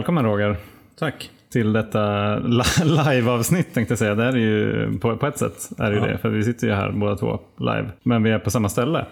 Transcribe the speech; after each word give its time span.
välkommen 0.00 0.24
Roger. 0.24 0.56
Tack. 0.98 1.30
Till 1.52 1.72
detta 1.72 2.36
live-avsnitt 2.84 3.74
tänkte 3.74 3.92
jag 3.92 3.98
säga. 3.98 4.14
Det 4.14 4.24
är 4.24 4.36
ju 4.36 4.98
på, 4.98 5.16
på 5.16 5.26
ett 5.26 5.38
sätt 5.38 5.70
är 5.78 5.90
det 5.90 5.96
ju 5.96 6.02
Ja. 6.02 6.06
det. 6.06 6.18
För 6.18 6.28
vi 6.28 6.42
sitter 6.44 6.66
ju 6.66 6.72
här 6.72 6.92
båda 6.92 7.16
två 7.16 7.40
live. 7.58 7.88
Men 8.02 8.22
vi 8.22 8.30
är 8.30 8.38
på 8.38 8.50
samma 8.50 8.68
ställe. 8.68 9.06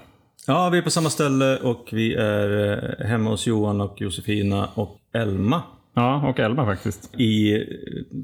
Ja, 0.46 0.68
vi 0.68 0.78
är 0.78 0.82
på 0.82 0.90
samma 0.90 1.10
ställe 1.10 1.56
och 1.56 1.88
vi 1.92 2.14
är 2.14 2.72
eh, 3.00 3.06
hemma 3.06 3.30
hos 3.30 3.46
Johan 3.46 3.80
och 3.80 4.00
Josefina 4.00 4.68
och 4.74 4.96
Elma 5.14 5.62
Ja, 5.94 6.28
och 6.28 6.40
Elma 6.40 6.64
faktiskt. 6.64 7.14
i 7.20 7.54
eh, 7.54 7.60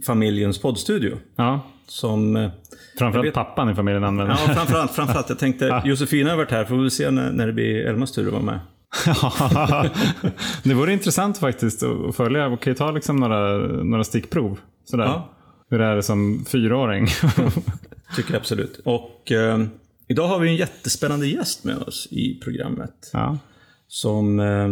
familjens 0.07 0.63
poddstudio. 0.63 1.17
Ja, 1.37 1.61
Som... 1.87 2.37
eh, 2.37 2.51
framförallt 2.99 3.27
vet- 3.29 3.35
pappan 3.35 3.71
i 3.71 3.75
familjen 3.75 4.05
använder. 4.05 4.35
Ja, 4.47 4.55
framförallt. 4.55 4.91
framförallt 4.91 5.29
jag 5.29 5.39
tänkte, 5.39 5.83
Josefina 5.85 6.31
har 6.31 6.37
varit 6.37 6.51
här, 6.51 6.65
får 6.65 6.77
vi 6.77 6.91
se 6.91 7.11
när, 7.11 7.33
när 7.33 7.47
det 7.47 7.53
blir 7.53 7.87
Elmas 7.87 8.13
tur 8.13 8.27
att 8.27 8.33
vara 8.33 8.43
med. 8.43 8.61
Det 10.65 10.75
vore 10.75 10.93
intressant 10.93 11.39
faktiskt 11.39 11.83
att 11.83 12.17
följa. 12.17 12.49
Vi 12.49 12.57
kan 12.57 12.71
ju 12.71 12.75
ta 12.75 12.91
liksom 12.91 13.17
några, 13.17 13.59
några 13.85 14.05
stickprov. 14.05 14.59
Sådär. 14.85 15.05
Ja. 15.05 15.31
Hur 15.71 15.81
är 15.81 15.97
det 15.97 16.03
som 16.03 16.45
fyraåring? 16.49 17.07
Tycker 18.17 18.33
jag 18.33 18.37
absolut. 18.41 18.81
Och 18.85 19.33
eh, 19.33 19.65
idag 20.09 20.29
har 20.29 20.39
vi 20.39 20.49
en 20.49 20.57
jättespännande 20.57 21.27
gäst 21.27 21.65
med 21.65 21.77
oss 21.79 22.09
i 22.11 22.41
programmet. 22.45 23.11
ja. 23.13 23.39
Som 23.89 24.41
eh, 24.41 24.69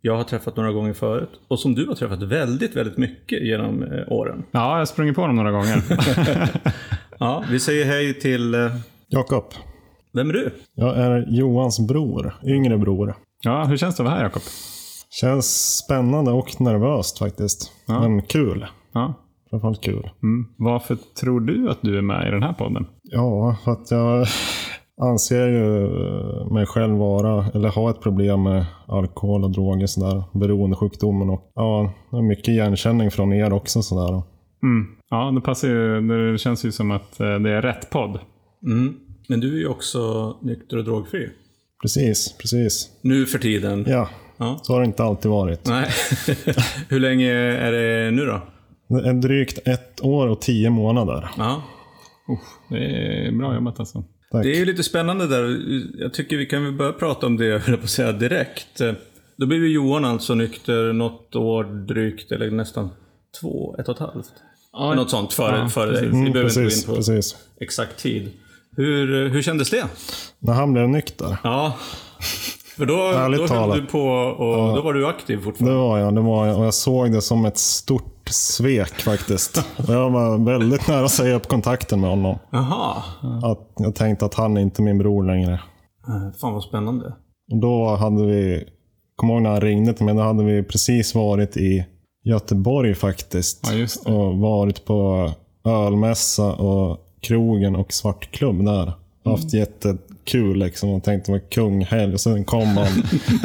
jag 0.00 0.16
har 0.16 0.24
träffat 0.24 0.56
några 0.56 0.72
gånger 0.72 0.92
förut. 0.92 1.30
Och 1.48 1.58
som 1.60 1.74
du 1.74 1.86
har 1.86 1.94
träffat 1.94 2.22
väldigt, 2.22 2.76
väldigt 2.76 2.96
mycket 2.98 3.42
genom 3.42 3.82
eh, 3.82 4.12
åren. 4.12 4.42
ja, 4.50 4.70
jag 4.70 4.78
har 4.78 4.84
sprungit 4.84 5.14
på 5.16 5.26
dem 5.26 5.36
några 5.36 5.50
gånger. 5.50 5.82
Ja, 7.18 7.44
vi 7.50 7.60
säger 7.60 7.84
hej 7.84 8.14
till... 8.20 8.54
Eh, 8.54 8.76
Jakob. 9.08 9.44
vem 10.12 10.30
är 10.30 10.32
du? 10.32 10.50
Jag 10.74 10.96
är 10.98 11.26
Johans 11.28 11.80
bror. 11.88 12.34
Yngre 12.44 12.78
bror. 12.78 13.14
Ja, 13.42 13.64
hur 13.64 13.76
känns 13.76 13.96
det 13.96 14.02
att 14.02 14.06
vara 14.08 14.16
här 14.16 14.24
Jakob? 14.24 14.42
Känns 15.10 15.76
spännande 15.84 16.30
och 16.30 16.60
nervöst 16.60 17.18
faktiskt. 17.18 17.72
Ja. 17.86 18.00
Men 18.00 18.22
kul. 18.22 18.66
Ja. 18.92 19.14
Framförallt 19.50 19.80
kul. 19.80 20.10
Mm. 20.22 20.46
Varför 20.58 20.96
tror 21.20 21.40
du 21.40 21.70
att 21.70 21.78
du 21.82 21.98
är 21.98 22.02
med 22.02 22.28
i 22.28 22.30
den 22.30 22.42
här 22.42 22.52
podden? 22.52 22.86
Ja, 23.02 23.56
för 23.64 23.72
att 23.72 23.90
jag 23.90 24.26
anser 25.02 25.48
ju 25.48 25.88
mig 26.54 26.66
själv 26.66 26.96
vara, 26.96 27.46
eller 27.54 27.68
ha 27.68 27.90
ett 27.90 28.00
problem 28.00 28.42
med 28.42 28.66
alkohol 28.86 29.44
och 29.44 29.50
droger 29.50 29.86
sådär. 29.86 30.24
Beroendesjukdomen 30.32 31.30
och 31.30 31.52
ja, 31.54 31.92
det 32.10 32.16
är 32.16 32.22
mycket 32.22 32.48
igenkänning 32.48 33.10
från 33.10 33.32
er 33.32 33.52
också 33.52 33.82
sådär. 33.82 34.22
Mm. 34.62 34.86
Ja, 35.10 35.30
det 35.34 35.40
passar 35.40 35.68
ju. 35.68 36.00
Det 36.00 36.38
känns 36.38 36.64
ju 36.64 36.72
som 36.72 36.90
att 36.90 37.20
eh, 37.20 37.34
det 37.38 37.50
är 37.50 37.62
rätt 37.62 37.90
podd. 37.90 38.18
Mm. 38.66 38.94
Men 39.28 39.40
du 39.40 39.54
är 39.54 39.58
ju 39.58 39.68
också 39.68 40.32
nykter 40.42 40.76
och 40.76 40.84
drogfri. 40.84 41.30
Precis, 41.86 42.34
precis. 42.38 42.90
Nu 43.02 43.26
för 43.26 43.38
tiden. 43.38 43.84
Ja, 43.88 44.08
Ja. 44.38 44.60
så 44.62 44.72
har 44.72 44.80
det 44.80 44.86
inte 44.86 45.02
alltid 45.02 45.30
varit. 45.30 45.66
Nej. 45.66 45.90
Hur 46.88 47.00
länge 47.00 47.32
är 47.32 47.72
det 47.72 48.10
nu 48.10 48.24
då? 48.26 48.40
Det 48.88 49.08
är 49.08 49.12
drygt 49.14 49.68
ett 49.68 50.00
år 50.04 50.26
och 50.26 50.40
tio 50.40 50.70
månader. 50.70 51.28
Ja. 51.38 51.62
Det 52.70 52.76
är 53.26 53.32
bra 53.32 53.54
jobbat 53.54 53.80
alltså. 53.80 54.04
Tack. 54.32 54.42
Det 54.42 54.50
är 54.50 54.58
ju 54.58 54.64
lite 54.64 54.82
spännande 54.82 55.26
där. 55.26 55.58
Jag 56.02 56.14
tycker 56.14 56.36
vi 56.36 56.46
kan 56.46 56.64
väl 56.64 56.72
börja 56.72 56.92
prata 56.92 57.26
om 57.26 57.36
det, 57.36 57.44
jag 57.46 57.58
höll 57.60 57.76
på 57.76 57.82
att 57.84 57.90
säga, 57.90 58.12
direkt. 58.12 58.80
Då 59.36 59.46
blev 59.46 59.60
ju 59.64 59.72
Johan 59.72 60.04
alltså 60.04 60.34
nykter 60.34 60.92
något 60.92 61.36
år 61.36 61.64
drygt, 61.64 62.32
eller 62.32 62.50
nästan 62.50 62.88
två, 63.40 63.76
ett 63.78 63.88
och 63.88 63.94
ett 63.94 64.00
halvt. 64.00 64.32
Ja, 64.72 64.94
Något 64.94 65.10
sånt 65.10 65.32
före, 65.32 65.56
ja, 65.58 65.68
före 65.68 65.90
dig. 65.92 66.02
Vi 66.02 66.08
Mm, 66.08 66.32
behöver 66.32 66.42
precis, 66.50 66.76
inte 66.76 66.86
gå 66.86 66.92
in 66.92 66.96
på 66.96 67.12
precis. 67.12 67.36
exakt 67.60 67.96
tid. 67.98 68.30
Hur, 68.76 69.28
hur 69.28 69.42
kändes 69.42 69.70
det? 69.70 69.84
När 70.38 70.52
han 70.52 70.72
blev 70.72 70.88
nykter. 70.88 71.36
Ja. 71.44 71.72
För 72.76 72.86
då, 72.86 72.96
då 72.96 73.02
höll 73.18 73.48
talat. 73.48 73.76
du 73.76 73.86
på 73.86 74.00
och 74.08 74.76
då 74.76 74.82
var 74.82 74.92
du 74.92 75.06
aktiv 75.06 75.36
Det 75.38 75.42
fortfarande. 75.44 75.76
var 75.78 75.98
jag, 75.98 76.14
det 76.14 76.20
var 76.20 76.46
jag. 76.46 76.58
Och 76.58 76.64
jag 76.66 76.74
såg 76.74 77.12
det 77.12 77.20
som 77.22 77.44
ett 77.44 77.58
stort 77.58 78.28
svek 78.30 78.92
faktiskt. 79.02 79.64
Jag 79.88 80.10
var 80.10 80.44
väldigt 80.44 80.88
nära 80.88 81.04
att 81.04 81.10
säga 81.10 81.34
upp 81.36 81.48
kontakten 81.48 82.00
med 82.00 82.10
honom. 82.10 82.38
Jaha. 82.50 83.02
Att 83.42 83.72
jag 83.76 83.94
tänkte 83.94 84.24
att 84.24 84.34
han 84.34 84.56
är 84.56 84.60
inte 84.60 84.82
min 84.82 84.98
bror 84.98 85.24
längre. 85.24 85.52
Eh, 86.08 86.38
Fan 86.40 86.52
vad 86.52 86.62
spännande. 86.62 87.06
Och 87.52 87.60
då 87.60 87.96
hade 87.96 88.26
vi, 88.26 88.64
kommer 89.16 89.34
ihåg 89.34 89.42
när 89.42 89.50
han 89.50 89.60
ringde 89.60 89.92
till 89.94 90.04
mig, 90.04 90.14
då 90.14 90.20
hade 90.22 90.44
vi 90.44 90.62
precis 90.62 91.14
varit 91.14 91.56
i 91.56 91.86
Göteborg 92.24 92.94
faktiskt. 92.94 93.60
Ja, 93.70 93.74
just 93.76 94.04
det. 94.04 94.12
Och 94.12 94.38
varit 94.38 94.84
på 94.84 95.30
ölmässa 95.64 96.52
och 96.52 96.98
krogen 97.26 97.76
och 97.76 97.92
svartklubb 97.92 98.64
där. 98.64 98.92
Haft 99.24 99.54
jättekul 99.54 100.58
liksom 100.58 100.90
och 100.90 101.02
det 101.04 101.28
var 101.28 101.50
kunghelg. 101.50 102.12
Och 102.12 102.20
sen 102.20 102.44
kom 102.44 102.76
han 102.76 103.02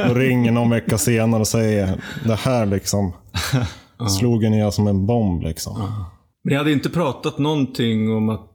och 0.09 0.15
ringer 0.15 0.51
någon 0.51 0.69
vecka 0.69 0.97
senare 0.97 1.41
och 1.41 1.47
säger 1.47 2.01
det 2.25 2.35
här 2.35 2.65
liksom. 2.65 3.13
Slog 4.19 4.43
ner 4.43 4.69
som 4.69 4.87
en 4.87 5.05
bomb 5.05 5.43
liksom. 5.43 5.77
Men 6.43 6.51
ni 6.51 6.55
hade 6.55 6.71
inte 6.71 6.89
pratat 6.89 7.37
någonting 7.37 8.11
om 8.11 8.29
att 8.29 8.47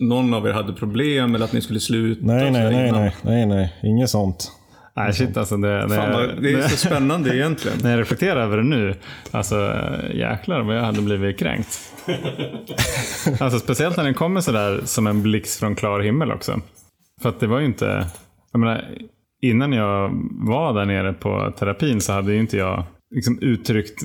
någon 0.00 0.34
av 0.34 0.46
er 0.46 0.52
hade 0.52 0.72
problem 0.72 1.34
eller 1.34 1.44
att 1.44 1.52
ni 1.52 1.60
skulle 1.60 1.80
sluta? 1.80 2.26
Nej, 2.26 2.50
nej, 2.50 2.72
nej, 2.72 2.92
nej, 2.92 3.14
nej, 3.22 3.46
nej, 3.46 3.74
inget 3.82 4.10
sånt. 4.10 4.52
Nej, 4.96 5.12
shit 5.12 5.36
alltså. 5.36 5.56
Det, 5.56 5.82
det, 5.82 5.94
Fan, 5.94 6.12
vad, 6.12 6.42
det 6.42 6.52
är 6.52 6.68
så 6.68 6.76
spännande 6.86 7.36
egentligen. 7.36 7.78
När 7.82 7.90
jag 7.90 8.00
reflekterar 8.00 8.40
över 8.40 8.56
det 8.56 8.62
nu, 8.62 8.94
alltså 9.30 9.72
jäklar 10.14 10.62
vad 10.62 10.76
jag 10.76 10.82
hade 10.82 11.02
blivit 11.02 11.38
kränkt. 11.38 11.78
alltså 13.40 13.58
speciellt 13.58 13.96
när 13.96 14.04
den 14.04 14.14
kommer 14.14 14.40
sådär 14.40 14.80
som 14.84 15.06
en 15.06 15.22
blixt 15.22 15.60
från 15.60 15.74
klar 15.74 16.00
himmel 16.00 16.32
också. 16.32 16.60
För 17.22 17.28
att 17.28 17.40
det 17.40 17.46
var 17.46 17.58
ju 17.58 17.66
inte, 17.66 18.06
jag 18.52 18.60
menar, 18.60 18.84
innan 19.42 19.72
jag 19.72 20.10
var 20.30 20.74
där 20.74 20.84
nere 20.84 21.12
på 21.12 21.52
terapin 21.58 22.00
så 22.00 22.12
hade 22.12 22.32
ju 22.32 22.40
inte 22.40 22.56
jag 22.56 22.84
liksom 23.14 23.38
uttryckt, 23.40 24.02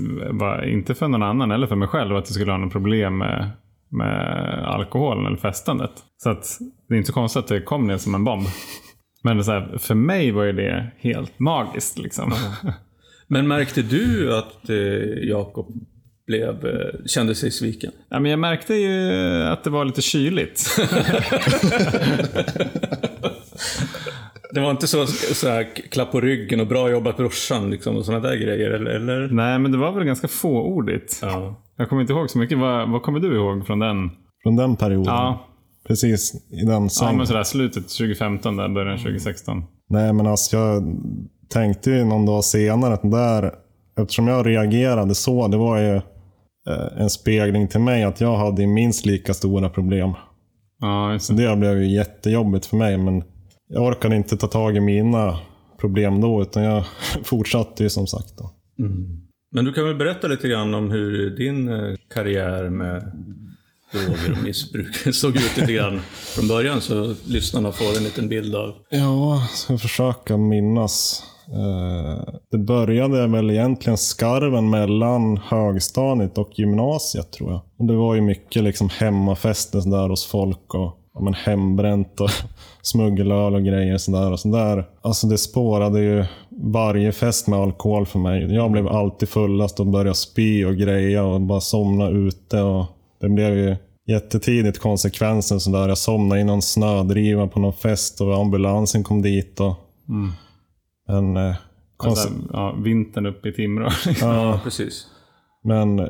inte 0.65 0.95
för 0.95 1.07
någon 1.07 1.23
annan 1.23 1.51
eller 1.51 1.67
för 1.67 1.75
mig 1.75 1.87
själv, 1.87 2.15
att 2.15 2.25
jag 2.27 2.33
skulle 2.33 2.51
ha 2.51 2.57
något 2.57 2.71
problem 2.71 3.17
med, 3.17 3.49
med 3.91 4.39
alkoholen 4.65 5.25
eller 5.25 5.37
festandet. 5.37 5.91
Så 6.17 6.29
att 6.29 6.57
det 6.87 6.93
är 6.93 6.97
inte 6.97 7.07
så 7.07 7.13
konstigt 7.13 7.43
att 7.43 7.47
det 7.47 7.61
kom 7.61 7.87
ner 7.87 7.97
som 7.97 8.15
en 8.15 8.23
bomb. 8.23 8.47
Men 9.23 9.43
så 9.43 9.51
här, 9.51 9.77
för 9.77 9.95
mig 9.95 10.31
var 10.31 10.43
ju 10.43 10.51
det 10.51 10.91
helt 10.97 11.39
magiskt 11.39 11.99
liksom. 11.99 12.33
Men 13.27 13.47
märkte 13.47 13.81
du 13.81 14.37
att 14.37 14.69
eh, 14.69 14.75
Jakob 15.29 15.67
blev, 16.27 16.65
eh, 16.65 17.05
kände 17.05 17.35
sig 17.35 17.51
sviken? 17.51 17.91
Ja, 18.09 18.19
men 18.19 18.31
jag 18.31 18.39
märkte 18.39 18.73
ju 18.73 19.13
att 19.43 19.63
det 19.63 19.69
var 19.69 19.85
lite 19.85 20.01
kyligt. 20.01 20.77
Det 24.51 24.59
var 24.59 24.71
inte 24.71 24.87
så, 24.87 25.05
så 25.07 25.49
här, 25.49 25.63
klapp 25.91 26.11
på 26.11 26.21
ryggen 26.21 26.59
och 26.59 26.67
bra 26.67 26.89
jobbat 26.89 27.17
brorsan 27.17 27.69
liksom, 27.71 27.97
och 27.97 28.05
sådana 28.05 28.27
där 28.29 28.35
grejer, 28.35 28.71
eller? 28.71 28.91
eller? 28.91 29.27
Nej, 29.27 29.59
men 29.59 29.71
det 29.71 29.77
var 29.77 29.91
väl 29.91 30.03
ganska 30.03 30.27
fåordigt. 30.27 31.19
Ja. 31.21 31.55
Jag 31.75 31.89
kommer 31.89 32.01
inte 32.01 32.13
ihåg 32.13 32.29
så 32.29 32.37
mycket. 32.37 32.57
Vad, 32.57 32.91
vad 32.91 33.01
kommer 33.01 33.19
du 33.19 33.35
ihåg 33.35 33.67
från 33.67 33.79
den? 33.79 34.09
Från 34.43 34.55
den 34.55 34.75
perioden. 34.75 35.13
Ja, 35.13 35.48
Precis 35.89 36.33
i 36.49 36.65
den 36.65 36.89
ja 37.01 37.11
men 37.13 37.27
sådär 37.27 37.43
slutet 37.43 37.89
2015, 37.89 38.57
där 38.57 38.69
början 38.69 38.97
2016. 38.97 39.63
Nej, 39.89 40.13
men 40.13 40.27
alltså 40.27 40.57
jag 40.57 40.83
tänkte 41.49 41.91
ju 41.91 42.05
någon 42.05 42.25
dag 42.25 42.43
senare 42.43 42.93
att 42.93 43.11
där, 43.11 43.53
eftersom 43.99 44.27
jag 44.27 44.47
reagerade 44.47 45.15
så, 45.15 45.47
det 45.47 45.57
var 45.57 45.77
ju 45.77 45.95
eh, 45.95 47.01
en 47.01 47.09
spegling 47.09 47.67
till 47.67 47.79
mig 47.79 48.03
att 48.03 48.21
jag 48.21 48.37
hade 48.37 48.67
minst 48.67 49.05
lika 49.05 49.33
stora 49.33 49.69
problem. 49.69 50.13
Ja, 50.79 51.17
Så 51.19 51.33
det. 51.33 51.55
blev 51.55 51.77
ju 51.81 51.95
jättejobbigt 51.95 52.65
för 52.65 52.77
mig, 52.77 52.97
men 52.97 53.23
jag 53.69 53.83
orkade 53.83 54.15
inte 54.15 54.37
ta 54.37 54.47
tag 54.47 54.77
i 54.77 54.79
mina 54.79 55.39
problem 55.79 56.21
då, 56.21 56.41
utan 56.41 56.63
jag 56.63 56.83
fortsatte 57.23 57.83
ju 57.83 57.89
som 57.89 58.07
sagt. 58.07 58.37
Då. 58.37 58.51
Men 59.51 59.65
du 59.65 59.73
kan 59.73 59.85
väl 59.85 59.95
berätta 59.95 60.27
lite 60.27 60.47
grann 60.47 60.73
om 60.73 60.91
hur 60.91 61.29
din 61.37 61.69
eh, 61.69 61.95
karriär 62.13 62.69
med 62.69 63.11
droger 63.91 64.31
och 64.31 64.43
missbruk 64.43 65.15
såg 65.15 65.35
ut 65.35 65.57
lite 65.57 65.73
grann 65.73 66.01
från 66.35 66.47
början, 66.47 66.81
så 66.81 67.15
lyssnarna 67.25 67.71
får 67.71 67.97
en 67.97 68.03
liten 68.03 68.29
bild 68.29 68.55
av. 68.55 68.73
Ja, 68.89 69.47
ska 69.53 69.77
försöka 69.77 70.37
minnas. 70.37 71.23
Eh, 71.53 72.33
det 72.51 72.57
började 72.57 73.27
väl 73.27 73.49
egentligen 73.51 73.97
skarven 73.97 74.69
mellan 74.69 75.37
högstadiet 75.37 76.37
och 76.37 76.59
gymnasiet 76.59 77.31
tror 77.31 77.51
jag. 77.51 77.87
Det 77.87 77.95
var 77.95 78.15
ju 78.15 78.21
mycket 78.21 78.63
liksom 78.63 78.89
hemmafester 78.89 79.91
där 79.91 80.09
hos 80.09 80.25
folk 80.25 80.73
och 80.73 80.95
ja, 81.13 81.21
men 81.21 81.33
hembränt 81.33 82.21
och 82.21 82.29
smuggelöl 82.81 83.55
och 83.55 83.63
grejer 83.63 83.97
sådär. 83.97 84.31
Och 84.31 84.39
så 84.39 84.47
där. 84.47 84.85
Alltså 85.01 85.27
det 85.27 85.37
spårade 85.37 85.99
ju 85.99 86.25
varje 86.49 87.11
fest 87.11 87.47
med 87.47 87.59
alkohol 87.59 88.05
för 88.05 88.19
mig. 88.19 88.53
Jag 88.53 88.71
blev 88.71 88.87
alltid 88.87 89.29
fullast 89.29 89.79
och 89.79 89.87
började 89.87 90.15
spy 90.15 90.65
och 90.65 90.75
greja 90.75 91.23
och 91.23 91.41
bara 91.41 91.61
somna 91.61 92.09
ute. 92.09 92.61
Och 92.61 92.85
det 93.19 93.29
blev 93.29 93.57
ju 93.57 93.75
jättetidigt 94.07 94.79
konsekvensen 94.79 95.59
sådär. 95.59 95.87
Jag 95.87 95.97
somnade 95.97 96.41
i 96.41 96.43
någon 96.43 96.61
snödriva 96.61 97.47
på 97.47 97.59
någon 97.59 97.73
fest 97.73 98.21
och 98.21 98.35
ambulansen 98.41 99.03
kom 99.03 99.21
dit. 99.21 99.59
Och, 99.59 99.73
men, 101.07 101.37
eh, 101.37 101.55
Alltså, 102.03 102.29
konse- 102.29 102.49
ja, 102.53 102.75
vintern 102.83 103.25
uppe 103.25 103.49
i 103.49 103.53
Timrå. 103.53 103.89
ja, 104.21 104.59
Precis. 104.63 105.07
men 105.63 105.99
eh, 105.99 106.05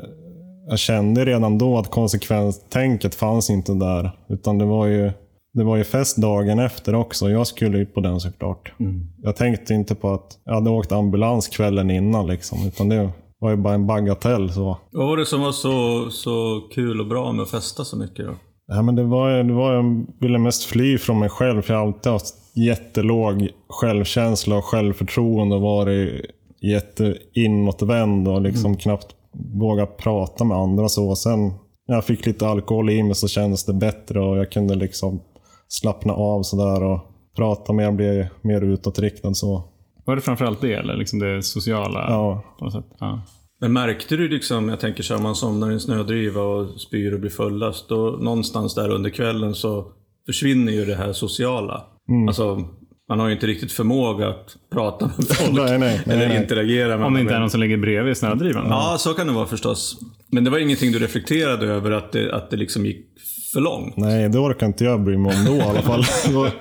jag 0.70 0.80
kände 0.80 1.26
redan 1.26 1.58
då 1.58 1.78
att 1.78 1.92
konsekvenstänket 1.92 3.16
fanns 3.16 3.50
inte 3.50 3.74
där. 3.74 4.12
Utan 4.30 4.58
det 4.58 4.66
var 4.66 4.86
ju, 4.86 5.12
det 5.54 5.64
var 5.64 5.78
ju 5.78 5.84
fest 5.84 6.18
dagen 6.18 6.60
efter 6.60 6.96
också. 6.96 7.30
Jag 7.30 7.48
skulle 7.48 7.78
ju 7.78 7.86
på 7.86 8.00
den 8.02 8.20
såklart. 8.20 8.74
Jag 9.18 9.36
tänkte 9.36 9.74
inte 9.74 9.96
på 9.96 10.14
att 10.14 10.40
jag 10.44 10.54
hade 10.54 10.70
åkt 10.70 10.92
ambulans 10.92 11.48
kvällen 11.48 11.92
innan. 11.92 12.28
Liksom, 12.28 12.68
utan 12.68 12.90
det, 12.90 13.10
var 13.40 13.50
ju 13.50 13.56
bara 13.56 13.74
en 13.74 13.88
bagatell 13.88 14.52
så. 14.52 14.78
Vad 14.92 15.08
var 15.08 15.18
det 15.18 15.26
som 15.26 15.42
var 15.42 15.52
så, 15.52 16.10
så 16.10 16.62
kul 16.72 17.00
och 17.00 17.08
bra 17.08 17.32
med 17.32 17.44
att 17.44 17.50
festa 17.50 17.86
så 17.86 17.98
mycket 17.98 18.26
då? 18.26 18.34
Ja, 18.68 18.82
men 18.82 18.96
det 18.96 19.04
var, 19.04 19.44
det 19.44 19.54
var, 19.54 19.74
jag 19.74 20.06
ville 20.20 20.38
mest 20.38 20.64
fly 20.64 20.98
från 20.98 21.20
mig 21.20 21.30
själv, 21.30 21.62
för 21.62 21.74
jag 21.74 21.80
har 21.80 21.88
alltid 21.88 22.12
haft 22.12 22.36
jättelåg 22.56 23.50
självkänsla 23.70 24.58
och 24.58 24.66
självförtroende 24.66 25.56
och 25.56 25.62
varit 25.62 26.26
jätteinåtvänd 26.62 28.28
och 28.28 28.42
liksom 28.42 28.78
knappt 28.78 29.16
vågat 29.60 29.98
prata 29.98 30.44
med 30.44 30.58
andra. 30.58 30.90
så. 30.90 31.16
Sen 31.16 31.54
när 31.88 31.96
jag 31.96 32.06
fick 32.06 32.26
lite 32.26 32.48
alkohol 32.48 32.90
i 32.90 33.04
mig 33.04 33.16
så 33.16 33.28
kändes 33.28 33.66
det 33.66 33.74
bättre 33.74 34.20
och 34.20 34.38
jag 34.38 34.52
kunde 34.52 34.76
liksom 34.76 35.22
slappna 35.68 36.14
av 36.14 36.44
sådär 36.44 36.84
och 36.84 37.00
prata 37.36 37.74
mer, 37.74 37.92
bli 37.92 38.28
mer 38.42 38.62
utåtriktad. 38.62 39.34
Så. 39.34 39.64
Var 40.10 40.16
det 40.16 40.22
framförallt 40.22 40.62
det, 40.62 40.74
eller 40.74 40.98
liksom 40.98 41.20
det 41.20 41.44
sociala? 41.44 42.06
Ja. 42.10 42.56
På 42.60 42.66
något 42.66 42.74
sätt? 42.74 42.86
Ja. 43.00 43.22
Men 43.62 43.74
märkte 43.74 44.16
du 44.16 44.30
liksom, 44.30 44.70
jag 44.70 44.80
tänker 44.80 45.04
så 45.04 45.16
här, 45.16 45.22
man 45.22 45.36
somnar 45.36 45.70
i 45.70 45.74
en 45.74 45.80
snödriva 45.80 46.42
och 46.42 46.82
spyr 46.82 47.14
och 47.14 47.20
blir 47.20 47.30
fullast. 47.30 47.90
Då 47.90 48.18
någonstans 48.22 48.76
där 48.76 48.90
under 48.90 49.10
kvällen 49.10 49.56
så 49.56 49.92
försvinner 50.26 50.72
ju 50.72 50.86
det 50.86 50.96
här 50.96 51.14
sociala. 51.14 51.86
Alltså, 52.28 52.66
man 53.10 53.20
har 53.20 53.28
ju 53.28 53.34
inte 53.34 53.48
riktigt 53.48 53.72
förmåga 53.72 54.28
att 54.28 54.58
prata 54.74 55.06
med 55.06 55.28
folk. 55.28 55.52
Nej, 55.52 55.80
nej, 55.80 56.02
nej, 56.06 56.16
eller 56.16 56.28
nej. 56.28 56.42
interagera 56.42 56.98
med 56.98 57.06
Om 57.08 57.14
det 57.14 57.22
inte 57.22 57.34
är 57.34 57.40
någon 57.40 57.50
som 57.50 57.60
ligger 57.60 57.78
bredvid 57.78 58.18
snödrivan? 58.18 58.66
Ja, 58.70 58.96
så 59.00 59.14
kan 59.14 59.28
det 59.28 59.34
vara 59.34 59.46
förstås. 59.46 60.00
Men 60.32 60.44
det 60.44 60.50
var 60.50 60.60
ingenting 60.60 60.92
du 60.92 61.00
reflekterade 61.00 61.68
över 61.68 61.92
att 61.92 62.12
det, 62.12 62.36
att 62.36 62.50
det 62.50 62.58
liksom 62.58 62.86
gick 62.86 63.06
för 63.54 63.60
långt? 63.60 63.98
Nej, 63.98 64.30
det 64.30 64.40
orkar 64.40 64.68
inte 64.68 64.84
jag 64.84 65.02
bry 65.02 65.18
mig 65.18 65.36
om 65.38 65.46
då 65.46 65.54
i 65.54 65.62
alla 65.62 65.82
fall. 65.82 66.04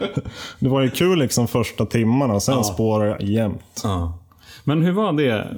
Det 0.58 0.68
var, 0.68 0.82
ju 0.82 0.90
kul 0.90 1.18
liksom 1.18 1.48
första 1.48 1.86
timmarna, 1.86 2.40
sen 2.40 2.64
spårade 2.64 3.10
jag 3.10 3.22
jämt. 3.22 3.80
Ja. 3.84 4.18
Men 4.64 4.82
hur 4.82 4.92
var 4.92 5.12
det 5.12 5.56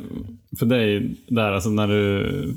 för 0.58 0.66
dig 0.66 1.16
där? 1.28 1.52
Alltså 1.52 1.70
när 1.70 1.88
du, 1.88 2.54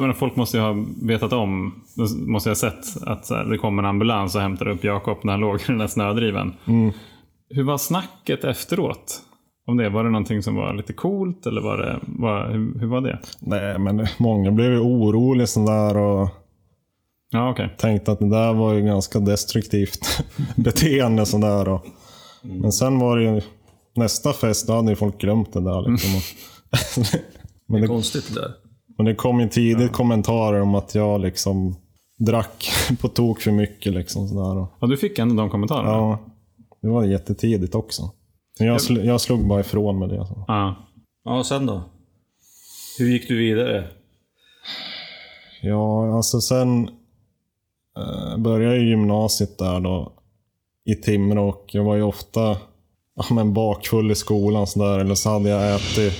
menar, 0.00 0.12
folk 0.12 0.36
måste 0.36 0.56
ju 0.56 0.62
ha 0.62 0.84
vetat 1.02 1.32
om, 1.32 1.74
måste 2.12 2.48
ju 2.48 2.50
ha 2.50 2.56
sett 2.56 3.02
att 3.06 3.30
här, 3.30 3.44
det 3.44 3.58
kom 3.58 3.78
en 3.78 3.84
ambulans 3.84 4.34
och 4.34 4.40
hämtade 4.40 4.72
upp 4.72 4.84
Jakob 4.84 5.18
när 5.22 5.32
han 5.32 5.40
låg 5.50 5.60
i 5.60 5.64
den 5.66 5.78
där 5.78 5.86
snödrivan. 5.86 6.52
Hur 7.50 7.62
var 7.62 7.78
snacket 7.78 8.44
efteråt? 8.44 9.22
Om 9.66 9.76
det, 9.76 9.88
var 9.88 10.04
det 10.04 10.10
någonting 10.10 10.42
som 10.42 10.54
var 10.54 10.74
lite 10.74 10.92
coolt 10.92 11.46
eller 11.46 11.60
var 11.60 11.78
det, 11.78 12.00
var, 12.02 12.48
hur, 12.48 12.80
hur 12.80 12.86
var 12.86 13.00
det? 13.00 13.18
Nej, 13.40 13.78
men 13.78 14.06
många 14.18 14.50
blev 14.50 14.72
ju 14.72 14.78
oroliga 14.78 15.46
sådär 15.46 15.96
och 15.96 16.28
Ja, 17.30 17.50
okej. 17.50 17.74
tänkte 17.78 18.12
att 18.12 18.18
det 18.18 18.28
där 18.30 18.52
var 18.54 18.72
ju 18.72 18.82
ganska 18.82 19.18
destruktivt 19.20 20.24
beteende. 20.56 21.26
Sådär, 21.26 21.68
och, 21.68 21.84
Men 22.42 22.72
sen 22.72 22.98
var 22.98 23.18
det 23.18 23.24
ju 23.24 23.40
nästa 23.96 24.32
fest, 24.32 24.66
då 24.66 24.72
hade 24.72 24.90
ju 24.90 24.96
folk 24.96 25.20
glömt 25.20 25.52
det 25.52 25.60
där. 25.60 25.90
Liksom. 25.90 26.10
men, 27.68 27.80
det, 27.80 27.86
Konstigt 27.86 28.34
det 28.34 28.40
där. 28.40 28.50
men 28.96 29.06
det 29.06 29.14
kom 29.14 29.40
ju 29.40 29.48
tidigt 29.48 29.92
kommentarer 29.92 30.60
om 30.60 30.74
att 30.74 30.94
jag 30.94 31.20
liksom 31.20 31.76
drack 32.18 32.70
på 33.00 33.08
tok 33.08 33.40
för 33.40 33.50
mycket. 33.52 33.92
Liksom, 33.92 34.28
sådär, 34.28 34.58
och, 34.58 34.68
Ja, 34.80 34.86
du 34.86 34.96
fick 34.96 35.18
ändå 35.18 35.34
de 35.42 35.50
kommentarerna? 35.50 35.88
ja, 35.90 36.18
det 36.82 36.88
var 36.88 37.04
jättetidigt 37.04 37.74
också. 37.74 38.02
Men 38.58 38.68
jag, 38.68 38.76
sl- 38.78 39.04
jag 39.04 39.20
slog 39.20 39.48
bara 39.48 39.60
ifrån 39.60 39.98
med 39.98 40.08
det. 40.08 40.26
Så. 40.26 40.44
Ja. 40.48 40.76
Ja, 41.24 41.38
och 41.38 41.46
sen 41.46 41.66
då? 41.66 41.82
Hur 42.98 43.06
gick 43.10 43.28
du 43.28 43.38
vidare? 43.38 43.84
Ja, 45.62 46.16
alltså 46.16 46.40
sen 46.40 46.88
började 48.40 48.76
i 48.76 48.88
gymnasiet 48.88 49.58
där 49.58 49.80
då 49.80 50.12
i 50.90 50.94
Timrå 50.94 51.48
och 51.48 51.64
jag 51.72 51.84
var 51.84 51.96
ju 51.96 52.02
ofta 52.02 52.56
ja, 53.16 53.34
men 53.34 53.54
bakfull 53.54 54.10
i 54.10 54.14
skolan 54.14 54.66
sådär. 54.66 54.98
Eller 54.98 55.14
så 55.14 55.30
hade 55.30 55.48
jag 55.48 55.74
ätit, 55.74 56.12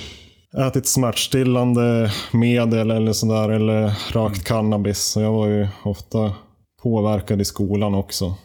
ätit 0.67 0.87
smärtstillande 0.87 2.11
medel 2.31 2.91
eller 2.91 3.13
sådär. 3.13 3.49
Eller 3.49 3.93
rökt 4.13 4.43
cannabis. 4.43 4.99
Så 4.99 5.21
jag 5.21 5.31
var 5.31 5.47
ju 5.47 5.67
ofta 5.83 6.33
påverkad 6.83 7.41
i 7.41 7.45
skolan 7.45 7.95
också. 7.95 8.35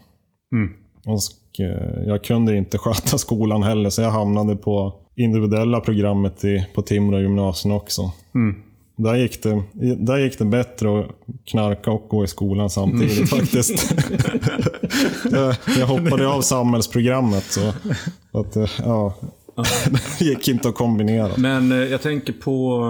Mm. 0.52 0.72
Och 1.06 1.60
eh, 1.60 2.06
jag 2.06 2.24
kunde 2.24 2.56
inte 2.56 2.78
sköta 2.78 3.18
skolan 3.18 3.62
heller 3.62 3.90
så 3.90 4.02
jag 4.02 4.10
hamnade 4.10 4.56
på 4.56 4.94
individuella 5.16 5.80
programmet 5.80 6.44
i, 6.44 6.66
på 6.74 6.82
Timrå 6.82 7.20
gymnasium 7.20 7.74
också. 7.74 8.12
Mm. 8.34 8.62
Där 8.96 9.14
gick, 9.14 9.42
det, 9.42 9.62
där 9.98 10.18
gick 10.18 10.38
det 10.38 10.44
bättre 10.44 11.00
att 11.00 11.06
knarka 11.44 11.90
och 11.90 12.08
gå 12.08 12.24
i 12.24 12.26
skolan 12.26 12.70
samtidigt 12.70 13.30
faktiskt. 13.30 13.94
jag, 15.30 15.54
jag 15.78 15.86
hoppade 15.86 16.28
av 16.28 16.40
samhällsprogrammet. 16.40 17.44
Så 17.44 17.72
att, 18.38 18.56
eh, 18.56 18.70
ja, 18.78 19.14
det 20.18 20.24
gick 20.24 20.48
inte 20.48 20.68
att 20.68 20.74
kombinera. 20.74 21.30
Men 21.36 21.72
eh, 21.72 21.78
jag 21.78 22.02
tänker 22.02 22.32
på 22.32 22.82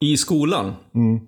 i 0.00 0.16
skolan. 0.16 0.72
Mm. 0.94 1.20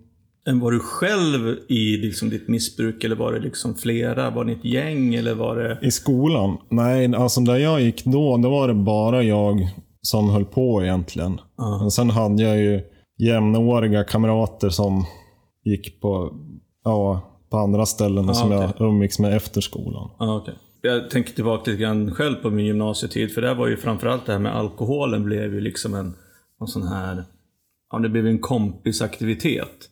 Var 0.61 0.71
du 0.71 0.81
själv 0.81 1.57
i 1.69 1.97
liksom, 1.97 2.31
ditt 2.31 2.49
missbruk 2.49 3.05
eller 3.05 3.17
var 3.17 3.33
det 3.33 3.41
liksom 3.41 3.75
flera? 3.75 4.31
Var 4.31 4.45
ni 4.45 4.53
ett 4.53 4.65
gäng 4.65 5.15
eller 5.15 5.35
var 5.35 5.57
det... 5.57 5.79
I 5.83 5.91
skolan? 5.91 6.57
Nej, 6.69 7.15
alltså 7.15 7.41
där 7.41 7.57
jag 7.57 7.81
gick 7.81 8.05
då, 8.05 8.37
då 8.37 8.51
var 8.51 8.69
det 8.69 8.75
bara 8.75 9.23
jag 9.23 9.69
som 10.03 10.31
höll 10.31 10.45
på 10.45 10.83
egentligen. 10.83 11.41
Men 11.81 11.91
sen 11.91 12.11
hade 12.11 12.43
jag 12.43 12.59
ju 12.59 12.81
jämnåriga 13.19 14.05
kamrater 14.05 14.69
som 14.69 15.07
gick 15.65 16.01
på, 16.01 16.33
ja, 16.85 17.29
på 17.51 17.57
andra 17.57 17.87
ställen 17.87 18.29
och 18.29 18.37
som 18.37 18.53
okej. 18.53 18.69
jag 18.79 18.89
umgicks 18.89 19.19
med 19.19 19.37
efter 19.37 19.61
skolan. 19.61 20.11
Ah, 20.19 20.37
okay. 20.37 20.55
Jag 20.83 21.11
tänker 21.11 21.33
tillbaka 21.33 21.71
lite 21.71 21.83
grann 21.83 22.15
själv 22.15 22.35
på 22.35 22.51
min 22.51 22.67
gymnasietid. 22.67 23.35
För 23.35 23.43
där 23.43 23.55
var 23.55 23.69
ju 23.69 23.77
framförallt 23.77 24.27
det 24.27 24.33
här 24.33 24.39
med 24.39 24.57
alkoholen 24.57 25.25
blev 25.25 25.55
ju 25.55 25.61
liksom 25.61 25.95
en, 25.95 26.15
en 26.61 26.67
sån 26.67 26.89
här... 26.89 27.25
Ja, 27.91 27.99
det 27.99 28.09
blev 28.09 28.27
en 28.27 28.39
kompisaktivitet. 28.39 29.91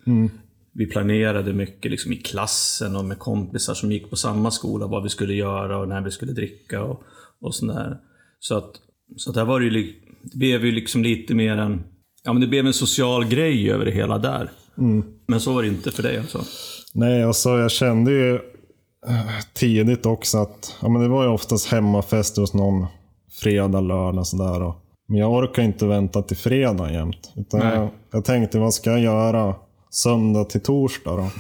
Vi 0.73 0.87
planerade 0.87 1.53
mycket 1.53 1.91
liksom 1.91 2.13
i 2.13 2.17
klassen 2.17 2.97
och 2.97 3.05
med 3.05 3.19
kompisar 3.19 3.75
som 3.75 3.93
gick 3.93 4.11
på 4.11 4.17
samma 4.17 4.51
skola 4.51 4.87
vad 4.87 5.03
vi 5.03 5.09
skulle 5.09 5.35
göra 5.35 5.79
och 5.79 5.89
när 5.89 6.01
vi 6.01 6.11
skulle 6.11 6.33
dricka 6.33 6.83
och, 6.83 7.03
och 7.41 7.55
sådär. 7.55 7.99
Så 8.39 8.57
att, 8.57 8.71
så 9.17 9.31
att 9.31 9.35
där 9.35 9.45
var 9.45 9.61
det 9.61 9.67
ju, 9.67 9.95
det 10.23 10.39
blev 10.39 10.65
ju 10.65 10.73
liksom 10.73 11.03
lite 11.03 11.35
mer 11.35 11.57
en... 11.57 11.85
Ja 12.23 12.33
men 12.33 12.41
det 12.41 12.47
blev 12.47 12.67
en 12.67 12.75
social 12.75 13.25
grej 13.25 13.71
över 13.71 13.85
det 13.85 13.91
hela 13.91 14.19
där. 14.19 14.51
Men 15.27 15.41
så 15.41 15.53
var 15.53 15.63
det 15.63 15.69
inte 15.69 15.91
för 15.91 16.03
dig 16.03 16.19
alltså? 16.19 16.45
Nej, 16.95 17.25
alltså 17.25 17.59
jag 17.59 17.71
kände 17.71 18.11
ju 18.11 18.35
eh, 19.07 19.45
tidigt 19.55 20.07
också 20.07 20.39
att 20.39 20.77
ja, 20.83 20.89
men 20.89 21.03
det 21.03 21.09
var 21.09 21.25
ju 21.25 21.31
oftast 21.31 21.67
hemmafester 21.67 22.41
hos 22.41 22.55
någon 22.55 22.87
fredag, 23.31 23.81
lördag 23.81 24.27
sådär. 24.27 24.63
Och, 24.63 24.75
men 25.09 25.19
jag 25.19 25.33
orkar 25.33 25.63
inte 25.63 25.87
vänta 25.87 26.23
till 26.23 26.37
fredag 26.37 26.93
jämt. 26.93 27.33
Utan 27.37 27.61
jag, 27.61 27.89
jag 28.13 28.25
tänkte, 28.25 28.59
vad 28.59 28.75
ska 28.75 28.91
jag 28.91 29.01
göra 29.01 29.55
söndag 29.91 30.45
till 30.45 30.61
torsdag 30.61 31.17
då? 31.17 31.31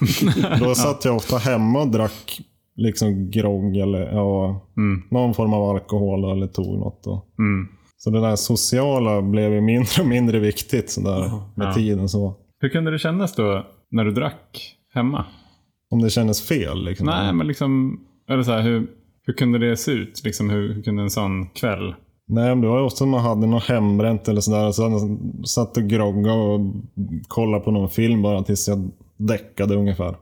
då 0.66 0.74
satt 0.74 1.04
jag 1.04 1.16
ofta 1.16 1.36
hemma 1.36 1.80
och 1.80 1.88
drack 1.88 2.40
liksom 2.76 3.30
grogg 3.30 3.76
eller 3.76 4.00
ja, 4.00 4.60
någon 5.10 5.34
form 5.34 5.52
av 5.52 5.70
alkohol 5.70 6.32
eller 6.32 6.46
tog 6.46 6.78
något. 6.78 7.04
Då. 7.04 7.24
Mm. 7.38 7.68
Så 8.02 8.10
det 8.10 8.20
där 8.20 8.36
sociala 8.36 9.22
blev 9.22 9.52
ju 9.52 9.60
mindre 9.60 10.02
och 10.02 10.08
mindre 10.08 10.38
viktigt 10.38 10.90
sådär, 10.90 11.30
med 11.54 11.66
Ja. 11.68 11.74
tiden. 11.74 12.08
så. 12.08 12.36
Hur 12.60 12.68
kunde 12.68 12.90
det 12.90 12.98
kännas 12.98 13.34
då 13.34 13.66
när 13.90 14.04
du 14.04 14.10
drack 14.12 14.76
hemma? 14.94 15.24
Om 15.90 16.02
det 16.02 16.10
kändes 16.10 16.42
fel. 16.48 16.84
Liksom. 16.84 17.06
Nej, 17.06 17.32
men 17.32 17.46
liksom, 17.46 18.00
eller 18.30 18.42
så 18.42 18.50
här, 18.52 18.62
hur, 18.62 18.86
hur 19.22 19.32
kunde 19.34 19.58
det 19.58 19.76
se 19.76 19.92
ut? 19.92 20.20
Liksom, 20.24 20.50
hur, 20.50 20.74
hur 20.74 20.82
kunde 20.82 21.02
en 21.02 21.10
sån 21.10 21.46
kväll? 21.48 21.94
Nej, 22.28 22.48
men 22.48 22.60
det 22.60 22.68
var 22.68 22.82
ofta 22.82 23.06
man 23.06 23.20
hade 23.20 23.46
något 23.46 23.64
hembränt 23.64 24.28
eller 24.28 24.40
sådär. 24.40 24.70
Så 24.72 24.82
jag 24.82 25.18
satt 25.48 25.76
och 25.76 25.82
groggade 25.82 26.38
och 26.38 26.60
kollade 27.28 27.64
på 27.64 27.70
någon 27.70 27.88
film 27.88 28.22
bara 28.22 28.42
tills 28.42 28.68
jag 28.68 28.90
däckade 29.16 29.74
ungefär. 29.76 30.14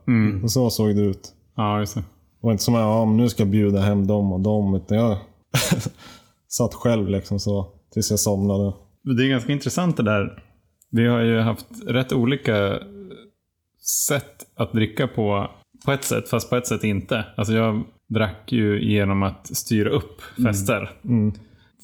Och 0.43 0.51
så 0.51 0.69
såg 0.69 0.95
det 0.95 1.01
ut. 1.01 1.29
Ja, 1.55 1.79
just 1.79 1.95
det. 1.95 2.01
Det 2.01 2.05
var 2.47 2.51
inte 2.51 2.63
som 2.63 2.75
att 2.75 2.81
ja, 2.81 3.05
nu 3.05 3.29
ska 3.29 3.43
jag 3.43 3.49
bjuda 3.51 3.79
hem 3.81 4.07
dem 4.07 4.31
och 4.33 4.39
dem. 4.39 4.75
Utan 4.75 4.97
jag 4.97 5.17
satt 6.49 6.73
själv 6.73 7.09
liksom 7.09 7.39
så 7.39 7.73
tills 7.93 8.09
jag 8.09 8.19
somnade. 8.19 8.73
Det 9.03 9.25
är 9.25 9.29
ganska 9.29 9.51
intressant 9.53 9.97
det 9.97 10.03
där. 10.03 10.43
Vi 10.91 11.07
har 11.07 11.21
ju 11.21 11.39
haft 11.39 11.67
rätt 11.87 12.13
olika 12.13 12.79
sätt 14.07 14.45
att 14.55 14.73
dricka 14.73 15.07
på, 15.07 15.51
på 15.85 15.91
ett 15.91 16.03
sätt, 16.03 16.29
fast 16.29 16.49
på 16.49 16.55
ett 16.55 16.67
sätt 16.67 16.83
inte. 16.83 17.25
Alltså 17.37 17.53
jag 17.53 17.83
drack 18.09 18.51
ju 18.51 18.91
genom 18.91 19.23
att 19.23 19.57
styra 19.57 19.89
upp 19.89 20.21
fester. 20.43 20.91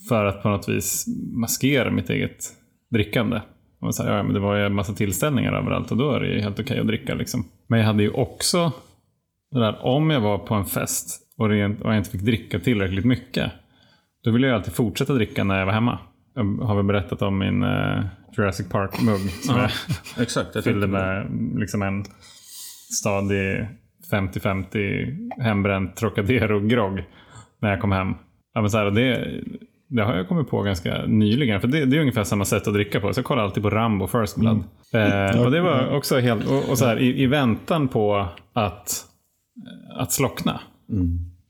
För 0.10 0.25
att 0.25 0.43
på 0.43 0.50
något 0.50 0.69
vis 0.69 1.05
maskera 1.34 1.91
mitt 1.91 2.10
eget 2.10 2.53
drickande. 2.91 3.41
Och 3.81 3.95
så 3.95 4.03
här, 4.03 4.17
ja, 4.17 4.24
men 4.24 4.34
det 4.34 4.39
var 4.39 4.55
ju 4.55 4.65
en 4.65 4.75
massa 4.75 4.93
tillställningar 4.93 5.53
överallt 5.53 5.91
och 5.91 5.98
då 5.98 6.12
är 6.12 6.19
det 6.19 6.27
ju 6.27 6.41
helt 6.41 6.60
okej 6.60 6.79
att 6.79 6.88
dricka. 6.88 7.15
Liksom. 7.15 7.45
Men 7.67 7.79
jag 7.79 7.86
hade 7.86 8.03
ju 8.03 8.12
också, 8.12 8.72
det 9.51 9.60
där, 9.60 9.86
om 9.86 10.10
jag 10.10 10.22
var 10.22 10.38
på 10.38 10.55
en 10.55 10.65
fest 10.65 11.22
och, 11.38 11.50
rent, 11.50 11.81
och 11.81 11.89
jag 11.89 11.98
inte 11.98 12.10
fick 12.10 12.22
dricka 12.22 12.60
tillräckligt 12.60 13.05
mycket. 13.05 13.51
Då 14.25 14.32
ville 14.32 14.48
jag 14.48 14.55
alltid 14.55 14.74
fortsätta 14.74 15.13
dricka 15.13 15.44
när 15.44 15.60
jag 15.60 15.65
var 15.65 15.74
hemma. 15.74 16.00
Jag 16.36 16.44
har 16.44 16.75
väl 16.75 16.86
berättat 16.86 17.22
om 17.22 17.38
min 17.38 17.63
eh, 17.63 18.05
Jurassic 18.38 18.70
Park-mugg. 18.70 19.29
Som 19.41 19.60
jag 19.60 19.72
Exakt. 20.20 20.55
Jag 20.55 20.63
fyllde 20.63 20.88
med 20.88 21.27
liksom 21.55 21.82
en 21.82 22.05
stadig 23.00 23.67
50-50 24.12 25.41
hembränt 25.41 25.96
Trocadero-grogg 25.96 27.03
när 27.62 27.70
jag 27.70 27.82
kom 27.82 27.91
hem. 27.91 28.13
Ja, 28.53 28.62
men 28.62 28.70
så 28.70 28.77
här, 28.77 28.91
det, 28.91 29.41
Det 29.88 30.03
har 30.03 30.15
jag 30.15 30.27
kommit 30.27 30.50
på 30.50 30.62
ganska 30.62 31.05
nyligen. 31.05 31.62
För 31.62 31.67
det, 31.67 31.86
det 31.86 31.98
är 31.98 32.01
ungefär 32.01 32.24
samma 32.24 32.46
sätt 32.46 32.67
att 32.67 32.74
dricka 32.74 33.00
på. 33.00 33.13
Så 33.13 33.20
jag 33.20 33.25
kollar 33.25 33.44
alltid 33.44 33.63
på 33.63 33.70
Rambo 33.70 34.08
First 34.08 34.38
Blood. 34.38 34.63
Eh, 34.94 35.41
och 35.41 35.51
det 35.51 35.62
var 35.62 35.96
också 35.96 36.20
helt... 36.20 36.48
Och, 36.48 36.70
och 36.70 36.77
så 36.77 36.86
här, 36.86 37.00
i, 37.00 37.24
i 37.24 37.25
väntan 37.27 37.88
på 37.88 38.27
att, 38.53 39.05
att 39.98 40.12
slockna. 40.12 40.60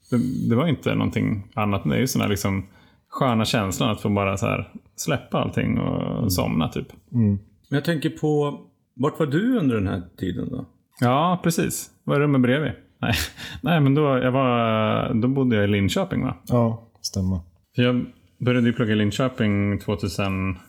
Det, 0.09 0.49
det 0.49 0.55
var 0.55 0.67
inte 0.67 0.95
någonting 0.95 1.47
annat. 1.53 1.83
Det 1.83 1.95
är 1.95 1.99
ju 1.99 2.07
sån 2.07 2.21
här 2.21 2.29
liksom 2.29 2.65
sköna 3.09 3.45
känslan 3.45 3.89
att 3.89 4.01
få 4.01 4.09
bara 4.09 4.37
så 4.37 4.45
här 4.45 4.71
släppa 4.95 5.37
allting 5.37 5.77
och 5.79 6.33
somna 6.33 6.67
typ. 6.67 6.87
Men 7.09 7.39
jag 7.69 7.85
tänker 7.85 8.09
på, 8.09 8.59
vart 8.95 9.19
var 9.19 9.25
du 9.25 9.59
under 9.59 9.75
den 9.75 9.87
här 9.87 10.01
tiden 10.17 10.49
då? 10.49 10.65
Ja, 11.01 11.39
precis. 11.43 11.89
Var 12.03 12.19
rummet 12.19 12.41
bredvid? 12.41 12.71
Nej, 13.01 13.13
Nej 13.61 13.79
men 13.81 13.95
då, 13.95 14.01
jag 14.01 14.31
var, 14.31 15.13
då 15.13 15.27
bodde 15.27 15.55
jag 15.55 15.65
i 15.65 15.67
Linköping 15.67 16.23
va? 16.23 16.37
Ja, 16.47 16.91
stämmer. 17.01 17.39
För 17.75 17.81
jag 17.81 18.05
började 18.39 18.67
ju 18.67 18.73
plugga 18.73 18.93
i 18.93 18.95
Linköping 18.95 19.79
2001. 19.79 20.59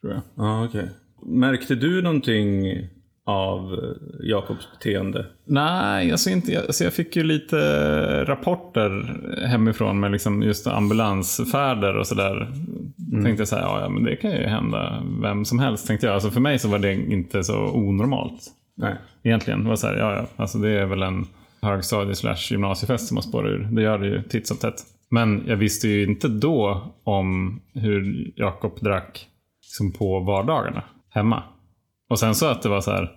Tror 0.00 0.12
jag. 0.12 0.22
Ja, 0.34 0.64
okej. 0.64 0.90
Märkte 1.26 1.74
du 1.74 2.02
någonting 2.02 2.66
av 3.26 3.72
eh, 3.72 4.28
Jakobs 4.28 4.68
beteende? 4.72 5.26
Nej, 5.44 6.12
alltså 6.12 6.30
inte, 6.30 6.60
alltså 6.60 6.84
jag 6.84 6.92
fick 6.92 7.16
ju 7.16 7.22
lite 7.22 7.56
rapporter 8.24 9.20
hemifrån 9.46 10.00
med 10.00 10.12
liksom 10.12 10.42
just 10.42 10.66
ambulansfärder 10.66 11.96
och 11.96 12.06
sådär. 12.06 12.48
Tänkte 13.22 13.40
jag 13.40 13.48
så 13.48 13.56
här, 13.56 13.62
ja, 13.62 13.80
ja 13.80 13.88
men 13.88 14.04
det 14.04 14.16
kan 14.16 14.30
ju 14.30 14.46
hända 14.46 15.02
vem 15.22 15.44
som 15.44 15.58
helst 15.58 15.86
tänkte 15.86 16.06
jag. 16.06 16.14
Alltså 16.14 16.30
för 16.30 16.40
mig 16.40 16.58
så 16.58 16.68
var 16.68 16.78
det 16.78 16.92
inte 16.92 17.44
så 17.44 17.56
onormalt. 17.56 18.42
Nej. 18.76 18.94
Egentligen. 19.22 19.68
Var 19.68 19.76
så 19.76 19.86
här, 19.86 19.96
ja 19.96 20.14
ja, 20.14 20.26
alltså 20.36 20.58
det 20.58 20.70
är 20.70 20.86
väl 20.86 21.02
en 21.02 21.26
högstadie 21.62 22.14
slash 22.14 22.50
gymnasiefest 22.50 23.08
som 23.08 23.16
har 23.16 23.22
spårat 23.22 23.50
ur. 23.50 23.68
Det 23.70 23.82
gör 23.82 23.98
det 23.98 24.06
ju 24.06 24.22
titt 24.22 24.46
som 24.46 24.56
tätt. 24.56 24.82
Men 25.10 25.44
jag 25.46 25.56
visste 25.56 25.88
ju 25.88 26.04
inte 26.04 26.28
då 26.28 26.92
om 27.04 27.60
hur 27.74 28.32
Jakob 28.36 28.80
drack 28.80 29.28
liksom 29.62 29.92
på 29.92 30.20
vardagarna 30.20 30.82
hemma. 31.10 31.42
Och 32.14 32.18
sen 32.18 32.34
så 32.34 32.46
att 32.46 32.62
det 32.62 32.68
var 32.68 32.80
så 32.80 32.90
här 32.90 33.16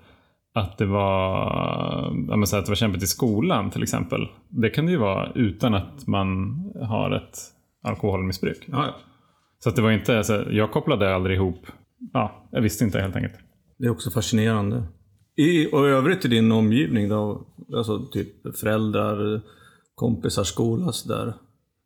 att 0.54 0.77
det 0.77 0.86
var, 0.86 2.46
så 2.46 2.56
här, 2.56 2.60
att 2.60 2.66
det 2.66 2.72
var 2.72 2.75
kämpigt 2.75 3.04
i 3.04 3.08
skolan 3.08 3.70
till 3.72 3.84
exempel. 3.84 4.27
Det 4.50 4.70
kan 4.70 4.86
det 4.86 4.92
ju 4.92 4.98
vara 4.98 5.32
utan 5.36 5.74
att 5.74 6.08
man 6.08 6.56
har 6.82 7.12
ett 7.12 7.38
alkoholmissbruk. 7.84 8.66
Ja, 8.66 8.86
ja. 8.86 8.96
Så 9.60 9.70
att 9.70 9.75
det 9.75 9.82
var 9.82 9.92
inte, 9.92 10.18
alltså, 10.18 10.51
jag 10.51 10.72
kopplade 10.72 11.16
aldrig 11.16 11.36
ihop, 11.36 11.68
ja, 12.13 12.48
jag 12.51 12.62
visste 12.62 12.84
inte 12.84 13.00
helt 13.00 13.16
enkelt. 13.16 13.36
Det 13.77 13.86
är 13.86 13.92
också 13.92 14.12
fascinerande. 14.12 14.84
I, 15.36 15.68
och 15.72 15.88
i 15.88 15.89
övrigt 15.89 16.25
i 16.25 16.27
din 16.27 16.51
omgivning 16.51 17.10
då? 17.10 17.48
Alltså 17.75 18.06
typ 18.06 18.58
föräldrar, 18.58 19.42
kompisar, 19.96 20.44
skola 20.44 20.92
sådär. 20.92 21.34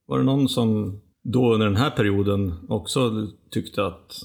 Var 0.08 0.18
det 0.18 0.24
någon 0.24 0.50
som 0.50 1.00
då 1.24 1.54
under 1.54 1.68
den 1.68 1.78
här 1.78 1.90
perioden 1.90 2.54
också 2.70 3.28
tyckte 3.52 3.86
att 3.86 4.16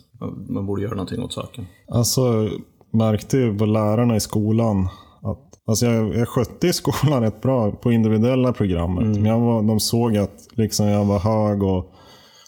man 0.49 0.67
borde 0.67 0.83
göra 0.83 0.95
någonting 0.95 1.23
åt 1.23 1.33
saken? 1.33 1.67
Alltså, 1.89 2.51
märkte 2.97 3.37
ju 3.39 3.59
på 3.59 3.67
lärarna 3.67 4.17
i 4.17 4.21
skolan 4.21 4.89
att 5.23 5.47
Alltså 5.69 5.87
jag, 5.87 6.17
jag 6.17 6.29
skötte 6.29 6.67
i 6.67 6.73
skolan 6.73 7.23
rätt 7.23 7.41
bra 7.41 7.73
på 7.73 7.93
individuella 7.93 8.53
programmet. 8.53 9.05
Men 9.05 9.25
jag 9.25 9.41
var, 9.41 9.63
de 9.63 9.81
såg 9.81 10.17
att 10.17 10.49
liksom 10.53 10.87
jag 10.87 11.05
var 11.05 11.19
hög 11.19 11.63
och 11.63 11.93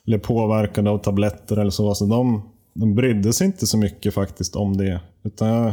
blev 0.04 0.18
påverkad 0.18 0.88
av 0.88 0.98
tabletter 0.98 1.56
eller 1.56 1.70
så. 1.70 1.94
så 1.94 2.06
de, 2.06 2.42
de 2.74 2.94
brydde 2.94 3.32
sig 3.32 3.46
inte 3.46 3.66
så 3.66 3.78
mycket 3.78 4.14
faktiskt 4.14 4.56
om 4.56 4.76
det. 4.76 5.00
Utan 5.24 5.48
jag 5.48 5.72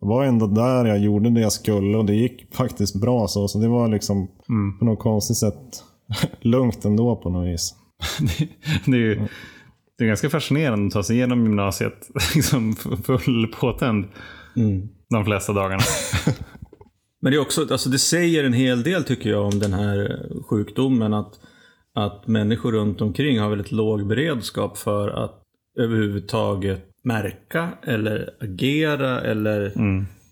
var 0.00 0.24
ändå 0.24 0.46
där, 0.46 0.84
jag 0.84 0.98
gjorde 0.98 1.30
det 1.30 1.40
jag 1.40 1.52
skulle 1.52 1.98
och 1.98 2.04
det 2.04 2.14
gick 2.14 2.54
faktiskt 2.54 3.00
bra. 3.00 3.28
Så, 3.28 3.48
så 3.48 3.58
det 3.58 3.68
var 3.68 3.88
liksom 3.88 4.28
på 4.78 4.84
något 4.84 4.98
konstigt 4.98 5.36
sätt 5.36 5.84
lugnt 6.40 6.84
ändå 6.84 7.16
på 7.16 7.30
något 7.30 7.48
vis. 7.48 7.74
det, 8.20 8.48
det 8.90 8.96
är 8.96 9.00
ju 9.00 9.28
det 9.98 10.04
är 10.04 10.08
ganska 10.08 10.30
fascinerande 10.30 10.86
att 10.86 10.92
ta 10.92 11.02
sig 11.02 11.16
igenom 11.16 11.42
gymnasiet 11.42 12.10
liksom 12.34 12.76
full 13.04 13.46
påtänd 13.60 14.04
de 15.10 15.24
flesta 15.24 15.52
dagarna. 15.52 15.82
Men 17.22 17.32
det 17.32 17.38
är 17.38 17.40
också, 17.40 17.66
alltså 17.70 17.88
det 17.88 17.98
säger 17.98 18.44
en 18.44 18.52
hel 18.52 18.82
del 18.82 19.04
tycker 19.04 19.30
jag 19.30 19.44
om 19.44 19.58
den 19.58 19.72
här 19.72 20.26
sjukdomen. 20.50 21.14
Att, 21.14 21.32
att 21.94 22.26
människor 22.26 22.72
runt 22.72 23.00
omkring 23.00 23.40
har 23.40 23.50
väldigt 23.50 23.72
låg 23.72 24.06
beredskap 24.06 24.78
för 24.78 25.08
att 25.08 25.42
överhuvudtaget 25.80 26.88
märka 27.04 27.68
eller 27.82 28.30
agera 28.40 29.20
eller, 29.20 29.60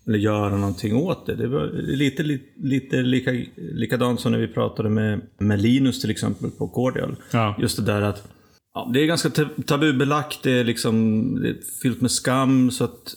eller 0.07 0.17
göra 0.17 0.57
någonting 0.57 0.95
åt 0.95 1.25
det. 1.25 1.35
Det 1.35 1.47
var 1.47 1.65
lite, 1.73 2.23
lite, 2.23 2.45
lite 2.57 2.95
lika, 2.95 3.31
likadant 3.55 4.19
som 4.19 4.31
när 4.31 4.39
vi 4.39 4.47
pratade 4.47 4.89
med, 4.89 5.21
med 5.39 5.61
Linus 5.61 6.01
till 6.01 6.11
exempel 6.11 6.51
på 6.51 6.67
Cordial. 6.67 7.15
Ja. 7.31 7.55
Just 7.59 7.77
det 7.77 7.83
där 7.83 8.01
att 8.01 8.32
ja, 8.73 8.89
det 8.93 9.01
är 9.03 9.05
ganska 9.05 9.29
ta- 9.29 9.49
tabubelagt, 9.67 10.43
det 10.43 10.51
är, 10.51 10.63
liksom, 10.63 11.23
det 11.41 11.49
är 11.49 11.55
fyllt 11.81 12.01
med 12.01 12.11
skam. 12.11 12.71
Så 12.71 12.83
att, 12.83 13.13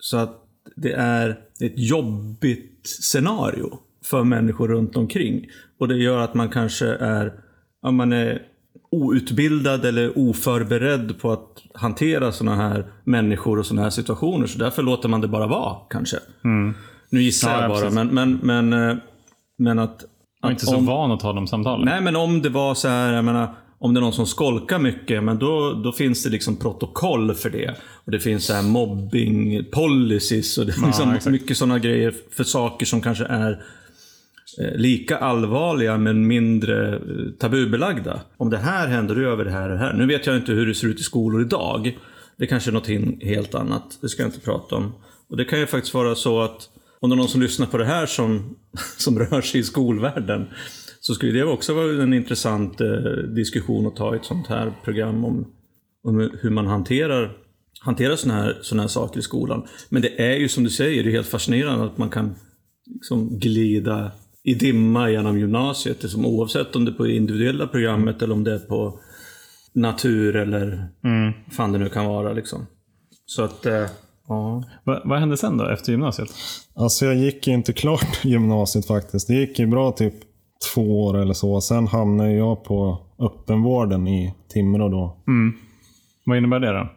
så 0.00 0.16
att 0.16 0.42
det 0.76 0.92
är 0.92 1.28
ett 1.60 1.72
jobbigt 1.76 2.86
scenario 3.02 3.78
för 4.04 4.24
människor 4.24 4.68
runt 4.68 4.96
omkring. 4.96 5.46
Och 5.80 5.88
det 5.88 5.96
gör 5.96 6.18
att 6.18 6.34
man 6.34 6.48
kanske 6.48 6.86
är, 6.86 7.32
ja, 7.82 7.90
man 7.90 8.12
är 8.12 8.42
outbildad 8.90 9.84
eller 9.84 10.18
oförberedd 10.18 11.20
på 11.20 11.32
att 11.32 11.62
hantera 11.74 12.32
sådana 12.32 12.56
här 12.56 12.86
människor 13.04 13.58
och 13.58 13.66
sådana 13.66 13.82
här 13.82 13.90
situationer. 13.90 14.46
Så 14.46 14.58
därför 14.58 14.82
låter 14.82 15.08
man 15.08 15.20
det 15.20 15.28
bara 15.28 15.46
vara, 15.46 15.76
kanske. 15.90 16.16
Nu 17.10 17.22
gissar 17.22 17.50
Ja, 17.50 17.60
jag 17.62 17.70
ja, 17.70 17.90
bara, 17.90 18.04
men, 18.04 18.08
men, 18.14 18.40
men, 18.68 18.90
eh, 18.90 18.96
men 19.58 19.78
att... 19.78 20.04
Jag 20.40 20.48
är 20.48 20.52
att 20.54 20.60
inte 20.60 20.66
så 20.66 20.76
om- 20.76 20.86
van 20.86 21.10
att 21.12 21.20
ta 21.20 21.32
de 21.32 21.46
samtalen. 21.46 21.84
Nej, 21.84 22.00
men 22.00 22.16
om 22.16 22.42
det 22.42 22.48
var 22.48 22.74
så 22.74 22.88
här, 22.88 23.12
jag 23.12 23.24
menar, 23.24 23.54
om 23.78 23.94
det 23.94 24.00
är 24.00 24.02
någon 24.02 24.12
som 24.12 24.26
skolkar 24.26 24.78
mycket, 24.78 25.24
men 25.24 25.38
då, 25.38 25.72
då 25.72 25.92
finns 25.92 26.22
det 26.22 26.30
liksom 26.30 26.56
protokoll 26.56 27.34
för 27.34 27.50
det. 27.50 27.74
Och 28.04 28.12
det 28.12 28.20
finns 28.20 28.44
så 28.44 28.52
här 28.52 28.62
mobbing 28.62 29.64
policies 29.64 30.58
och 30.58 30.66
det 30.66 30.72
är 30.72 30.86
liksom 30.86 31.10
exakt. 31.10 31.32
mycket 31.32 31.56
sådana 31.56 31.78
grejer 31.78 32.14
för 32.30 32.44
saker 32.44 32.86
som 32.86 33.00
kanske 33.00 33.24
är 33.24 33.50
eh, 34.60 34.76
lika 34.76 35.18
allvarliga 35.18 35.98
men 35.98 36.26
mindre 36.26 36.94
eh, 36.94 37.00
tabubelagda. 37.38 38.20
Om 38.36 38.50
det 38.50 38.58
här 38.58 38.88
händer, 38.88 39.14
då 39.14 39.20
gör 39.20 39.36
vi 39.36 39.44
det 39.44 39.50
här 39.50 39.68
och 39.70 39.74
det 39.74 39.78
här. 39.78 39.92
Nu 39.92 40.06
vet 40.06 40.26
jag 40.26 40.36
inte 40.36 40.52
hur 40.52 40.66
det 40.66 40.74
ser 40.74 40.88
ut 40.88 41.00
i 41.00 41.02
skolor 41.02 41.42
idag. 41.42 41.98
Det 42.36 42.46
kanske 42.46 42.70
är 42.70 42.72
något 42.72 43.22
helt 43.22 43.54
annat. 43.54 43.98
Det 44.00 44.08
ska 44.08 44.22
jag 44.22 44.28
inte 44.28 44.40
prata 44.40 44.76
om. 44.76 44.92
Och 45.28 45.36
det 45.36 45.44
kan 45.44 45.58
ju 45.58 45.66
faktiskt 45.66 45.94
vara 45.94 46.14
så 46.14 46.40
att 46.40 46.68
om 47.00 47.10
det 47.10 47.14
är 47.14 47.16
någon 47.16 47.28
som 47.28 47.42
lyssnar 47.42 47.66
på 47.66 47.78
det 47.78 47.84
här 47.84 48.06
som, 48.06 48.56
som 48.96 49.18
rör 49.18 49.40
sig 49.40 49.60
i 49.60 49.64
skolvärlden 49.64 50.46
så 51.06 51.14
skulle 51.14 51.32
det 51.32 51.44
också 51.44 51.74
vara 51.74 52.02
en 52.02 52.14
intressant 52.14 52.80
eh, 52.80 52.88
diskussion 53.34 53.86
att 53.86 53.96
ta 53.96 54.14
i 54.14 54.16
ett 54.16 54.24
sånt 54.24 54.46
här 54.46 54.72
program 54.84 55.24
om, 55.24 55.46
om 56.04 56.30
hur 56.40 56.50
man 56.50 56.66
hanterar, 56.66 57.32
hanterar 57.80 58.16
såna 58.16 58.34
här, 58.34 58.58
såna 58.62 58.82
här 58.82 58.88
saker 58.88 59.20
i 59.20 59.22
skolan. 59.22 59.66
Men 59.88 60.02
det 60.02 60.22
är 60.22 60.36
ju 60.36 60.48
som 60.48 60.64
du 60.64 60.70
säger, 60.70 61.04
det 61.04 61.10
är 61.10 61.12
helt 61.12 61.26
fascinerande 61.26 61.84
att 61.84 61.98
man 61.98 62.10
kan 62.10 62.34
liksom 62.86 63.38
glida 63.38 64.10
i 64.42 64.54
dimma 64.54 65.10
genom 65.10 65.38
gymnasiet. 65.38 66.02
Liksom, 66.02 66.26
oavsett 66.26 66.76
om 66.76 66.84
det 66.84 66.90
är 66.90 66.94
på 66.94 67.04
det 67.04 67.16
individuella 67.16 67.66
programmet 67.66 68.22
eller 68.22 68.34
om 68.34 68.44
det 68.44 68.54
är 68.54 68.58
på 68.58 69.00
natur 69.72 70.36
eller 70.36 70.88
vad 71.00 71.54
fan 71.54 71.72
det 71.72 71.78
nu 71.78 71.88
kan 71.88 72.06
vara. 72.06 72.32
Liksom. 72.32 72.66
Så 73.26 73.42
att, 73.42 73.66
eh, 73.66 73.86
ja. 74.28 74.64
Va, 74.84 75.02
vad 75.04 75.20
hände 75.20 75.36
sen 75.36 75.56
då, 75.56 75.68
efter 75.68 75.92
gymnasiet? 75.92 76.28
Alltså 76.74 77.06
jag 77.06 77.16
gick 77.16 77.48
inte 77.48 77.72
klart 77.72 78.20
gymnasiet 78.24 78.86
faktiskt. 78.86 79.28
Det 79.28 79.34
gick 79.34 79.58
ju 79.58 79.66
bra 79.66 79.92
typ 79.92 80.14
två 80.74 81.04
år 81.04 81.18
eller 81.18 81.34
så. 81.34 81.60
Sen 81.60 81.86
hamnade 81.86 82.32
jag 82.32 82.64
på 82.64 82.98
öppenvården 83.18 84.08
i 84.08 84.34
Timrå 84.48 84.88
då. 84.88 85.16
Vad 86.24 86.38
innebär 86.38 86.60
det 86.60 86.72
då? 86.72 86.88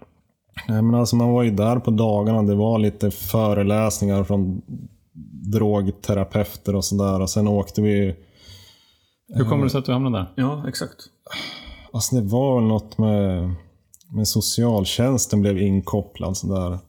Nej, 0.67 0.81
men 0.81 0.95
alltså 0.95 1.15
man 1.15 1.29
var 1.31 1.43
ju 1.43 1.51
där 1.51 1.79
på 1.79 1.91
dagarna. 1.91 2.43
Det 2.43 2.55
var 2.55 2.79
lite 2.79 3.11
föreläsningar 3.11 4.23
från 4.23 4.61
drogterapeuter 5.51 6.75
och 6.75 6.85
sådär. 6.85 7.21
Och 7.21 7.29
sen 7.29 7.47
åkte 7.47 7.81
vi... 7.81 8.15
Hur 9.33 9.45
kommer 9.45 9.63
det 9.63 9.69
sig 9.69 9.79
att 9.79 9.85
du 9.85 9.91
hamnade 9.93 10.17
där? 10.17 10.43
ja, 10.43 10.65
exakt. 10.67 10.95
Alltså 11.93 12.15
det 12.15 12.21
var 12.21 12.59
väl 12.59 12.67
något 12.67 12.97
med, 12.97 13.53
med 14.15 14.27
socialtjänsten 14.27 15.41
blev 15.41 15.57
inkopplad 15.57 16.37
sådär. 16.37 16.79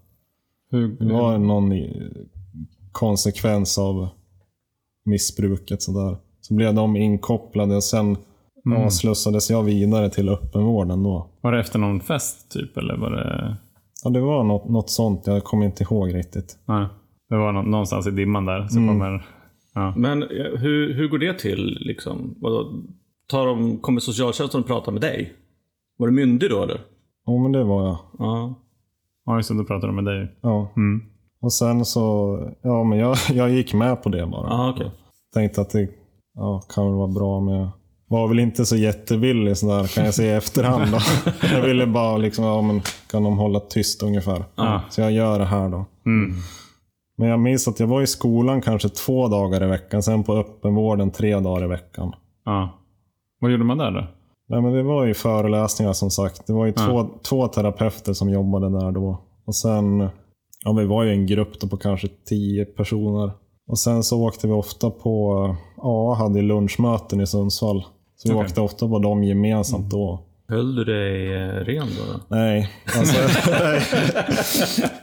Hur, 0.70 0.88
Det 0.88 1.12
var 1.12 1.38
någon 1.38 1.72
konsekvens 2.92 3.78
av 3.78 4.08
missbruket 5.04 5.82
sådär. 5.82 6.16
Så 6.40 6.54
blev 6.54 6.74
de 6.74 6.96
inkopplade 6.96 7.76
och 7.76 7.84
sen 7.84 8.16
ja, 8.64 8.90
slussades 8.90 9.50
jag 9.50 9.62
vidare 9.62 10.10
till 10.10 10.28
öppenvården 10.28 11.02
då. 11.02 11.30
Var 11.40 11.52
det 11.52 11.60
efter 11.60 11.78
någon 11.78 12.00
fest 12.00 12.50
typ, 12.50 12.76
eller 12.76 12.96
var 12.96 13.10
det... 13.10 13.56
Ja, 14.04 14.10
det 14.10 14.20
var 14.20 14.44
något, 14.44 14.68
något 14.68 14.90
sånt. 14.90 15.26
Jag 15.26 15.44
kommer 15.44 15.66
inte 15.66 15.82
ihåg 15.82 16.14
riktigt. 16.14 16.58
Nej. 16.66 16.86
Det 17.28 17.36
var 17.36 17.52
nå- 17.52 17.62
någonstans 17.62 18.06
i 18.06 18.10
dimman 18.10 18.46
där. 18.46 18.68
Så 18.68 18.74
kommer... 18.74 19.26
Ja. 19.74 19.94
Men 19.96 20.22
eh, 20.22 20.28
hur, 20.58 20.94
hur 20.94 21.08
går 21.08 21.18
det 21.18 21.38
till? 21.38 21.78
Liksom? 21.80 22.34
Tar 23.28 23.46
de, 23.46 23.78
kommer 23.78 24.00
socialtjänsten 24.00 24.60
och 24.60 24.66
pratar 24.66 24.92
med 24.92 25.00
dig? 25.00 25.32
Var 25.98 26.06
du 26.06 26.12
myndig 26.12 26.50
då 26.50 26.62
eller? 26.62 26.80
Ja, 27.26 27.38
men 27.42 27.52
det 27.52 27.64
var 27.64 27.86
jag. 27.86 27.98
Ja. 28.18 28.54
Ja, 29.26 29.36
just 29.36 29.48
det. 29.48 29.58
Då 29.58 29.64
pratade 29.64 29.86
de 29.86 29.96
med 29.96 30.04
dig. 30.04 30.38
Ja. 30.42 30.72
Mm. 30.76 31.02
Och 31.42 31.52
sen 31.52 31.84
så, 31.84 32.38
ja 32.62 32.84
men 32.84 32.98
jag, 32.98 33.16
jag 33.32 33.50
gick 33.50 33.74
med 33.74 34.02
på 34.02 34.08
det 34.08 34.26
bara. 34.26 34.48
Ja, 34.48 34.72
okej. 34.74 34.90
Tänkte 35.34 35.60
att 35.60 35.70
det 35.70 35.88
ja, 36.40 36.62
kan 36.74 36.84
väl 36.84 36.94
vara 36.94 37.08
bra 37.08 37.54
jag 37.54 37.68
var 38.10 38.28
väl 38.28 38.38
inte 38.38 38.66
så 38.66 38.76
jättevillig 38.76 39.56
sådär 39.56 39.86
kan 39.86 40.04
jag 40.04 40.14
säga 40.14 40.34
i 40.34 40.36
efterhand. 40.36 40.92
Då. 40.92 40.98
Jag 41.52 41.62
ville 41.62 41.86
bara 41.86 42.16
liksom, 42.16 42.44
ja 42.44 42.62
men 42.62 42.82
kan 43.10 43.24
de 43.24 43.38
hålla 43.38 43.60
tyst 43.60 44.02
ungefär. 44.02 44.44
Ja. 44.54 44.82
Så 44.90 45.00
jag 45.00 45.12
gör 45.12 45.38
det 45.38 45.44
här 45.44 45.68
då. 45.68 45.84
Mm. 46.06 46.34
Men 47.18 47.28
jag 47.28 47.40
minns 47.40 47.68
att 47.68 47.80
jag 47.80 47.86
var 47.86 48.02
i 48.02 48.06
skolan 48.06 48.62
kanske 48.62 48.88
två 48.88 49.28
dagar 49.28 49.64
i 49.64 49.66
veckan, 49.66 50.02
sen 50.02 50.22
på 50.22 50.36
öppenvården 50.36 51.10
tre 51.10 51.40
dagar 51.40 51.64
i 51.64 51.68
veckan. 51.68 52.12
Ja. 52.44 52.78
Vad 53.40 53.50
gjorde 53.50 53.64
man 53.64 53.78
där 53.78 53.90
då? 53.90 54.06
Nej, 54.48 54.62
men 54.62 54.72
det 54.72 54.82
var 54.82 55.04
ju 55.04 55.14
föreläsningar 55.14 55.92
som 55.92 56.10
sagt. 56.10 56.46
Det 56.46 56.52
var 56.52 56.66
ju 56.66 56.72
två, 56.72 57.08
två 57.28 57.48
terapeuter 57.48 58.12
som 58.12 58.30
jobbade 58.30 58.70
där 58.70 58.90
då. 58.92 59.20
Och 59.46 59.54
sen, 59.54 60.08
ja 60.64 60.72
vi 60.72 60.86
var 60.86 61.04
ju 61.04 61.10
en 61.10 61.26
grupp 61.26 61.70
på 61.70 61.76
kanske 61.76 62.08
tio 62.28 62.64
personer. 62.64 63.30
Och 63.70 63.78
sen 63.78 64.02
så 64.02 64.22
åkte 64.22 64.46
vi 64.46 64.52
ofta 64.52 64.90
på, 64.90 65.56
ja 65.76 66.14
hade 66.14 66.42
lunchmöten 66.42 67.20
i 67.20 67.26
Sundsvall. 67.26 67.84
Så 68.16 68.28
vi 68.28 68.34
Okej. 68.34 68.44
åkte 68.44 68.60
ofta 68.60 68.88
på 68.88 68.98
dem 68.98 69.24
gemensamt 69.24 69.90
då. 69.90 70.20
Höll 70.48 70.74
du 70.74 70.84
dig 70.84 71.34
eh, 71.34 71.48
ren 71.48 71.86
då? 71.98 72.12
då? 72.12 72.36
Nej, 72.36 72.70
alltså, 72.98 73.18
nej. 73.50 73.82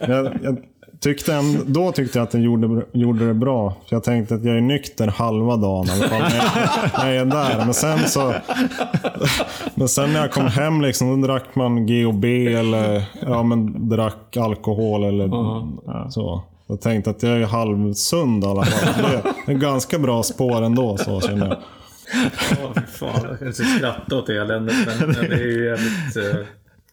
Jag, 0.14 0.38
jag 0.42 0.58
tyckte 1.00 1.34
ändå, 1.34 1.62
då 1.66 1.92
tyckte 1.92 2.18
jag 2.18 2.26
att 2.26 2.34
jag 2.34 2.42
gjorde, 2.42 2.82
gjorde 2.92 3.26
det 3.26 3.34
bra. 3.34 3.70
För 3.70 3.96
jag 3.96 4.04
tänkte 4.04 4.34
att 4.34 4.44
jag 4.44 4.56
är 4.56 4.60
nykter 4.60 5.08
halva 5.08 5.56
dagen 5.56 5.86
i 5.86 5.90
alla 5.90 6.08
fall 6.08 6.20
när 6.22 6.36
jag, 6.36 6.90
när 6.98 7.12
jag 7.12 7.20
är 7.20 7.24
där. 7.24 7.64
Men 7.64 7.74
sen 7.74 7.98
så... 7.98 8.34
Men 9.74 9.88
sen 9.88 10.12
när 10.12 10.20
jag 10.20 10.32
kom 10.32 10.46
hem 10.46 10.80
liksom, 10.80 11.20
då 11.20 11.26
drack 11.26 11.54
man 11.54 11.86
GHB 11.86 12.24
eller 12.24 13.02
ja, 13.20 13.42
men 13.42 13.88
drack 13.88 14.36
alkohol 14.36 15.04
eller 15.04 15.30
så. 16.10 16.42
Jag 16.68 16.80
tänkte 16.80 17.10
att 17.10 17.22
jag 17.22 17.32
är 17.40 17.46
halvsund 17.46 18.44
i 18.44 18.46
alla 18.46 18.64
fall. 18.64 18.94
Det 19.12 19.28
är 19.52 19.54
en 19.54 19.58
ganska 19.60 19.98
bra 19.98 20.22
spår 20.22 20.62
ändå, 20.62 20.96
så 20.96 21.20
känner 21.20 21.46
jag. 21.46 21.56
Ja, 22.50 22.72
fy 22.74 22.80
fan. 22.86 23.36
Jag 23.40 23.48
inte 23.48 23.64
skratta 23.64 24.16
åt 24.16 24.28
eländet, 24.28 24.76
men, 24.86 24.98
men 25.10 25.14
det 25.30 25.34
är 25.34 25.46
ju 25.46 25.64
jävligt... 25.64 26.16
eh, 26.16 26.46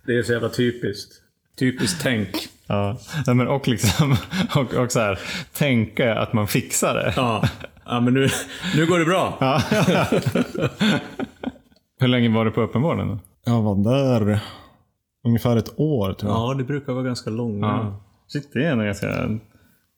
Det 0.05 0.17
är 0.17 0.23
så 0.23 0.31
jävla 0.33 0.49
typiskt. 0.49 1.11
Typiskt 1.59 1.99
tänk. 2.03 2.29
Ja. 2.67 2.97
Nej, 3.27 3.35
men 3.35 3.47
och 3.47 3.67
liksom, 3.67 4.15
och, 4.55 4.73
och 4.73 4.91
så 4.91 4.99
här, 4.99 5.19
tänka 5.53 6.15
att 6.19 6.33
man 6.33 6.47
fixar 6.47 6.93
det. 6.93 7.13
Ja, 7.15 7.43
ja 7.85 7.99
men 7.99 8.13
nu, 8.13 8.27
nu 8.75 8.85
går 8.85 8.99
det 8.99 9.05
bra. 9.05 9.37
Ja. 9.39 9.61
Hur 11.99 12.07
länge 12.07 12.29
var 12.29 12.45
du 12.45 12.51
på 12.51 12.61
öppenvården? 12.61 13.07
då? 13.07 13.19
Jag 13.45 13.61
var 13.61 13.75
där 13.75 14.39
ungefär 15.25 15.57
ett 15.57 15.73
år 15.79 16.13
tror 16.13 16.31
jag. 16.31 16.39
Ja, 16.39 16.53
det 16.53 16.63
brukar 16.63 16.93
vara 16.93 17.03
ganska 17.03 17.29
långa. 17.29 17.67
Ja. 17.67 18.01
Shit, 18.27 18.49
det 18.53 18.65
är 18.65 18.71
ändå 18.71 18.83
ganska... 18.83 19.29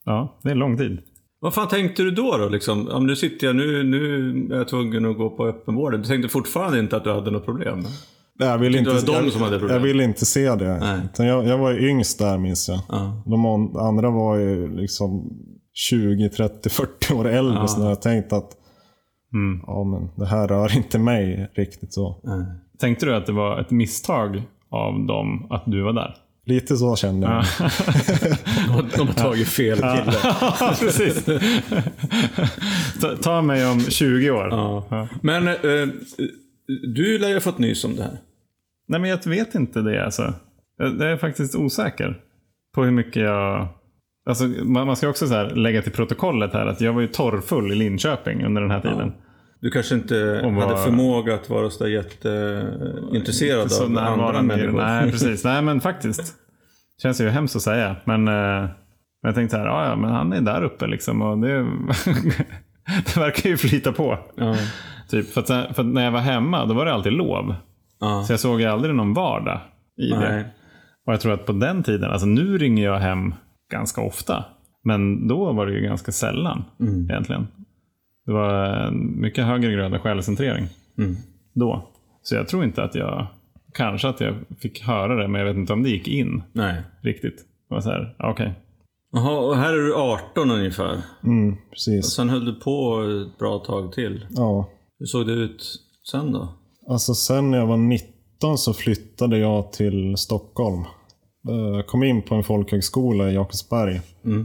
Ja, 0.08 0.40
det 0.44 0.52
är 0.52 0.56
lång 0.56 0.78
tid. 0.78 1.00
Vad 1.40 1.54
fan 1.54 1.68
tänkte 1.68 2.04
du 2.04 2.12
då? 2.12 2.38
då 2.38 2.50
liksom? 2.50 2.84
Men 2.84 3.06
nu 3.06 3.16
sitter 3.16 3.48
jag, 3.48 3.56
nu, 3.56 3.84
nu 3.84 4.32
är 4.54 4.58
jag 4.58 4.68
tvungen 4.68 5.06
att 5.06 5.18
gå 5.18 5.30
på 5.30 5.48
öppenvården. 5.48 6.02
Du 6.02 6.08
tänkte 6.08 6.30
fortfarande 6.30 6.80
inte 6.80 6.98
att 6.98 7.04
du 7.04 7.12
hade 7.14 7.32
något 7.32 7.46
problem? 7.46 7.80
Nej, 8.40 8.50
jag 8.50 8.58
vill 8.58 8.76
inte, 8.76 8.90
det 8.90 8.96
var 9.12 9.20
de 9.20 9.24
jag, 9.24 9.34
som 9.34 9.42
hade 9.42 9.60
problem? 9.60 9.76
Jag 9.78 9.84
vill 9.84 10.02
inte 10.02 10.26
se 10.26 10.56
det. 10.56 11.04
Jag, 11.18 11.48
jag 11.48 11.58
var 11.58 11.72
ju 11.72 11.90
yngst 11.90 12.20
där 12.20 12.38
minns 12.38 12.70
jag. 12.70 12.80
Ja. 12.90 13.24
De 13.26 13.46
an- 13.46 13.78
andra 13.78 14.10
var 14.12 14.38
ju 14.38 14.76
liksom 14.76 15.30
20, 15.74 16.30
30, 16.30 16.70
40 16.70 17.14
år 17.14 17.28
äldre. 17.28 17.56
Ja. 17.60 17.68
Så 17.68 17.82
jag 17.82 18.02
tänkte 18.02 18.36
att 18.36 18.52
Mm. 19.34 19.64
ja, 19.68 19.84
men 19.84 20.10
det 20.16 20.26
här 20.26 20.48
rör 20.48 20.76
inte 20.78 21.00
mig 21.00 21.52
riktigt 21.56 21.94
så. 21.94 22.22
Nej. 22.24 22.46
Tänkte 22.80 23.06
du 23.06 23.16
att 23.16 23.26
det 23.26 23.32
var 23.32 23.60
ett 23.62 23.72
misstag 23.72 24.42
av 24.70 25.06
dem 25.06 25.48
att 25.50 25.64
du 25.66 25.82
var 25.84 25.94
där? 25.94 26.16
Lite 26.48 26.77
så 26.77 26.96
kände 26.96 27.27
jag. 27.27 27.46
De, 28.68 28.72
har- 28.72 28.98
de 28.98 29.08
har 29.08 29.13
tagit 29.13 29.48
fel 29.48 29.77
kille. 29.77 30.13
Ja, 30.60 30.75
precis. 30.80 31.25
ta, 33.01 33.16
ta 33.22 33.42
mig 33.42 33.68
om 33.68 33.80
20 33.80 34.32
år. 34.32 34.48
Ja. 34.51 35.08
Men 35.22 35.48
eh, 35.48 35.54
du 36.95 37.19
lär 37.19 37.28
ju 37.28 37.34
ha 37.34 37.41
fått 37.41 37.58
nys 37.58 37.84
om 37.84 37.95
det 37.95 38.04
här. 38.04 38.17
Nej, 38.88 39.00
men 39.02 39.10
jag 39.10 39.26
vet 39.28 39.56
inte 39.56 39.82
det 39.82 40.06
alltså. 40.06 40.34
Jag 40.78 40.88
jag 41.02 41.12
är 41.12 41.17
faktiskt 41.17 41.56
osäker 41.56 42.22
på 42.76 42.84
hur 42.84 42.91
mycket 42.91 43.24
jag... 43.24 43.67
Alltså, 44.30 44.43
man, 44.48 44.95
ska 44.95 45.10
också 45.10 45.28
så 45.28 45.34
här 45.34 45.50
lägga 45.50 45.82
till 45.82 45.91
protokollet 45.91 46.54
här 46.54 46.65
att 46.65 46.82
jag 46.82 46.93
var 46.93 47.02
ju 47.02 47.08
torrfull 47.08 47.72
i 47.72 47.76
Linköping 47.76 48.45
under 48.45 48.62
den 48.62 48.72
här 48.72 48.82
tiden. 48.82 49.13
Du 49.60 49.72
kanske 49.72 49.96
inte 49.96 50.41
vad- 50.43 50.54
hade 50.54 50.78
förmåga 50.78 51.34
att 51.36 51.50
vara 51.50 51.70
så 51.70 51.84
där 51.84 51.91
jätteintresserad 51.91 53.72
Så 53.72 53.84
av 53.84 53.98
andra 53.98 54.41
människor. 54.41 54.78
Nej, 54.78 55.12
precis. 55.12 55.43
Nej, 55.43 55.62
men 55.62 55.82
faktiskt. 55.82 56.36
Känns 57.02 57.22
ju 57.22 57.30
hemskt 57.30 57.56
att 57.56 57.62
säga. 57.62 57.96
Men, 58.06 58.28
eh, 58.28 58.34
men 58.34 58.70
jag 59.30 59.36
tänkte 59.36 59.56
så 59.56 59.62
här, 59.62 59.67
ja, 59.89 59.96
men 59.96 60.10
han 60.12 60.34
är 60.34 60.41
där 60.41 60.63
uppe 60.63 60.88
liksom. 60.88 61.22
Och 61.22 61.38
det, 61.38 61.48
det 63.06 63.17
verkar 63.17 63.50
ju 63.50 63.58
flyta 63.58 63.91
på. 63.91 64.20
Ja. 64.36 64.56
Typ, 65.10 65.30
för, 65.34 65.41
att, 65.41 65.48
för 65.48 65.82
att 65.82 65.86
när 65.86 66.04
jag 66.04 66.12
var 66.12 66.20
hemma, 66.20 66.65
då 66.65 66.74
var 66.74 66.86
det 66.86 66.93
alltid 66.93 67.13
lov. 67.13 67.56
Ja. 68.00 68.24
Så 68.24 68.34
jag 68.34 68.39
såg 68.39 68.62
ju 68.62 68.67
aldrig 68.67 68.96
någon 68.96 69.13
vardag 69.13 69.60
i 70.02 70.10
Nej. 70.12 70.20
det. 70.20 70.46
Och 71.08 71.13
jag 71.13 71.22
tror 71.22 71.34
att 71.34 71.46
på 71.46 71.52
den 71.52 71.84
tiden, 71.84 72.12
alltså 72.12 72.28
nu 72.28 72.58
ringer 72.58 72.84
jag 72.86 73.00
hem 73.00 73.34
ganska 73.72 74.02
ofta. 74.02 74.46
Men 74.84 75.28
då 75.28 75.54
var 75.54 75.65
det 75.65 75.74
ju 75.74 75.82
ganska 75.82 76.12
sällan 76.12 76.63
Mm. 76.80 77.10
egentligen. 77.12 77.48
Det 78.28 78.34
var 78.34 78.66
en 78.88 79.22
mycket 79.22 79.46
högre 79.46 79.72
grad 79.72 79.94
av 79.94 80.00
självcentrering 80.00 80.68
Mm. 80.98 81.16
då. 81.54 81.88
Så 82.22 82.36
jag 82.36 82.48
tror 82.48 82.63
inte 82.63 82.84
att 82.84 82.96
jag, 82.96 83.28
kanske 83.74 84.08
att 84.08 84.22
jag 84.22 84.36
fick 84.60 84.84
höra 84.84 85.16
det, 85.16 85.28
men 85.28 85.42
jag 85.42 85.48
vet 85.48 85.58
inte 85.58 85.74
om 85.74 85.84
det 85.84 85.90
gick 85.90 86.08
in 86.08 86.44
Nej. 86.54 86.82
riktigt. 87.02 87.38
Det 87.70 87.76
var 87.76 87.82
så 87.82 87.90
här, 87.90 88.16
ja, 88.20 88.32
okej. 88.32 88.54
Jaha, 89.12 89.40
och 89.40 89.56
här 89.58 89.74
är 89.74 89.78
du 89.78 89.96
18 89.96 90.52
ungefär. 90.52 91.02
Mm, 91.24 91.54
Och 91.54 91.58
precis. 91.72 92.06
sen 92.06 92.30
höll 92.30 92.46
du 92.46 92.54
på 92.54 93.02
ett 93.32 93.38
bra 93.40 93.60
tag 93.60 93.94
till. 93.94 94.26
Ja. 94.30 94.70
Hur 95.00 95.06
såg 95.06 95.28
det 95.28 95.34
ut 95.34 95.63
sen 96.12 96.32
då? 96.32 96.50
Alltså 96.90 97.13
sen 97.13 97.52
när 97.52 97.58
jag 97.58 97.68
var 97.68 97.78
19 97.78 98.58
så 98.58 98.74
flyttade 98.74 99.38
jag 99.38 99.72
till 99.72 100.18
Stockholm. 100.18 100.82
Eh, 101.50 101.56
Jag 101.76 101.88
kom 101.88 102.04
in 102.04 102.22
på 102.22 102.36
en 102.36 102.44
folkhögskola 102.44 103.30
i 103.32 103.34
Jakobsberg. 103.34 104.02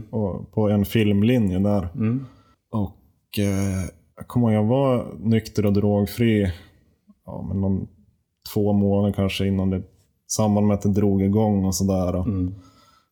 Och 0.09 0.51
på 0.53 0.69
en 0.69 0.85
filmlinje 0.85 1.59
där. 1.59 1.87
Mm. 1.95 2.25
Eh, 3.39 3.89
jag 4.15 4.27
kommer 4.27 4.47
ihåg, 4.51 4.63
jag 4.63 4.67
var 4.67 5.05
nykter 5.19 5.65
och 5.65 5.73
drogfri 5.73 6.51
ja, 7.25 7.45
men 7.47 7.61
någon, 7.61 7.87
två 8.53 8.73
månader 8.73 9.13
kanske 9.13 9.47
innan 9.47 9.69
det, 9.69 9.81
samband 10.27 10.67
med 10.67 10.73
att 10.73 10.81
det 10.81 10.93
drog 10.93 11.21
igång 11.21 11.65
och 11.65 11.75
sådär. 11.75 12.15
Och, 12.15 12.27
Mm. 12.27 12.55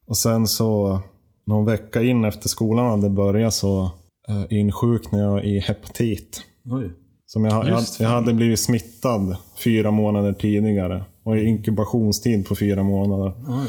och 0.08 0.18
sen 0.18 0.48
så, 0.48 1.00
någon 1.46 1.66
vecka 1.66 2.02
in 2.02 2.26
efter 2.26 2.50
skolan 2.50 2.86
hade 2.90 3.10
börjat 3.10 3.54
så 3.54 3.92
eh, 4.28 4.44
insjuknade 4.60 5.24
jag 5.24 5.46
i 5.46 5.60
hepatit. 5.60 6.42
Oj. 6.66 6.92
Som 7.26 7.46
jag, 7.46 7.68
jag, 7.68 7.84
jag 8.00 8.10
hade 8.10 8.34
blivit 8.34 8.60
smittad 8.60 9.38
fyra 9.64 9.92
månader 9.92 10.34
tidigare. 10.34 11.04
Och 11.24 11.38
i 11.38 11.44
inkubationstid 11.46 12.48
på 12.48 12.56
fyra 12.56 12.84
månader. 12.84 13.34
Oj. 13.48 13.68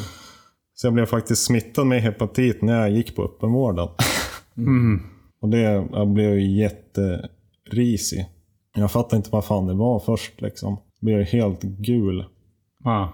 Så 0.75 0.87
jag 0.87 0.95
blev 0.95 1.07
faktiskt 1.07 1.45
smittad 1.45 1.87
med 1.87 2.03
hepatit 2.03 2.63
när 2.63 2.81
jag 2.81 2.91
gick 2.91 3.17
på 3.17 3.25
öppenvården. 3.25 3.89
Mm. 4.57 5.03
Och 5.43 5.49
det, 5.49 5.59
jag 5.93 6.09
blev 6.09 6.39
ju 6.39 6.51
jätterisig. 6.61 8.27
Jag 8.75 8.91
fattade 8.91 9.17
inte 9.17 9.31
vad 9.33 9.45
fan 9.45 9.67
det 9.67 9.75
var 9.75 9.99
först 9.99 10.41
liksom. 10.41 10.77
Jag 11.01 11.07
blev 11.07 11.25
helt 11.25 11.63
gul. 11.63 12.25
Ja, 12.85 13.13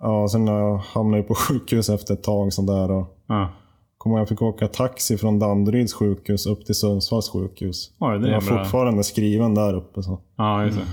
Ja, 0.00 0.28
sen 0.28 0.44
när 0.44 0.52
jag 0.58 0.76
hamnade 0.76 1.18
jag 1.18 1.28
på 1.28 1.34
sjukhus 1.48 1.88
efter 1.88 2.14
ett 2.14 2.22
tag 2.22 2.52
sådär. 2.52 2.90
Och 2.90 3.06
ja. 3.28 3.52
kom 3.98 4.12
jag 4.12 4.28
fick 4.28 4.42
åka 4.42 4.68
taxi 4.68 5.18
från 5.18 5.38
Danderyds 5.38 5.94
sjukhus 5.94 6.46
upp 6.46 6.66
till 6.66 6.74
Sundsvalls 6.74 7.28
sjukhus. 7.30 7.90
Oj, 8.00 8.18
det 8.18 8.28
jag 8.28 8.36
är 8.36 8.40
var 8.40 8.54
bra. 8.56 8.64
fortfarande 8.64 9.04
skriven 9.04 9.54
där 9.54 9.74
uppe. 9.74 10.02
Så. 10.02 10.20
Ja, 10.36 10.64
just 10.64 10.78
det. 10.78 10.84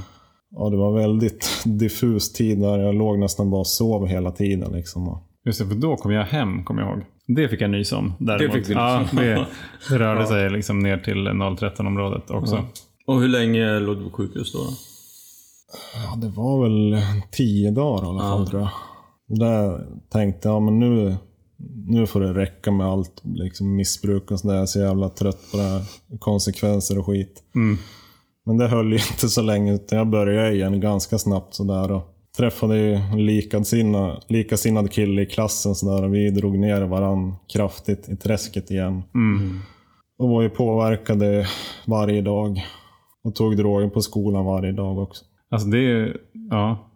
Ja, 0.55 0.69
det 0.69 0.77
var 0.77 0.91
väldigt 0.91 1.63
diffus 1.65 2.33
tid 2.33 2.59
där. 2.59 2.79
Jag 2.79 2.95
låg 2.95 3.19
nästan 3.19 3.49
bara 3.51 3.59
och 3.59 3.67
sov 3.67 4.07
hela 4.07 4.31
tiden. 4.31 4.71
Liksom. 4.71 5.23
Just 5.45 5.59
det, 5.59 5.65
för 5.65 5.75
då 5.75 5.95
kom 5.95 6.11
jag 6.11 6.25
hem, 6.25 6.63
kommer 6.63 6.81
jag 6.81 6.91
ihåg. 6.91 7.03
Det 7.27 7.49
fick 7.49 7.61
jag 7.61 7.69
nys 7.69 7.91
om. 7.91 8.13
Däremot. 8.19 8.53
fick 8.55 8.67
du 8.67 8.73
nys 8.73 8.77
ja, 8.77 9.05
det, 9.11 9.45
det 9.89 9.99
rörde 9.99 10.27
sig 10.27 10.49
liksom 10.49 10.79
ner 10.79 10.97
till 10.97 11.27
013-området 11.27 12.31
också. 12.31 12.65
Och 13.07 13.21
hur 13.21 13.27
länge 13.27 13.79
låg 13.79 13.97
du 13.97 14.03
på 14.03 14.09
sjukhus 14.09 14.53
då? 14.53 14.59
då? 14.59 14.69
Ja, 15.95 16.15
det 16.21 16.27
var 16.29 16.63
väl 16.63 17.01
tio 17.31 17.71
dagar 17.71 18.03
i 18.05 18.07
alla 18.07 18.19
fall 18.19 18.39
Ja. 18.39 18.49
tror 18.49 18.61
jag. 18.61 18.69
Och 19.29 19.39
där 19.39 19.85
tänkte 20.09 20.47
jag, 20.47 20.61
men 20.61 20.79
nu, 20.79 21.15
nu 21.87 22.07
får 22.07 22.21
det 22.21 22.33
räcka 22.33 22.71
med 22.71 22.87
allt 22.87 23.21
liksom 23.23 23.75
missbruk 23.75 24.31
och 24.31 24.39
sådär. 24.39 24.53
Jag 24.55 24.61
är 24.61 24.65
så 24.65 24.79
jävla 24.79 25.09
trött 25.09 25.51
på 25.51 25.57
det 25.57 25.63
här. 25.63 25.81
Konsekvenser 26.19 26.97
och 26.99 27.05
skit. 27.05 27.43
Mm. 27.55 27.77
Men 28.45 28.57
det 28.57 28.67
höll 28.67 28.87
ju 28.91 28.93
inte 29.11 29.29
så 29.29 29.41
länge, 29.41 29.73
utan 29.73 29.97
jag 29.97 30.07
började 30.09 30.51
igen 30.53 30.79
ganska 30.81 31.17
snabbt 31.17 31.53
sådär. 31.55 31.91
Och 31.91 32.12
träffade 32.37 32.77
ju 32.77 32.93
en 32.93 33.25
likasinnad, 33.25 34.23
likasinnad 34.27 34.91
kille 34.91 35.21
i 35.21 35.25
klassen 35.25 35.75
sådär. 35.75 36.03
Och 36.03 36.13
vi 36.13 36.29
drog 36.29 36.59
ner 36.59 36.81
varann 36.81 37.35
kraftigt 37.53 38.09
i 38.09 38.15
träsket 38.15 38.71
igen. 38.71 39.03
Mm. 39.15 39.59
Och 40.17 40.29
var 40.29 40.41
ju 40.41 40.49
påverkade 40.49 41.45
varje 41.87 42.21
dag. 42.21 42.65
Och 43.23 43.35
tog 43.35 43.57
droger 43.57 43.89
på 43.89 44.01
skolan 44.01 44.45
varje 44.45 44.71
dag 44.71 44.97
också. 44.97 45.25
Alltså 45.49 45.67
det 45.67 45.77
är 45.77 46.17
ja. 46.49 46.89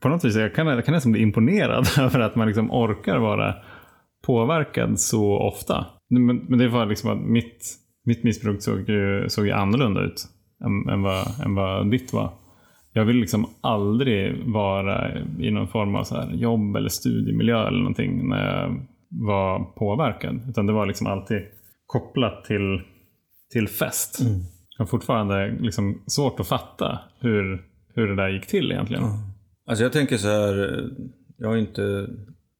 På 0.00 0.08
något 0.08 0.24
vis, 0.24 0.36
jag 0.36 0.54
kan, 0.54 0.66
jag 0.66 0.84
kan 0.84 0.94
nästan 0.94 1.12
bli 1.12 1.22
imponerad 1.22 1.86
över 1.98 2.20
att 2.20 2.36
man 2.36 2.46
liksom 2.46 2.70
orkar 2.70 3.18
vara 3.18 3.54
påverkad 4.26 5.00
så 5.00 5.38
ofta. 5.38 5.86
Men, 6.10 6.36
men 6.36 6.58
det 6.58 6.68
var 6.68 6.86
liksom 6.86 7.10
att 7.10 7.20
mitt, 7.20 7.74
mitt 8.04 8.24
missbruk 8.24 8.62
såg 8.62 8.88
ju, 8.88 9.28
såg 9.28 9.46
ju 9.46 9.52
annorlunda 9.52 10.00
ut 10.00 10.26
än, 10.64 10.88
än, 10.88 11.02
vad, 11.02 11.26
än 11.44 11.54
vad 11.54 11.90
ditt 11.90 12.12
var. 12.12 12.32
Jag 12.96 13.04
vill 13.04 13.16
liksom 13.16 13.46
aldrig 13.60 14.44
vara 14.46 15.18
i 15.40 15.50
någon 15.50 15.68
form 15.68 15.94
av 15.94 16.04
så 16.04 16.14
här 16.14 16.30
jobb 16.34 16.76
eller 16.76 16.88
studiemiljö 16.88 17.66
eller 17.66 17.78
någonting 17.78 18.28
när 18.28 18.60
jag 18.60 18.86
var 19.08 19.64
påverkad. 19.64 20.40
Utan 20.48 20.66
det 20.66 20.72
var 20.72 20.86
liksom 20.86 21.06
alltid 21.06 21.42
kopplat 21.86 22.44
till, 22.44 22.80
till 23.52 23.68
fest. 23.68 24.18
Jag 24.76 24.84
har 24.84 24.86
fortfarande 24.86 25.56
liksom 25.60 26.02
svårt 26.06 26.40
att 26.40 26.48
fatta 26.48 26.98
hur, 27.20 27.64
hur 27.94 28.08
det 28.08 28.16
där 28.16 28.28
gick 28.28 28.46
till 28.46 28.72
egentligen. 28.72 29.02
Alltså 29.66 29.84
jag 29.84 29.92
tänker 29.92 30.16
så 30.16 30.28
här, 30.28 30.84
jag 31.36 31.48
har 31.48 31.56
inte, 31.56 32.08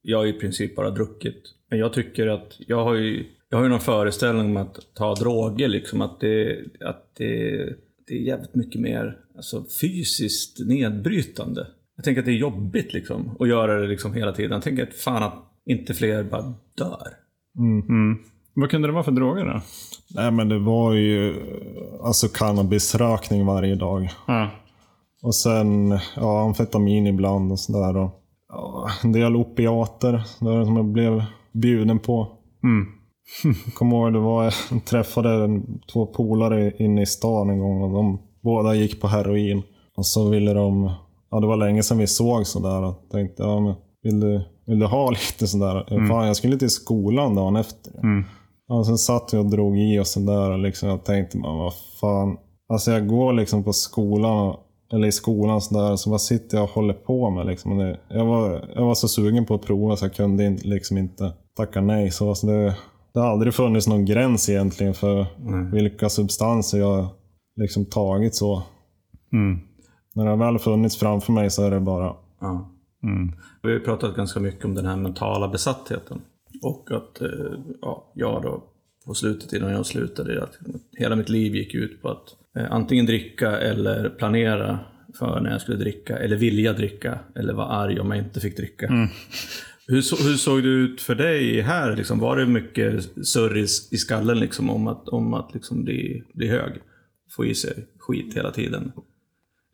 jag 0.03 0.19
har 0.19 0.27
i 0.27 0.33
princip 0.33 0.77
bara 0.77 0.91
druckit. 0.91 1.43
Men 1.71 1.79
jag 1.79 1.93
tycker 1.93 2.27
att, 2.27 2.57
jag 2.59 2.85
har 2.85 2.95
ju, 2.95 3.25
jag 3.49 3.59
har 3.59 3.65
ju 3.65 3.71
någon 3.71 3.81
föreställning 3.81 4.47
om 4.47 4.57
att 4.57 4.79
ta 4.95 5.15
droger 5.15 5.69
liksom, 5.69 6.01
att 6.01 6.21
det, 6.21 6.65
att 6.81 7.11
det, 7.19 7.69
det 8.09 8.15
är 8.15 8.19
jävligt 8.19 8.55
mycket 8.55 8.81
mer 8.81 9.19
alltså, 9.37 9.65
fysiskt 9.81 10.67
nedbrytande. 10.67 11.67
Jag 11.97 12.05
tänker 12.05 12.21
att 12.21 12.27
det 12.27 12.33
är 12.33 12.39
jobbigt 12.39 12.93
liksom, 12.93 13.37
att 13.41 13.49
göra 13.49 13.81
det 13.81 13.87
liksom 13.87 14.15
hela 14.15 14.33
tiden. 14.33 14.53
Jag 14.53 14.63
tänker 14.63 14.83
att 14.83 14.95
fan 14.95 15.23
att 15.23 15.35
inte 15.67 15.95
fler 15.95 16.25
bara 16.25 16.55
dör. 16.79 17.09
Mm. 17.59 18.19
Vad 18.55 18.71
kunde 18.71 18.89
det 18.89 18.93
vara 18.93 19.05
för 19.05 19.13
droger 19.13 19.45
då? 19.45 19.61
Nej 20.15 20.31
men 20.31 20.49
det 20.49 20.59
var 20.59 20.93
ju 20.93 21.35
alltså 22.03 22.29
cannabisrökning 22.29 23.47
varje 23.47 23.75
dag. 23.75 24.09
Ja. 24.27 24.51
Och 25.23 25.35
sen 25.35 25.99
ja, 26.17 26.45
amfetamin 26.45 27.07
ibland 27.07 27.53
och 27.53 27.61
sådär. 27.61 27.97
Och, 27.97 28.11
ja, 28.49 28.91
en 29.03 29.13
del 29.13 29.37
opiater 29.37 30.13
där 30.41 30.65
som 30.65 30.77
jag 30.77 30.87
blev 30.87 31.25
bjuden 31.53 31.99
på. 31.99 32.39
Mm. 32.63 32.96
Kommer 33.75 33.97
ihåg 33.97 34.13
det 34.13 34.19
var, 34.19 34.45
jag 34.45 34.85
träffade 34.85 35.45
en, 35.45 35.81
två 35.93 36.07
polare 36.07 36.73
inne 36.79 37.03
i 37.03 37.07
stan 37.07 37.51
en 37.51 37.59
gång 37.59 37.83
och 37.83 37.91
de 37.91 38.21
båda 38.43 38.75
gick 38.75 39.01
på 39.01 39.07
heroin. 39.07 39.63
Och 39.97 40.07
så 40.07 40.29
ville 40.29 40.53
de, 40.53 40.91
ja 41.31 41.41
det 41.41 41.47
var 41.47 41.57
länge 41.57 41.83
sedan 41.83 41.99
vi 41.99 42.07
såg 42.07 42.47
sådär 42.47 42.83
och 42.83 43.09
tänkte, 43.11 43.43
ja 43.43 43.61
men 43.61 43.75
vill 44.03 44.21
du, 44.21 44.45
vill 44.67 44.79
du 44.79 44.87
ha 44.87 45.11
lite 45.31 45.47
sådär? 45.47 46.09
Fan 46.09 46.27
jag 46.27 46.37
skulle 46.37 46.59
till 46.59 46.71
skolan 46.71 47.35
dagen 47.35 47.57
efter. 47.57 47.99
Mm. 47.99 48.25
Ja, 48.69 48.85
sen 48.85 48.99
satt 48.99 49.33
jag 49.33 49.45
och 49.45 49.51
drog 49.51 49.79
i 49.79 49.99
och 50.01 50.07
sådär 50.07 50.51
och 50.51 50.59
liksom, 50.59 50.89
jag 50.89 51.05
tänkte, 51.05 51.39
man, 51.39 51.59
vad 51.59 51.73
fan. 52.01 52.37
Alltså 52.69 52.91
jag 52.91 53.09
går 53.09 53.33
liksom 53.33 53.65
på 53.65 53.73
skolan, 53.73 54.49
och, 54.49 54.61
eller 54.93 55.09
i 55.09 55.13
skolan 55.13 55.61
sådär, 55.61 55.97
så 55.97 56.11
vad 56.11 56.21
sitter 56.21 56.57
jag 56.57 56.65
och 56.65 56.71
håller 56.71 56.95
på 56.95 57.31
med 57.31 57.47
liksom. 57.47 57.97
Jag, 58.09 58.25
var, 58.25 58.71
jag 58.75 58.85
var 58.85 58.95
så 58.95 59.09
sugen 59.09 59.47
på 59.47 59.55
att 59.55 59.63
prova 59.63 59.97
så 59.97 60.05
jag 60.05 60.15
kunde 60.15 60.45
inte, 60.45 60.69
liksom 60.69 60.99
inte 60.99 61.33
tacka 61.57 61.81
nej. 61.81 62.11
Så 62.11 62.29
alltså 62.29 62.47
det, 62.47 62.77
det 63.17 63.23
har 63.23 63.31
aldrig 63.31 63.55
funnits 63.55 63.89
någon 63.89 64.05
gräns 64.05 64.49
egentligen 64.49 64.95
för 64.95 65.27
vilka 65.73 66.09
substanser 66.09 66.79
jag 66.79 67.09
liksom 67.57 67.85
tagit 67.85 68.35
så. 68.35 68.63
Mm. 69.33 69.59
När 70.15 70.25
det 70.25 70.31
har 70.31 70.37
väl 70.37 70.59
funnits 70.59 70.97
framför 70.97 71.33
mig 71.33 71.51
så 71.51 71.65
är 71.65 71.71
det 71.71 71.81
bara, 71.81 72.17
Ja. 72.41 72.71
Mm. 73.03 73.33
Vi 73.63 73.69
har 73.69 73.79
ju 73.79 73.85
pratat 73.85 74.17
ganska 74.17 74.41
mycket 74.41 74.65
om 74.65 74.75
den 74.75 74.87
här 74.87 74.97
mentala 74.97 75.49
besattheten. 75.49 76.21
Och 76.63 76.91
att 76.91 77.21
eh, 77.21 77.29
ja, 77.83 78.13
jag 78.15 78.43
då 78.43 78.65
på 79.07 79.15
slutet 79.15 79.53
innan 79.53 79.73
jag 79.73 79.87
slutade, 79.87 80.43
att 80.43 80.59
hela 80.93 81.17
mitt 81.17 81.29
liv 81.29 81.55
gick 81.55 81.75
ut 81.75 82.03
på 82.03 82.09
att 82.09 82.37
eh, 82.57 82.73
antingen 82.73 83.07
dricka 83.07 83.59
eller 83.59 84.09
planera 84.09 84.79
för 85.19 85.41
när 85.41 85.51
jag 85.51 85.61
skulle 85.61 85.79
dricka, 85.79 86.19
eller 86.19 86.37
vilja 86.37 86.73
dricka, 86.73 87.19
eller 87.35 87.55
vara 87.55 87.67
arg 87.67 88.01
om 88.01 88.11
jag 88.11 88.19
inte 88.19 88.41
fick 88.41 88.57
dricka. 88.57 88.87
Hur, 89.89 90.03
så, 90.03 90.17
hur 90.17 90.37
såg 90.37 90.63
det 90.63 90.69
ut 90.69 91.01
för 91.01 91.15
dig 91.15 91.61
här? 91.61 91.97
Liksom, 91.97 92.19
var 92.19 92.37
det 92.37 92.47
mycket 92.47 93.05
surr 93.27 93.57
i, 93.57 93.63
i 93.91 93.97
skallen 93.97 94.39
liksom, 94.39 94.71
om 94.71 94.87
att, 94.87 95.09
om 95.09 95.35
att 95.35 95.55
liksom 95.55 95.85
bli, 95.85 96.23
bli 96.35 96.49
hög? 96.49 96.73
Få 97.37 97.45
i 97.45 97.55
sig 97.55 97.87
skit 97.99 98.37
hela 98.37 98.51
tiden? 98.51 98.93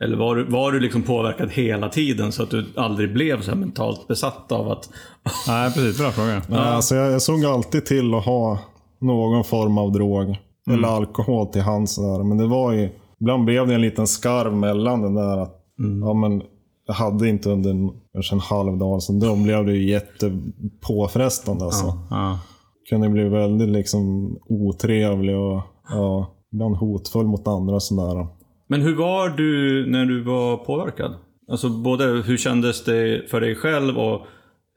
Eller 0.02 0.16
var 0.16 0.36
du, 0.36 0.44
var 0.44 0.72
du 0.72 0.80
liksom 0.80 1.02
påverkad 1.02 1.50
hela 1.50 1.88
tiden 1.88 2.32
så 2.32 2.42
att 2.42 2.50
du 2.50 2.64
aldrig 2.76 3.12
blev 3.12 3.42
så 3.42 3.50
här 3.50 3.58
mentalt 3.58 4.08
besatt 4.08 4.52
av 4.52 4.68
att... 4.68 4.90
Nej, 5.48 5.72
precis. 5.72 5.98
Bra 5.98 6.10
fråga. 6.10 6.42
Nej, 6.48 6.58
alltså 6.58 6.94
jag, 6.94 7.12
jag 7.12 7.22
såg 7.22 7.44
alltid 7.44 7.86
till 7.86 8.14
att 8.14 8.24
ha 8.24 8.58
någon 9.00 9.44
form 9.44 9.78
av 9.78 9.92
drog. 9.92 10.36
Eller 10.70 10.88
alkohol 10.88 11.46
till 11.46 11.62
hands. 11.62 11.96
Där. 11.96 12.24
Men 12.24 12.38
det 12.38 12.46
var 12.46 12.72
ju, 12.72 12.90
ibland 13.20 13.44
blev 13.44 13.66
det 13.66 13.74
en 13.74 13.80
liten 13.80 14.06
skarv 14.06 14.52
mellan 14.52 15.02
den 15.02 15.14
där 15.14 15.38
att 15.38 15.62
ja, 16.02 16.14
men 16.14 16.42
jag 16.86 16.94
hade 16.94 17.28
inte 17.28 17.50
under 17.50 17.70
en, 17.70 17.90
kanske 18.12 18.34
en 18.34 18.40
halv 18.40 18.78
dag. 18.78 19.02
Så 19.02 19.12
då 19.12 19.36
blev 19.36 19.66
det 19.66 19.72
ju 19.72 19.90
jättepåfrestande. 19.90 21.64
Alltså. 21.64 21.98
Ja. 22.10 22.40
Kunde 22.88 23.08
bli 23.08 23.24
väldigt 23.28 23.68
liksom 23.68 24.36
otrevlig 24.48 25.36
och 25.36 25.60
ja, 25.88 26.34
ibland 26.52 26.76
hotfull 26.76 27.26
mot 27.26 27.48
andra. 27.48 27.80
Sådär. 27.80 28.26
Men 28.68 28.82
hur 28.82 28.96
var 28.96 29.28
du 29.28 29.86
när 29.90 30.06
du 30.06 30.22
var 30.22 30.56
påverkad? 30.56 31.14
Alltså 31.50 31.68
både 31.68 32.04
hur 32.04 32.36
kändes 32.36 32.84
det 32.84 33.30
för 33.30 33.40
dig 33.40 33.54
själv 33.54 33.98
och 33.98 34.26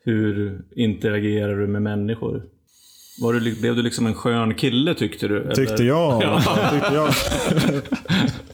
hur 0.06 0.62
interagerade 0.76 1.60
du 1.62 1.68
med 1.68 1.82
människor? 1.82 2.44
Var 3.22 3.34
du, 3.34 3.40
blev 3.62 3.76
du 3.76 3.82
liksom 3.82 4.06
en 4.06 4.14
skön 4.14 4.56
kille 4.56 4.94
tyckte 4.94 5.28
du? 5.28 5.42
eller? 5.42 5.56
Tyckte 5.56 5.84
jag. 5.84 6.24
Ja. 6.24 6.42
tyckte 6.72 6.94
jag. 6.94 7.10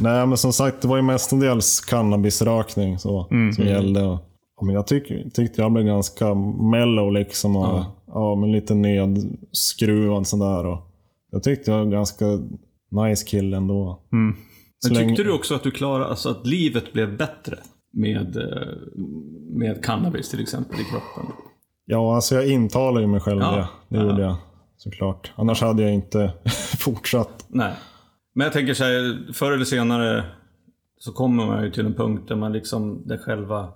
Nej, 0.00 0.26
men 0.26 0.36
som 0.38 0.52
sagt, 0.52 0.82
det 0.82 0.88
var 0.88 0.96
ju 0.96 1.02
mestadels 1.02 1.80
cannabisrökning 1.80 2.98
så, 2.98 3.26
som 3.56 3.64
gällde. 3.66 4.02
Och, 4.04 4.18
ja, 4.56 4.66
men 4.66 4.74
jag 4.74 4.86
tyck, 4.86 5.34
tyckte 5.34 5.60
jag 5.62 5.72
blev 5.72 5.84
ganska 5.86 6.34
mellow 6.70 7.12
liksom. 7.12 7.56
Och, 7.56 7.84
ja. 8.06 8.36
men 8.36 8.52
lite 8.52 8.74
nedskruvad 8.74 10.26
sådär. 10.26 10.66
Och 10.66 10.78
jag 11.30 11.42
tyckte 11.42 11.70
jag 11.70 11.78
var 11.78 11.84
ganska 11.92 12.24
nice 12.90 13.26
kille 13.26 13.56
ändå. 13.56 14.00
Mm. 14.12 14.36
Men 14.84 14.92
länge- 14.94 15.08
tyckte 15.08 15.22
du 15.22 15.32
också 15.32 15.54
att 15.54 15.62
du 15.62 15.70
klarade, 15.70 16.06
alltså 16.06 16.28
att 16.30 16.46
livet 16.46 16.92
blev 16.92 17.16
bättre 17.16 17.56
med, 17.92 18.36
eh, 18.36 18.68
med 19.50 19.84
cannabis 19.84 20.30
till 20.30 20.40
exempel 20.42 20.80
i 20.80 20.84
kroppen? 20.84 21.32
Ja, 21.86 22.14
alltså 22.14 22.34
jag 22.34 22.48
intalar 22.48 23.00
ju 23.00 23.06
mig 23.06 23.20
själv 23.20 23.40
Ja. 23.40 23.50
det. 23.56 23.68
Det 23.88 23.96
Ja. 24.04 24.10
gjorde 24.10 24.22
jag 24.22 24.36
såklart. 24.76 25.32
Annars 25.36 25.60
hade 25.62 25.82
jag 25.82 25.92
inte 25.94 26.32
fortsatt. 26.78 27.44
Nej. 27.48 27.72
Men 28.34 28.44
jag 28.44 28.52
tänker 28.52 28.74
så 28.74 28.84
här, 28.84 29.32
förr 29.32 29.52
eller 29.52 29.64
senare 29.64 30.24
så 30.98 31.12
kommer 31.12 31.46
man 31.46 31.64
ju 31.64 31.70
till 31.70 31.86
en 31.86 31.94
punkt 31.94 32.28
där 32.28 32.36
man 32.36 32.52
liksom, 32.52 33.02
där 33.06 33.18
själva, 33.18 33.72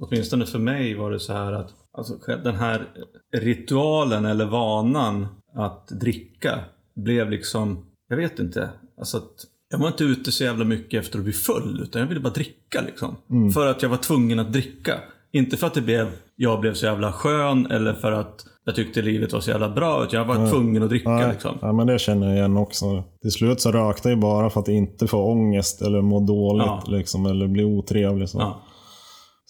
åtminstone 0.00 0.46
för 0.46 0.58
mig 0.58 0.94
var 0.94 1.10
det 1.10 1.20
så 1.20 1.32
här 1.32 1.52
att, 1.52 1.70
alltså 1.92 2.18
den 2.44 2.54
här 2.54 2.88
ritualen 3.32 4.24
eller 4.24 4.44
vanan 4.44 5.26
att 5.54 5.88
dricka 5.88 6.58
blev 6.94 7.30
liksom, 7.30 7.86
jag 8.08 8.16
vet 8.16 8.38
inte, 8.38 8.70
alltså 8.98 9.16
att 9.16 9.46
jag 9.68 9.78
var 9.78 9.88
inte 9.88 10.04
ute 10.04 10.32
så 10.32 10.44
jävla 10.44 10.64
mycket 10.64 11.04
efter 11.04 11.18
att 11.18 11.24
bli 11.24 11.32
full, 11.32 11.80
utan 11.82 12.00
jag 12.00 12.08
ville 12.08 12.20
bara 12.20 12.32
dricka 12.32 12.80
liksom. 12.86 13.16
För 13.54 13.66
att 13.66 13.82
jag 13.82 13.88
var 13.88 13.96
tvungen 13.96 14.38
att 14.38 14.52
dricka. 14.52 15.00
Inte 15.30 15.56
för 15.56 15.66
att 15.66 15.74
det 15.74 15.80
blev, 15.80 16.08
jag 16.36 16.60
blev 16.60 16.74
så 16.74 16.86
jävla 16.86 17.12
skön 17.12 17.66
eller 17.66 17.94
för 17.94 18.12
att 18.12 18.46
jag 18.64 18.74
tyckte 18.74 19.02
livet 19.02 19.32
var 19.32 19.40
så 19.40 19.50
jävla 19.50 19.68
bra, 19.68 20.04
utan 20.04 20.18
jag 20.18 20.26
var 20.26 20.50
tvungen 20.50 20.82
att 20.82 20.88
dricka 20.88 21.10
Nej, 21.10 21.32
liksom. 21.32 21.58
ja, 21.60 21.72
men 21.72 21.86
det 21.86 21.98
känner 21.98 22.26
jag 22.26 22.36
igen 22.36 22.56
också. 22.56 23.04
Till 23.22 23.30
slut 23.30 23.60
så 23.60 23.72
rökte 23.72 24.08
jag 24.08 24.18
bara 24.20 24.50
för 24.50 24.60
att 24.60 24.68
inte 24.68 25.06
få 25.06 25.32
ångest 25.32 25.82
eller 25.82 26.00
må 26.00 26.20
dåligt. 26.20 26.66
Ja. 26.66 26.84
Liksom, 26.88 27.26
eller 27.26 27.48
bli 27.48 27.64
otrevlig. 27.64 28.28
Så. 28.28 28.38
Ja. 28.38 28.62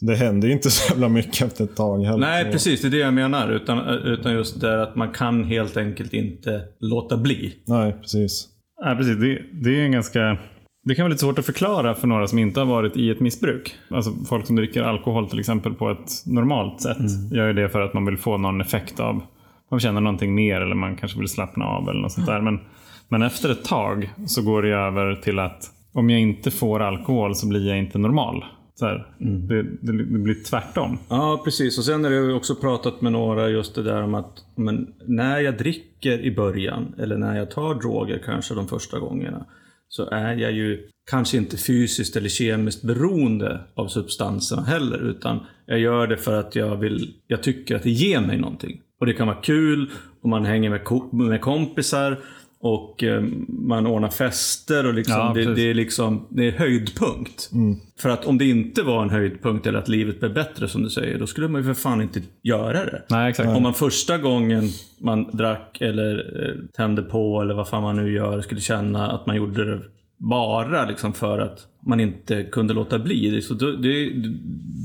Det 0.01 0.15
hände 0.15 0.47
ju 0.47 0.53
inte 0.53 0.71
så 0.71 0.93
jävla 0.93 1.09
mycket 1.09 1.43
efter 1.47 1.65
ett 1.65 1.77
tag 1.77 2.05
heller. 2.05 2.19
Nej, 2.19 2.53
precis. 2.53 2.83
Det 2.83 2.89
är 2.89 2.91
det 2.91 2.99
jag 2.99 3.15
menar. 3.15 3.51
Utan, 3.51 3.89
utan 3.89 4.33
just 4.33 4.61
det 4.61 4.83
att 4.83 4.97
man 4.97 5.13
kan 5.13 5.45
helt 5.45 5.77
enkelt 5.77 6.13
inte 6.13 6.63
låta 6.81 7.17
bli. 7.17 7.55
Nej, 7.67 7.93
precis. 7.93 8.49
Nej, 8.85 8.97
precis. 8.97 9.17
Det, 9.17 9.39
det 9.63 9.81
är 9.81 9.85
en 9.85 9.93
ganska... 9.93 10.39
Det 10.85 10.95
kan 10.95 11.03
vara 11.03 11.09
lite 11.09 11.21
svårt 11.21 11.39
att 11.39 11.47
förklara 11.47 11.95
för 11.95 12.07
några 12.07 12.27
som 12.27 12.39
inte 12.39 12.61
har 12.61 12.67
varit 12.67 12.97
i 12.97 13.11
ett 13.11 13.21
missbruk. 13.21 13.75
Alltså 13.89 14.13
folk 14.29 14.47
som 14.47 14.57
dricker 14.57 14.83
alkohol 14.83 15.29
till 15.29 15.41
exempel 15.41 15.75
på 15.75 15.91
ett 15.91 16.27
normalt 16.27 16.81
sätt. 16.81 17.33
Gör 17.33 17.47
ju 17.47 17.53
det 17.53 17.69
för 17.69 17.81
att 17.81 17.95
man 17.95 18.07
vill 18.07 18.17
få 18.17 18.37
någon 18.37 18.61
effekt 18.61 19.01
av... 19.01 19.23
Man 19.71 19.81
känner 19.81 20.01
någonting 20.01 20.35
mer 20.35 20.61
eller 20.61 20.75
man 20.75 20.97
kanske 20.97 21.19
vill 21.19 21.29
slappna 21.29 21.65
av 21.65 21.89
eller 21.89 22.01
något 22.01 22.13
sånt 22.13 22.27
där. 22.27 22.41
Men, 22.41 22.61
men 23.09 23.23
efter 23.23 23.51
ett 23.53 23.65
tag 23.65 24.11
så 24.27 24.43
går 24.43 24.63
det 24.63 24.69
över 24.69 25.15
till 25.15 25.39
att 25.39 25.71
om 25.93 26.11
jag 26.11 26.21
inte 26.21 26.51
får 26.51 26.81
alkohol 26.81 27.35
så 27.35 27.49
blir 27.49 27.69
jag 27.69 27.79
inte 27.79 27.99
normal. 27.99 28.45
Så 28.75 28.87
här, 28.87 29.07
det, 29.19 29.63
det, 29.63 29.93
det 30.05 30.19
blir 30.19 30.45
tvärtom. 30.51 30.99
Ja, 31.09 31.41
precis. 31.45 31.79
Och 31.79 31.85
sen 31.85 32.05
har 32.05 32.11
jag 32.11 32.37
också 32.37 32.55
pratat 32.55 33.01
med 33.01 33.13
några 33.13 33.49
just 33.49 33.75
det 33.75 33.83
där 33.83 34.03
om 34.03 34.15
att 34.15 34.45
men, 34.55 34.95
när 35.07 35.39
jag 35.39 35.59
dricker 35.59 36.21
i 36.21 36.35
början, 36.35 36.95
eller 36.99 37.17
när 37.17 37.39
jag 37.39 37.51
tar 37.51 37.75
droger 37.75 38.23
kanske 38.25 38.55
de 38.55 38.69
första 38.69 38.99
gångerna, 38.99 39.47
så 39.95 40.11
är 40.11 40.37
jag 40.37 40.53
ju 40.53 40.89
kanske 41.11 41.37
inte 41.37 41.57
fysiskt 41.57 42.17
eller 42.17 42.29
kemiskt 42.29 42.83
beroende 42.83 43.61
av 43.75 43.89
substanserna 43.89 44.63
heller, 44.63 45.11
utan 45.11 45.41
jag 45.67 45.79
gör 45.79 46.07
det 46.07 46.17
för 46.17 46.41
att 46.41 46.57
jag 46.57 46.77
vill, 46.77 47.15
jag 47.27 47.43
tycker 47.43 47.77
att 47.77 47.83
det 47.83 47.91
ger 47.91 48.21
mig 48.21 48.39
någonting. 48.39 48.81
Och 49.01 49.07
det 49.07 49.13
kan 49.13 49.27
vara 49.27 49.41
kul, 49.43 49.91
och 50.23 50.29
man 50.29 50.45
hänger 50.45 50.71
med, 50.71 50.81
med 51.13 51.41
kompisar, 51.41 52.19
och 52.65 53.03
eh, 53.05 53.23
man 53.49 53.87
ordnar 53.87 54.09
fester 54.09 54.87
och 54.87 54.95
liksom, 54.95 55.15
Ja, 55.17 55.33
det, 55.35 55.55
det, 55.55 55.71
är 55.71 55.75
liksom, 55.75 56.27
det 56.31 56.47
är 56.49 56.53
höjdpunkt. 56.53 57.51
För 57.99 58.09
att 58.09 58.25
om 58.27 58.39
det 58.39 58.45
inte 58.49 58.83
var 58.83 59.03
en 59.03 59.11
höjdpunkt 59.11 59.67
eller 59.67 59.79
att 59.79 59.89
livet 59.89 60.21
blev 60.21 60.35
bättre 60.35 60.69
som 60.69 60.83
du 60.83 60.91
säger, 60.91 61.19
då 61.19 61.27
skulle 61.27 61.49
man 61.49 61.61
ju 61.61 61.67
för 61.67 61.75
fan 61.75 62.03
inte 62.03 62.23
göra 62.43 62.85
det. 62.85 63.03
Nej, 63.11 63.31
exakt. 63.31 63.49
Om 63.49 63.63
man 63.63 63.75
första 63.75 64.19
gången 64.19 64.69
man 65.01 65.31
drack 65.37 65.79
eller 65.81 66.45
eh, 66.49 66.55
tände 66.77 67.03
på 67.03 67.41
eller 67.43 67.55
vad 67.55 67.69
fan 67.69 67.83
man 67.83 67.97
nu 67.97 68.13
gör 68.13 68.41
skulle 68.41 68.61
känna 68.61 69.11
att 69.11 69.27
man 69.27 69.37
gjorde 69.37 69.65
det 69.75 69.81
bara 70.19 70.87
liksom 70.89 71.13
för 71.13 71.39
att 71.39 71.67
man 71.87 72.01
inte 72.01 72.43
kunde 72.45 72.75
låta 72.75 72.99
bli. 72.99 73.31
Det- 73.31 73.43
Så 73.43 73.55
då, 73.55 73.71
det, 73.73 74.11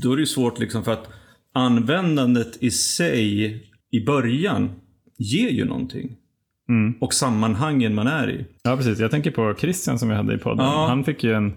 då 0.04 0.12
är 0.12 0.16
det 0.16 0.20
ju 0.22 0.26
svårt 0.26 0.60
liksom 0.60 0.84
för 0.84 0.92
att 0.94 1.10
användandet 1.54 2.58
i 2.64 2.72
sig 2.72 3.46
i 3.92 4.06
början 4.06 4.70
ger 5.18 5.50
ju 5.50 5.66
någonting. 5.66 6.16
Mm. 6.70 6.94
Och 7.02 7.14
sammanhangen 7.14 7.96
man 7.96 8.08
är 8.08 8.30
i. 8.30 8.46
Ja, 8.64 8.78
precis. 8.78 9.00
Jag 9.00 9.12
tänker 9.12 9.32
på 9.32 9.56
Christian 9.60 10.00
som 10.00 10.10
vi 10.10 10.16
hade 10.16 10.34
i 10.34 10.38
podden. 10.38 10.66
Ja. 10.66 10.86
Han 10.90 11.04
fick 11.04 11.24
ju 11.24 11.34
en 11.34 11.54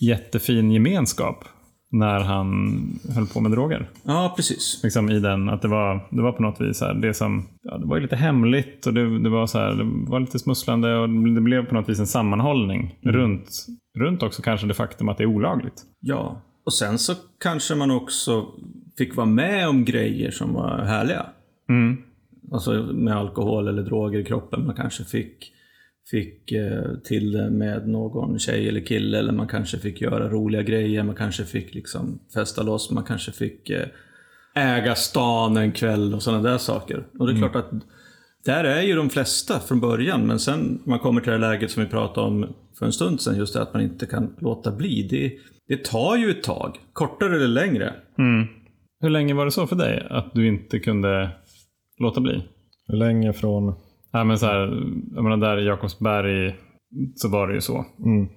jättefin 0.00 0.70
gemenskap 0.72 1.44
när 1.90 2.20
han 2.20 2.78
höll 3.14 3.26
på 3.26 3.40
med 3.40 3.52
droger. 3.52 3.88
Ja, 4.02 4.32
precis. 4.36 4.80
Liksom 4.82 5.10
i 5.10 5.20
den, 5.20 5.48
att 5.48 5.62
det 5.62 5.68
var, 5.68 6.08
det 6.10 6.22
var 6.22 6.32
på 6.32 6.42
något 6.42 6.60
vis 6.60 6.80
här, 6.80 6.94
det 6.94 7.14
som, 7.14 7.46
ja, 7.62 7.78
det 7.78 7.86
var 7.86 8.00
lite 8.00 8.16
hemligt 8.16 8.86
och 8.86 8.94
det, 8.94 9.18
det 9.18 9.28
var 9.28 9.46
så 9.46 9.58
här, 9.58 9.74
det 9.74 10.10
var 10.10 10.20
lite 10.20 10.38
smusslande 10.38 10.96
och 10.96 11.08
det 11.08 11.40
blev 11.40 11.66
på 11.66 11.74
något 11.74 11.88
vis 11.88 11.98
en 11.98 12.06
sammanhållning 12.06 12.94
runt, 13.02 13.66
runt 13.98 14.22
också 14.22 14.42
kanske 14.42 14.66
det 14.66 14.74
faktum 14.74 15.08
att 15.08 15.18
det 15.18 15.24
är 15.24 15.26
olagligt. 15.26 15.82
Ja. 16.00 16.42
Och 16.66 16.74
sen 16.74 16.98
så 16.98 17.14
kanske 17.40 17.74
man 17.74 17.90
också 17.90 18.46
fick 18.98 19.16
vara 19.16 19.26
med 19.26 19.68
om 19.68 19.84
grejer 19.84 20.30
som 20.30 20.54
var 20.54 20.78
härliga. 20.78 21.26
Mm. 21.68 21.96
Alltså 22.52 22.72
med 22.82 23.16
alkohol 23.16 23.68
eller 23.68 23.82
droger 23.82 24.18
i 24.18 24.24
kroppen. 24.24 24.66
Man 24.66 24.74
kanske 24.74 25.04
fick, 25.04 25.52
fick 26.10 26.52
eh, 26.52 26.82
till 27.04 27.32
det 27.32 27.50
med 27.50 27.88
någon 27.88 28.38
tjej 28.38 28.68
eller 28.68 28.80
kille. 28.80 29.18
Eller 29.18 29.32
man 29.32 29.48
kanske 29.48 29.78
fick 29.78 30.00
göra 30.00 30.28
roliga 30.28 30.62
grejer. 30.62 31.02
Man 31.02 31.14
kanske 31.14 31.44
fick 31.44 31.74
liksom 31.74 32.18
festa 32.34 32.62
loss. 32.62 32.90
Man 32.90 33.04
kanske 33.04 33.32
fick 33.32 33.70
eh, 33.70 33.86
äga 34.54 34.94
stan 34.94 35.56
en 35.56 35.72
kväll 35.72 36.14
och 36.14 36.22
sådana 36.22 36.50
där 36.50 36.58
saker. 36.58 37.06
Och 37.18 37.26
det 37.26 37.32
är 37.32 37.36
klart 37.36 37.56
att 37.56 37.70
där 38.44 38.64
är 38.64 38.82
ju 38.82 38.96
de 38.96 39.10
flesta 39.10 39.60
från 39.60 39.80
början. 39.80 40.26
Men 40.26 40.38
sen 40.38 40.82
man 40.84 40.98
kommer 40.98 41.20
till 41.20 41.30
det 41.30 41.38
här 41.38 41.52
läget 41.52 41.70
som 41.70 41.82
vi 41.82 41.88
pratade 41.88 42.26
om 42.26 42.54
för 42.78 42.86
en 42.86 42.92
stund 42.92 43.20
sedan. 43.20 43.36
Just 43.36 43.54
det 43.54 43.62
att 43.62 43.72
man 43.72 43.82
inte 43.82 44.06
kan 44.06 44.36
låta 44.38 44.72
bli. 44.72 45.08
Det, 45.10 45.32
det 45.68 45.84
tar 45.84 46.16
ju 46.16 46.30
ett 46.30 46.42
tag. 46.42 46.76
Kortare 46.92 47.36
eller 47.36 47.48
längre. 47.48 47.94
Hur 49.00 49.10
länge 49.10 49.34
var 49.34 49.44
det 49.44 49.50
så 49.50 49.66
för 49.66 49.76
dig? 49.76 50.06
Att 50.10 50.34
du 50.34 50.46
inte 50.46 50.78
kunde 50.78 51.30
låta 51.98 52.20
bli? 52.20 52.42
Hur 52.86 52.96
länge 52.96 53.32
från... 53.32 53.74
Ja, 54.12 54.24
men 54.24 54.38
så 54.38 54.46
här, 54.46 54.58
jag 55.14 55.24
menar 55.24 55.36
där 55.36 55.58
i 55.60 55.66
Jakobsberg 55.66 56.54
så 57.14 57.28
var 57.28 57.48
det 57.48 57.54
ju 57.54 57.60
så. 57.60 57.84
Mm. 58.04 58.28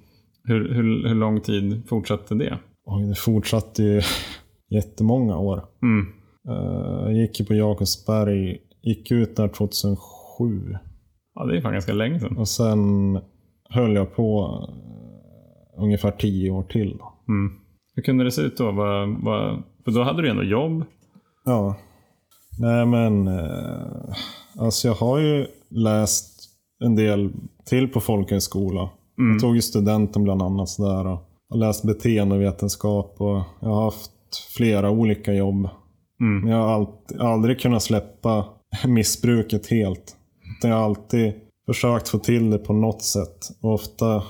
Hur, 0.43 0.74
hur, 0.74 1.08
hur 1.08 1.15
lång 1.15 1.41
tid 1.41 1.84
fortsatte 1.89 2.36
det? 2.36 2.58
Oj, 2.86 3.08
det 3.10 3.15
fortsatte 3.15 3.84
ju 3.84 4.02
jättemånga 4.69 5.38
år. 5.38 5.63
Mm. 5.84 6.08
Eh, 6.50 7.04
Jag 7.04 7.13
gick 7.13 7.39
ju 7.39 7.45
på 7.45 7.54
Jakobsberg, 7.54 8.58
gick 8.84 9.12
ut 9.12 9.36
där 9.36 9.47
2007. 9.47 9.97
Ja, 11.36 11.45
det 11.45 11.58
är 11.58 11.62
fan 11.62 11.74
ganska 11.74 11.93
länge 11.93 12.19
sedan. 12.19 12.38
Och 12.38 12.47
sen 12.47 12.80
höll 13.69 13.93
jag 13.95 14.15
på 14.15 14.41
eh, 14.69 15.84
ungefär 15.84 16.12
tio 16.12 16.52
år 16.52 16.63
till. 16.63 16.97
Mm. 17.28 17.52
Hur 17.95 18.04
kunde 18.04 18.24
det 18.24 18.32
se 18.32 18.41
ut 18.41 18.58
då? 18.58 18.71
Vad, 18.71 19.24
vad, 19.24 19.63
för 19.86 19.91
då 19.91 20.04
hade 20.04 20.21
du 20.21 20.30
ändå 20.30 20.43
jobb. 20.43 20.84
Ja. 21.45 21.76
Nej 22.62 22.86
men, 22.86 23.28
eh, 23.28 24.15
alltså 24.60 24.88
jag 24.88 24.95
har 24.95 25.19
ju 25.19 25.47
läst 25.69 26.50
en 26.84 26.95
del 26.95 27.32
till 27.65 27.88
på 27.88 28.00
folkhögskola. 28.00 28.89
Jag 29.32 29.39
tog 29.39 29.56
ju 29.56 29.62
studenten 29.62 30.24
bland 30.24 30.41
annat 30.41 30.69
sådär. 30.69 31.08
Och 31.08 31.19
har 31.50 31.58
läst 31.58 31.84
beteendevetenskap 31.84 33.15
och 33.17 33.41
jag 33.60 33.69
har 33.69 33.84
haft 33.84 34.12
flera 34.58 34.89
olika 34.89 35.34
jobb. 35.34 35.69
Men 36.41 36.52
jag 36.52 36.58
har 36.58 36.74
allt, 36.74 37.12
aldrig 37.19 37.60
kunnat 37.60 37.84
släppa 37.84 38.45
missbruket 38.88 39.67
helt. 39.67 40.15
Jag 40.62 40.69
har 40.69 40.84
alltid 40.84 41.34
försökt 41.65 42.10
få 42.10 42.17
till 42.19 42.50
det 42.50 42.58
på 42.58 42.74
något 42.74 43.02
sätt. 43.02 43.50
Och 43.62 43.74
ofta 43.74 44.24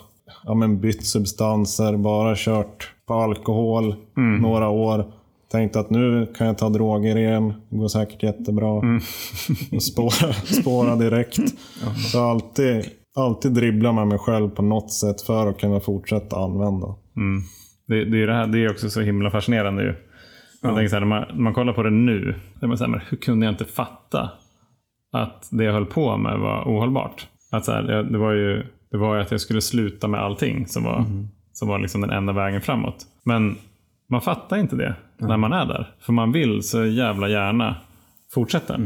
ja, 0.44 0.54
men 0.54 0.82
bytt 0.82 1.06
substanser, 1.06 1.98
bara 1.98 2.36
kört 2.36 2.94
på 3.08 3.14
alkohol 3.14 3.96
några 4.42 4.70
år. 4.70 5.14
Tänkte 5.52 5.80
att 5.80 5.90
nu 5.90 6.34
kan 6.38 6.48
jag 6.48 6.58
ta 6.58 6.70
droger 6.70 7.18
igen. 7.18 7.54
Det 7.70 7.78
går 7.78 7.88
säkert 7.88 8.24
jättebra. 8.24 8.68
Och 9.72 9.84
spåra, 9.84 10.34
spåra 10.34 10.96
direkt. 10.96 11.40
Så 12.12 12.20
alltid, 12.20 12.86
alltid 13.16 13.52
dribblat 13.52 13.96
med 13.96 14.08
mig 14.08 14.18
själv 14.18 14.50
på 14.50 14.62
något 14.62 14.94
sätt 14.94 15.22
för 15.22 15.48
att 15.48 15.60
kunna 15.60 15.80
fortsätta 15.80 16.36
använda. 16.36 16.88
Mm. 17.18 17.42
Det, 17.88 18.06
det, 18.06 18.24
är 18.24 18.28
det, 18.28 18.34
här, 18.34 18.48
det 18.48 18.60
är 18.60 18.72
också 18.72 18.90
så 18.90 19.02
himla 19.02 19.32
fascinerande 19.32 19.84
ju. 19.84 19.94
Man 20.64 20.76
tänker 20.76 20.90
så 20.90 20.96
här, 20.96 21.00
när, 21.00 21.08
man, 21.08 21.26
när 21.34 21.42
man 21.44 21.54
kollar 21.54 21.74
på 21.74 21.84
det 21.84 21.90
nu, 21.90 22.36
är 22.62 22.68
man 22.68 22.78
så 22.78 22.84
här, 22.84 22.92
men 22.92 23.02
hur 23.10 23.18
kunde 23.18 23.46
jag 23.46 23.54
inte 23.54 23.66
fatta 23.66 24.32
att 25.12 25.48
det 25.52 25.64
jag 25.64 25.74
höll 25.74 25.86
på 25.86 26.18
med 26.18 26.40
var 26.40 26.64
ohållbart? 26.64 27.28
Att 27.52 27.66
så 27.66 27.72
här, 27.72 27.84
det, 28.04 28.18
var 28.18 28.32
ju, 28.32 28.64
det 28.92 28.98
var 28.98 29.18
att 29.18 29.32
jag 29.32 29.42
skulle 29.42 29.62
sluta 29.62 30.08
med 30.08 30.20
allting 30.20 30.68
som 30.68 30.84
var, 30.84 31.06
som 31.54 31.68
var 31.68 31.80
liksom 31.80 32.02
den 32.02 32.10
enda 32.10 32.34
vägen 32.34 32.62
framåt. 32.62 33.06
Men 33.26 33.58
man 34.12 34.22
fattar 34.22 34.58
inte 34.58 34.76
det 34.76 34.96
när 35.18 35.38
man 35.38 35.54
är 35.54 35.66
där. 35.66 35.96
För 36.00 36.14
man 36.14 36.32
vill 36.32 36.64
så 36.64 36.86
jävla 36.86 37.30
gärna 37.30 37.76
fortsätta. 38.34 38.80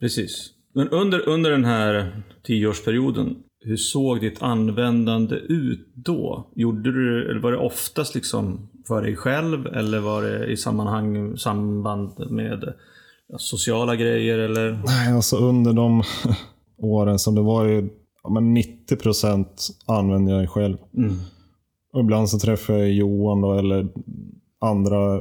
Precis. 0.00 0.50
Men 0.74 0.88
under, 0.88 1.28
under 1.28 1.50
den 1.50 1.64
här 1.64 2.22
tioårsperioden, 2.42 3.36
hur 3.60 3.76
såg 3.76 4.20
ditt 4.20 4.42
användande 4.42 5.34
ut 5.36 5.88
då? 5.94 6.50
Gjorde 6.54 6.92
du, 6.92 7.30
eller 7.30 7.40
var 7.40 7.52
det 7.52 7.58
oftast 7.58 8.14
liksom 8.14 8.68
för 8.88 9.02
dig 9.02 9.16
själv 9.16 9.66
eller 9.66 9.98
var 9.98 10.22
det 10.22 10.46
i 10.46 10.56
sammanhang, 10.56 11.36
samband 11.36 12.30
med 12.30 12.74
sociala 13.38 13.96
grejer 13.96 14.38
eller? 14.38 14.82
Nej, 14.84 15.12
alltså 15.12 15.36
under 15.36 15.72
de 15.72 16.02
åren 16.78 17.18
så 17.18 17.30
det 17.30 17.42
var 17.42 17.64
ju 17.64 17.88
ja, 18.22 18.30
men 18.30 18.54
90 18.54 18.96
procent 18.96 19.68
använde 19.86 20.32
jag 20.32 20.50
själv. 20.50 20.76
Och 21.92 22.00
ibland 22.00 22.30
så 22.30 22.38
träffade 22.38 22.78
jag 22.78 22.92
Johan 22.92 23.40
då, 23.40 23.52
eller 23.52 23.88
andra 24.60 25.20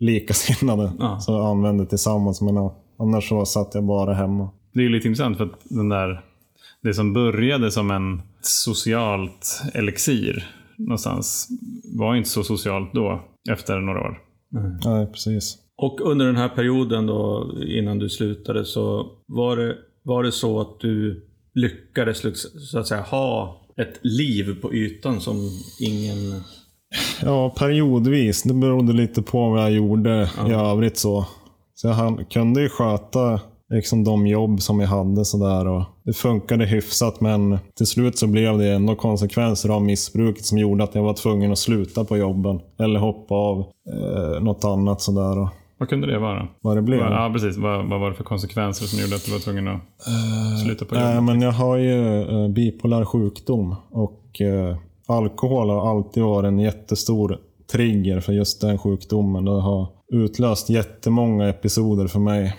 likasinnade 0.00 0.92
Ja. 0.98 1.20
som 1.20 1.34
jag 1.34 1.44
använde 1.46 1.86
tillsammans. 1.86 2.40
Men 2.40 2.54
ja, 2.56 2.76
annars 2.98 3.28
så 3.28 3.44
satt 3.44 3.74
jag 3.74 3.84
bara 3.84 4.14
hemma. 4.14 4.50
Det 4.72 4.80
är 4.80 4.84
ju 4.84 4.88
lite 4.88 5.08
intressant 5.08 5.36
för 5.36 5.44
att 5.44 5.60
den 5.64 5.88
där, 5.88 6.24
det 6.82 6.94
som 6.94 7.12
började 7.12 7.70
som 7.70 7.90
en 7.90 8.22
socialt 8.40 9.62
elixir 9.74 10.48
någonstans 10.76 11.48
var 11.98 12.16
inte 12.16 12.28
så 12.28 12.42
socialt 12.44 12.92
då 12.94 13.20
efter 13.50 13.80
några 13.80 14.00
år. 14.00 14.20
Nej, 14.84 15.06
precis. 15.06 15.58
Och 15.76 16.00
under 16.00 16.26
den 16.26 16.36
här 16.36 16.48
perioden 16.48 17.06
då, 17.06 17.52
innan 17.66 17.98
du 17.98 18.08
slutade, 18.08 18.64
så 18.64 19.06
var 19.26 19.56
det, 19.56 19.76
var 20.02 20.22
det 20.22 20.32
så 20.32 20.60
att 20.60 20.80
du 20.80 21.26
lyckades 21.54 22.22
så 22.70 22.78
att 22.78 22.86
säga 22.86 23.00
ha 23.02 23.60
ett 23.76 23.98
liv 24.02 24.60
på 24.62 24.74
ytan 24.74 25.20
som 25.20 25.36
ingen... 25.80 26.42
Ja, 27.22 27.50
periodvis. 27.58 28.42
Det 28.42 28.54
berodde 28.54 28.92
lite 28.92 29.22
på 29.22 29.50
vad 29.50 29.60
jag 29.62 29.70
gjorde 29.72 30.30
i 30.48 30.52
övrigt. 30.52 30.98
så. 30.98 31.26
Så 31.74 31.88
jag 31.88 32.26
kunde 32.30 32.60
ju 32.62 32.68
sköta 32.68 33.40
liksom, 33.74 34.04
de 34.04 34.26
jobb 34.26 34.60
som 34.60 34.80
jag 34.80 34.88
hade. 34.88 35.24
Sådär, 35.24 35.66
och 35.66 35.82
det 36.04 36.12
funkade 36.12 36.64
hyfsat, 36.66 37.20
men 37.20 37.58
till 37.76 37.86
slut 37.86 38.18
så 38.18 38.26
blev 38.26 38.58
det 38.58 38.72
ändå 38.72 38.94
konsekvenser 38.94 39.68
av 39.68 39.82
missbruket 39.82 40.44
som 40.44 40.58
gjorde 40.58 40.84
att 40.84 40.94
jag 40.94 41.02
var 41.02 41.14
tvungen 41.14 41.52
att 41.52 41.58
sluta 41.58 42.04
på 42.04 42.16
jobben. 42.16 42.60
Eller 42.80 43.00
hoppa 43.00 43.34
av 43.34 43.58
eh, 43.92 44.42
något 44.42 44.64
annat. 44.64 45.00
Sådär, 45.00 45.38
och 45.38 45.48
Vad 45.78 45.88
kunde 45.88 46.06
det 46.06 46.18
vara? 46.18 46.48
vad 46.60 46.76
det 46.76 46.82
blev. 46.82 47.00
Ja, 47.00 47.30
precis. 47.32 47.56
Vad, 47.56 47.88
vad 47.88 48.00
var 48.00 48.08
det 48.10 48.16
för 48.16 48.24
konsekvenser 48.24 48.86
som 48.86 49.00
gjorde 49.02 49.14
att 49.16 49.24
du 49.24 49.32
var 49.32 49.38
tvungen 49.38 49.68
att 49.68 49.80
sluta 50.64 50.84
på 50.84 50.94
jobbet? 50.94 51.22
men 51.24 51.40
jag 51.42 51.52
har 51.52 51.76
ju 51.76 52.22
eh, 52.22 52.48
bipolär 52.48 53.04
sjukdom 53.04 53.76
och 53.90 54.40
eh, 54.40 54.76
alkohol 55.08 55.70
har 55.70 55.90
alltid 55.90 56.22
varit 56.22 56.48
en 56.48 56.58
jättestor 56.58 57.38
trigger 57.72 58.20
för 58.20 58.32
just 58.32 58.60
den 58.60 58.78
sjukdomen. 58.78 59.44
Det 59.44 59.60
har 59.60 59.86
utlöst 60.12 60.70
jättemånga 60.70 61.48
episoder 61.48 62.06
för 62.06 62.20
mig. 62.20 62.56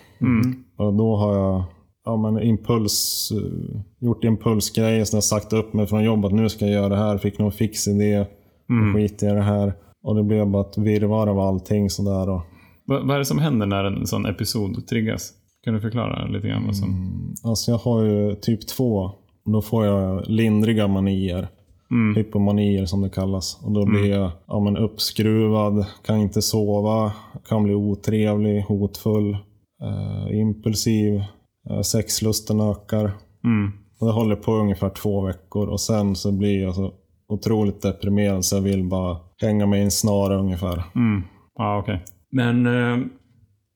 Och 0.77 0.93
då 0.93 1.15
har 1.15 1.35
jag 1.37 1.63
ja, 2.05 2.17
men 2.17 2.43
impuls, 2.43 3.29
eh, 3.31 3.81
gjort 3.99 4.23
impulsgrejer 4.23 5.05
som 5.05 5.17
jag 5.17 5.23
sagt 5.23 5.53
upp 5.53 5.73
mig 5.73 5.87
från 5.87 6.03
jobbet. 6.03 6.31
Nu 6.31 6.49
ska 6.49 6.65
jag 6.65 6.73
göra 6.73 6.89
det 6.89 6.97
här. 6.97 7.17
Fick 7.17 7.39
någon 7.39 7.51
fix 7.51 7.87
idé. 7.87 8.25
Mm. 8.69 8.93
Skit 8.93 9.23
i 9.23 9.25
det 9.25 9.41
här. 9.41 9.73
Och 10.03 10.15
det 10.15 10.23
blev 10.23 10.47
bara 10.47 10.69
ett 10.69 10.77
virrvarr 10.77 11.27
av 11.27 11.39
allting 11.39 11.89
sådär. 11.89 12.29
Och, 12.29 12.41
Vad, 12.85 13.07
vad 13.07 13.15
är 13.15 13.19
det 13.19 13.25
som 13.25 13.39
händer 13.39 13.65
när 13.65 13.83
en 13.83 14.07
sån 14.07 14.25
episod 14.25 14.87
triggas? 14.87 15.33
Kan 15.63 15.73
du 15.73 15.81
förklara 15.81 16.25
lite 16.27 16.47
grann 16.47 16.65
vad 16.65 16.75
som... 16.75 17.11
Alltså 17.43 17.71
jag 17.71 17.77
har 17.77 18.03
ju 18.03 18.35
typ 18.35 18.67
två. 18.67 19.11
Då 19.45 19.61
får 19.61 19.85
jag 19.85 20.23
lindriga 20.27 20.87
manier. 20.87 21.47
Mm. 21.91 22.15
Hypomanier 22.15 22.85
som 22.85 23.01
det 23.01 23.09
kallas. 23.09 23.59
Och 23.63 23.71
då 23.71 23.85
blir 23.85 24.05
jag 24.05 24.31
ja, 24.47 24.59
men 24.59 24.77
uppskruvad, 24.77 25.85
kan 26.05 26.17
inte 26.17 26.41
sova, 26.41 27.13
kan 27.47 27.63
bli 27.63 27.73
otrevlig, 27.73 28.61
hotfull, 28.61 29.33
eh, 29.81 30.39
impulsiv, 30.39 31.21
eh, 31.69 31.81
sexlusten 31.81 32.59
ökar. 32.59 33.11
Mm. 33.43 33.71
Och 33.99 34.07
det 34.07 34.13
håller 34.13 34.35
på 34.35 34.55
ungefär 34.55 34.89
två 34.89 35.21
veckor 35.21 35.67
och 35.67 35.81
sen 35.81 36.15
så 36.15 36.31
blir 36.31 36.61
jag 36.61 36.75
så 36.75 36.93
otroligt 37.27 37.81
deprimerad 37.81 38.45
så 38.45 38.55
jag 38.55 38.61
vill 38.61 38.83
bara 38.83 39.17
hänga 39.41 39.65
mig 39.65 39.79
i 39.79 39.83
en 39.83 39.91
snara 39.91 40.39
ungefär. 40.39 40.83
Mm. 40.95 41.23
Ja, 41.55 41.79
okej. 41.79 42.05
Men 42.31 42.65
eh, 42.65 43.05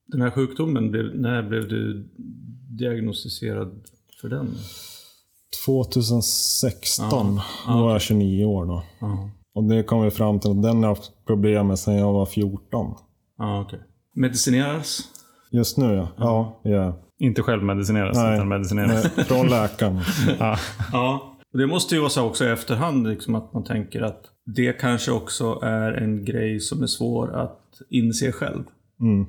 den 0.06 0.20
här 0.20 0.30
sjukdomen, 0.30 0.86
när 1.14 1.42
blev 1.42 1.68
du 1.68 2.08
diagnostiserad 2.78 3.82
för 4.20 4.28
den? 4.28 4.48
2016, 5.64 7.40
Ja. 7.66 7.72
då 7.72 7.82
var 7.82 7.92
jag 7.92 8.00
29 8.00 8.44
år 8.44 8.66
då. 8.66 8.82
Ja, 9.00 9.30
Och 9.54 9.64
det 9.64 9.82
kom 9.82 10.02
vi 10.02 10.10
fram 10.10 10.40
till 10.40 10.50
att 10.50 10.62
den 10.62 10.76
har 10.76 10.82
jag 10.82 10.88
haft 10.88 11.12
problem 11.26 11.66
med 11.66 11.78
sedan 11.78 11.94
jag 11.94 12.12
var 12.12 12.26
14. 12.26 12.94
ja 13.38 13.60
okej. 13.60 13.80
Medicineras? 14.14 15.00
Just 15.50 15.78
nu 15.78 15.94
ja. 15.94 16.08
Ja, 16.16 16.60
ja. 16.62 16.94
Inte 17.18 17.42
självmedicineras, 17.42 18.16
Nej. 18.16 18.34
utan 18.34 18.48
medicineras. 18.48 19.06
Nej, 19.16 19.24
Från 19.26 19.46
läkaren. 19.48 20.00
Ja. 20.38 20.56
Ja. 20.92 21.30
Och 21.52 21.58
Det 21.58 21.66
måste 21.66 21.94
ju 21.94 22.00
vara 22.00 22.10
så 22.10 22.26
också 22.26 22.44
i 22.44 22.48
efterhand, 22.50 23.06
liksom, 23.08 23.34
att 23.34 23.52
man 23.52 23.64
tänker 23.64 24.02
att 24.02 24.22
det 24.46 24.72
kanske 24.72 25.10
också 25.12 25.58
är 25.62 25.92
en 25.92 26.24
grej 26.24 26.60
som 26.60 26.82
är 26.82 26.86
svår 26.86 27.34
att 27.36 27.60
inse 27.90 28.32
själv. 28.32 28.62
Mm, 29.00 29.26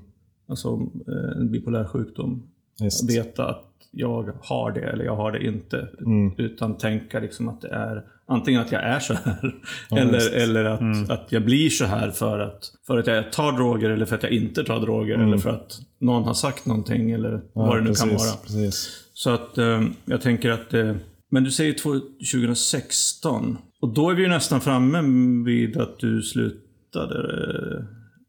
Alltså 0.50 0.70
eh, 1.08 1.42
en 1.42 1.52
bipolär 1.52 1.86
sjukdom. 1.88 2.44
just. 2.82 3.10
Veta 3.10 3.50
att 3.50 3.65
jag 3.92 4.32
har 4.42 4.72
det 4.72 4.82
eller 4.82 5.06
jag 5.06 5.16
har 5.16 5.32
det 5.32 5.46
inte. 5.46 5.88
Mm. 6.00 6.34
Utan 6.38 6.78
tänka 6.78 7.20
liksom 7.20 7.50
att 7.50 7.62
det 7.62 7.70
är 7.70 8.04
antingen 8.28 8.62
att 8.62 8.72
jag 8.72 8.84
är 8.84 9.00
så 9.00 9.14
här. 9.14 9.56
Ja, 9.90 9.98
eller 9.98 10.36
eller 10.36 10.66
att, 10.66 11.10
att 11.10 11.32
jag 11.32 11.46
blir 11.46 11.70
så 11.70 11.86
här 11.86 12.12
för 12.12 12.40
att, 12.40 12.64
för 12.88 12.98
att 12.98 13.08
jag 13.08 13.32
tar 13.32 13.52
droger 13.52 13.90
eller 13.90 14.06
för 14.06 14.16
att 14.16 14.24
jag 14.24 14.32
inte 14.32 14.64
tar 14.64 14.80
droger. 14.80 15.18
Eller 15.18 15.38
för 15.38 15.50
att 15.50 15.80
någon 16.00 16.24
har 16.24 16.34
sagt 16.34 16.66
någonting 16.66 17.12
eller 17.12 17.30
Mm. 17.30 17.42
Ja, 17.54 17.62
vad 17.66 17.78
det 17.78 17.82
nu 17.82 17.88
precis, 17.90 18.04
kan 18.04 18.10
vara. 18.18 18.38
Precis. 18.44 19.04
Så 19.14 19.30
att 19.30 19.58
eh, 19.58 19.82
jag 20.06 20.22
tänker 20.22 20.50
att 20.52 20.74
eh, 20.74 20.96
Men 21.32 21.44
du 21.44 21.52
säger 21.52 21.74
två- 21.74 22.00
2016. 22.34 23.58
Och 23.82 23.94
då 23.94 24.10
är 24.10 24.16
vi 24.16 24.22
ju 24.24 24.30
nästan 24.30 24.62
framme 24.62 25.02
vid 25.46 25.78
att 25.78 26.00
du 26.00 26.22
slutade... 26.22 27.20
eh, 27.20 27.86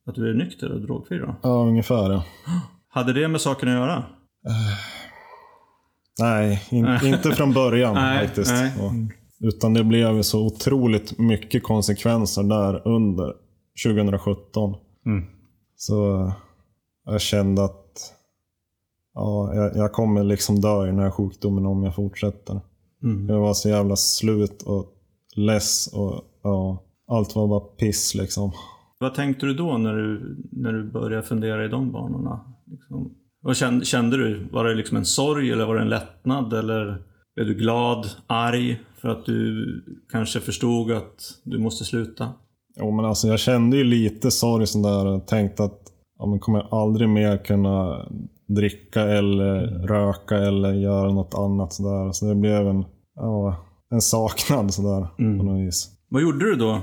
Att 0.09 0.15
du 0.15 0.31
är 0.31 0.35
nykter 0.35 0.73
och 0.73 0.81
drogfri 0.81 1.19
då. 1.19 1.37
Ja, 1.43 1.49
ungefär 1.69 2.13
ja. 2.13 2.25
Hade 2.89 3.13
det 3.13 3.29
med 3.29 3.41
saken 3.41 3.69
att 3.69 3.75
göra? 3.75 4.05
Nej, 6.19 6.63
in, 6.71 6.87
inte 7.05 7.31
från 7.31 7.53
början 7.53 7.95
Nej, 7.95 8.27
faktiskt. 8.27 8.53
nej. 8.53 8.73
Ja. 8.79 8.93
Utan 9.49 9.75
det 9.75 9.85
blev 9.85 10.23
så 10.23 10.47
otroligt 10.47 11.19
mycket 11.19 11.63
konsekvenser 11.63 12.43
där 12.43 12.89
under 12.89 13.35
2017. 13.85 14.75
Mm. 15.07 15.25
Så 15.77 16.21
eh, 16.21 16.33
jag 17.05 17.21
kände 17.21 17.65
att 17.65 18.13
ja, 19.15 19.55
jag, 19.55 19.77
jag 19.77 19.93
kommer 19.93 20.25
liksom 20.25 20.61
dö 20.61 20.85
i 20.85 20.87
den 20.87 20.99
här 20.99 21.11
sjukdomen 21.11 21.67
om 21.67 21.83
jag 21.83 21.95
fortsätter. 21.95 22.61
Mm. 23.03 23.29
Jag 23.29 23.41
var 23.41 23.55
så 23.55 23.69
jävla 23.69 23.97
slut 23.97 24.63
och 24.63 24.87
less 25.37 25.87
och 25.87 26.21
ja, 26.43 26.83
allt 27.09 27.37
var 27.37 27.49
bara 27.49 27.61
piss 27.61 28.15
liksom. 28.15 28.53
Vad 28.99 29.15
tänkte 29.15 29.47
du 29.47 29.55
då 29.55 29.79
när 29.79 29.95
du, 29.97 30.37
när 30.53 30.73
du 30.73 30.91
började 30.91 31.23
fundera 31.23 31.65
i 31.65 31.69
de 31.69 31.93
banorna? 31.93 32.41
Liksom, 32.67 33.15
vad 33.47 33.57
kände, 33.57 33.85
kände 33.85 34.17
du? 34.17 34.49
Var 34.53 34.65
det 34.65 34.75
liksom 34.75 34.97
en 34.97 35.05
sorg 35.05 35.51
eller 35.51 35.67
var 35.67 35.75
det 35.75 35.83
en 35.83 35.89
lättnad? 35.89 36.53
Eller 36.53 37.03
blev 37.35 37.47
du 37.47 37.55
glad, 37.55 38.07
arg 38.27 38.81
för 38.97 39.09
att 39.09 39.25
du 39.25 39.85
kanske 40.13 40.41
förstod 40.41 40.93
att 40.93 41.41
du 41.45 41.59
måste 41.59 41.85
sluta? 41.85 42.29
Jo, 42.77 42.91
men 42.91 43.05
alltså 43.05 43.29
jag 43.29 43.39
kände 43.39 43.77
ju 43.77 43.85
lite 43.85 44.31
sorg 44.31 44.67
sådär 44.67 45.07
och 45.07 45.27
tänkte 45.27 45.65
att 45.65 45.81
ja, 46.19 46.27
men 46.27 46.39
kommer 46.39 46.59
jag 46.59 46.69
aldrig 46.71 47.09
mer 47.09 47.45
kunna 47.45 48.07
dricka 48.47 49.03
eller 49.03 49.61
röka 49.67 50.37
eller 50.37 50.73
göra 50.73 51.13
något 51.13 51.35
annat 51.35 51.73
sådär. 51.73 52.13
Så 52.13 52.27
det 52.27 52.35
blev 52.35 52.69
en, 52.69 52.85
ja, 53.15 53.57
en 53.91 54.01
saknad 54.01 54.75
sådär 54.75 55.07
på 55.17 55.45
något 55.45 55.67
vis. 55.67 55.91
Vad 56.09 56.23
gjorde 56.23 56.45
du 56.45 56.55
då 56.55 56.81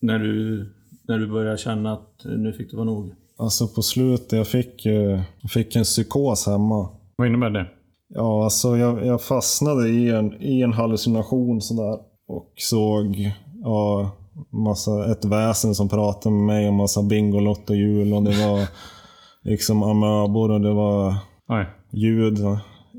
när 0.00 0.18
du, 0.18 0.66
när 1.08 1.18
du 1.18 1.26
började 1.26 1.58
känna 1.58 1.92
att 1.92 2.24
nu 2.24 2.52
fick 2.52 2.70
det 2.70 2.76
vara 2.76 2.86
nog? 2.86 3.14
Alltså 3.42 3.68
på 3.68 3.82
slutet, 3.82 4.32
jag 4.32 4.46
fick, 4.46 4.86
ju- 4.86 5.20
jag 5.42 5.50
fick 5.50 5.76
en 5.76 5.84
psykos 5.84 6.46
hemma. 6.46 6.88
Vad 7.16 7.28
innebär 7.28 7.50
det? 7.50 7.66
Ja, 8.08 8.44
alltså 8.44 8.76
jag, 8.76 9.06
jag 9.06 9.22
fastnade 9.22 9.88
i 9.88 10.08
en, 10.10 10.42
i 10.42 10.62
en 10.62 10.72
hallucination 10.72 11.60
sådär. 11.60 11.98
Och 12.28 12.52
såg 12.56 13.30
ja, 13.62 14.10
massa, 14.50 15.12
ett 15.12 15.24
väsen 15.24 15.74
som 15.74 15.88
pratade 15.88 16.34
med 16.34 16.44
mig 16.46 16.68
och 16.68 16.74
massa 16.74 17.02
Bingolotto-hjul 17.02 18.12
och 18.14 18.22
det 18.22 18.30
var 18.46 18.68
liksom 19.50 19.82
amöbor 19.82 20.50
och 20.50 20.60
det 20.60 20.72
var 20.72 21.14
Oj. 21.48 21.66
ljud. 21.92 22.38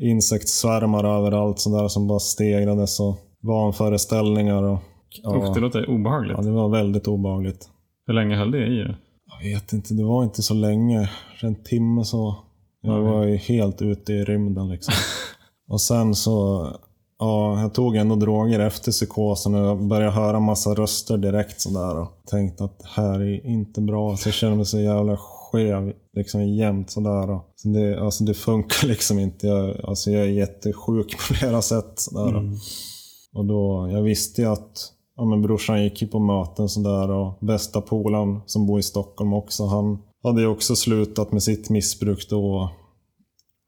Insektssvärmar 0.02 1.04
överallt 1.04 1.60
sådär 1.60 1.88
som 1.88 2.08
bara 2.08 2.20
stegrades 2.20 3.00
och 3.00 3.16
vanföreställningar. 3.42 4.64
Och, 4.64 4.78
Usch, 5.36 5.54
det 5.54 5.56
ja, 5.56 5.60
låter 5.60 5.90
obehagligt. 5.90 6.34
ja, 6.38 6.44
det 6.44 6.52
var 6.52 6.70
väldigt 6.70 7.08
obehagligt. 7.08 7.70
Hur 8.08 8.14
länge 8.14 8.36
höll 8.36 8.52
det 8.52 8.66
i 8.68 8.78
dig? 8.84 8.96
Vet 9.44 9.74
inte, 9.74 9.94
det 9.94 10.04
var 10.04 10.24
inte 10.24 10.42
så 10.42 10.54
länge. 10.54 11.10
En 11.42 11.56
timme 11.56 12.06
så. 12.06 12.36
Jag 12.82 13.02
var 13.02 13.24
ju 13.24 13.36
helt 13.36 13.82
ute 13.82 14.14
i 14.14 14.24
rymden 14.24 14.70
liksom. 14.70 14.94
och 15.70 15.82
sen 15.82 16.16
så, 16.16 16.68
ja, 17.20 17.62
jag 17.62 17.74
tog 17.74 17.96
ändå 17.96 18.16
droger 18.16 18.60
efter 18.60 18.92
psykosen 18.92 19.56
och 19.56 19.66
jag 19.66 19.88
började 19.88 20.12
höra 20.12 20.40
massa 20.40 20.74
röster 20.74 21.18
direkt 21.18 21.62
sådär. 21.62 22.00
Och 22.00 22.08
tänkte 22.26 22.64
att 22.64 22.80
det 22.80 22.88
här 22.90 23.22
är 23.22 23.46
inte 23.46 23.82
bra. 23.82 24.18
Så 24.18 24.28
jag 24.28 24.34
kände 24.34 24.56
mig 24.56 24.66
så 24.66 24.80
jävla 24.80 25.18
skev 25.18 25.94
liksom 26.14 26.48
jämt 26.48 26.92
sådär. 26.92 27.30
Och, 27.30 27.54
så 27.56 27.68
det, 27.68 28.02
alltså 28.02 28.24
det 28.24 28.34
funkar 28.34 28.88
liksom 28.88 29.20
inte. 29.20 29.48
Jag, 29.48 29.86
alltså 29.86 30.12
jag 30.12 30.22
är 30.22 30.30
jättesjuk 30.30 31.12
på 31.12 31.34
flera 31.34 31.62
sätt 31.62 31.94
sådär. 31.96 32.52
Och 33.34 33.46
då, 33.46 33.90
jag 33.92 34.02
visste 34.02 34.42
ju 34.42 34.48
att 34.48 34.94
ja, 35.18 35.26
men 35.26 35.42
brorsan 35.42 35.84
gick 35.84 36.02
ju 36.02 36.08
på 36.08 36.20
möten 36.20 36.70
sådär 36.70 37.12
och 37.12 37.34
bästa 37.40 37.82
polaren 37.82 38.42
som 38.46 38.68
bor 38.68 38.80
i 38.80 38.84
Stockholm 38.84 39.34
också, 39.34 39.66
han 39.66 39.98
hade 40.24 40.42
ju 40.42 40.48
också 40.48 40.76
slutat 40.76 41.32
med 41.32 41.44
sitt 41.44 41.70
missbruk 41.70 42.30
då. 42.30 42.70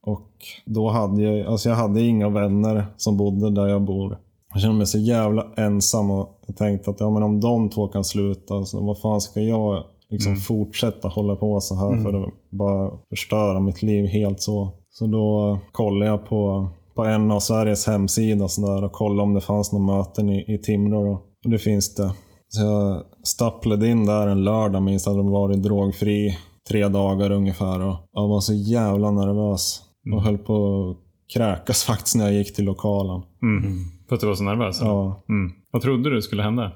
Och 0.07 0.31
då 0.65 0.89
hade 0.89 1.23
jag, 1.23 1.47
alltså 1.47 1.69
jag 1.69 1.75
hade 1.75 2.01
inga 2.01 2.29
vänner 2.29 2.85
som 2.97 3.17
bodde 3.17 3.49
där 3.49 3.67
jag 3.67 3.81
bor. 3.81 4.17
Jag 4.53 4.61
kände 4.61 4.77
mig 4.77 4.87
så 4.87 4.97
jävla 4.97 5.45
ensam 5.57 6.11
och 6.11 6.39
jag 6.47 6.57
tänkte 6.57 6.91
att 6.91 6.99
ja, 6.99 7.09
men 7.09 7.23
om 7.23 7.39
de 7.39 7.69
två 7.69 7.87
kan 7.87 8.03
sluta, 8.03 8.65
så 8.65 8.85
vad 8.85 8.99
fan 8.99 9.21
ska 9.21 9.41
jag 9.41 9.83
liksom 10.09 10.35
fortsätta 10.35 11.07
hålla 11.07 11.35
på 11.35 11.61
så 11.61 11.75
här 11.75 12.03
för 12.03 12.23
att 12.23 12.33
bara 12.49 12.91
förstöra 13.09 13.59
mitt 13.59 13.81
liv 13.81 14.05
helt 14.05 14.41
så. 14.41 14.69
Så 14.89 15.07
då 15.07 15.59
kollade 15.71 16.11
jag 16.11 16.25
på, 16.25 16.67
på 16.95 17.03
en 17.03 17.31
av 17.31 17.39
Sveriges 17.39 17.87
hemsidor 17.87 18.47
så 18.47 18.61
där, 18.61 18.83
och 18.83 18.91
kollade 18.91 19.21
om 19.21 19.33
det 19.33 19.41
fanns 19.41 19.71
några 19.71 19.97
möten 19.97 20.29
i, 20.29 20.53
i 20.53 20.57
Timrå. 20.57 21.03
Då. 21.03 21.21
Och 21.45 21.51
det 21.51 21.59
finns 21.59 21.95
det. 21.95 22.11
Så 22.47 22.61
jag 22.61 23.03
stapplade 23.23 23.87
in 23.87 24.05
där 24.05 24.27
en 24.27 24.43
lördag 24.43 24.81
minst 24.83 25.05
hade 25.07 25.21
varit 25.21 25.63
drogfri 25.63 26.37
tre 26.69 26.87
dagar 26.87 27.31
ungefär. 27.31 27.79
Och 27.81 27.95
jag 28.11 28.27
var 28.27 28.39
så 28.39 28.53
jävla 28.53 29.11
nervös. 29.11 29.81
Och 30.13 30.21
höll 30.23 30.37
på 30.37 30.89
att 30.91 30.97
kräkas 31.33 31.83
faktiskt 31.87 32.15
när 32.15 32.25
jag 32.25 32.33
gick 32.33 32.55
till 32.55 32.65
lokalen. 32.65 33.21
Mm. 33.41 33.73
För 34.09 34.15
att 34.15 34.21
du 34.21 34.27
var 34.27 34.35
så 34.35 34.43
nervös? 34.43 34.79
Ja, 34.81 35.23
Mm. 35.29 35.51
Vad 35.71 35.81
trodde 35.81 36.09
du 36.09 36.21
skulle 36.21 36.43
hända? 36.43 36.71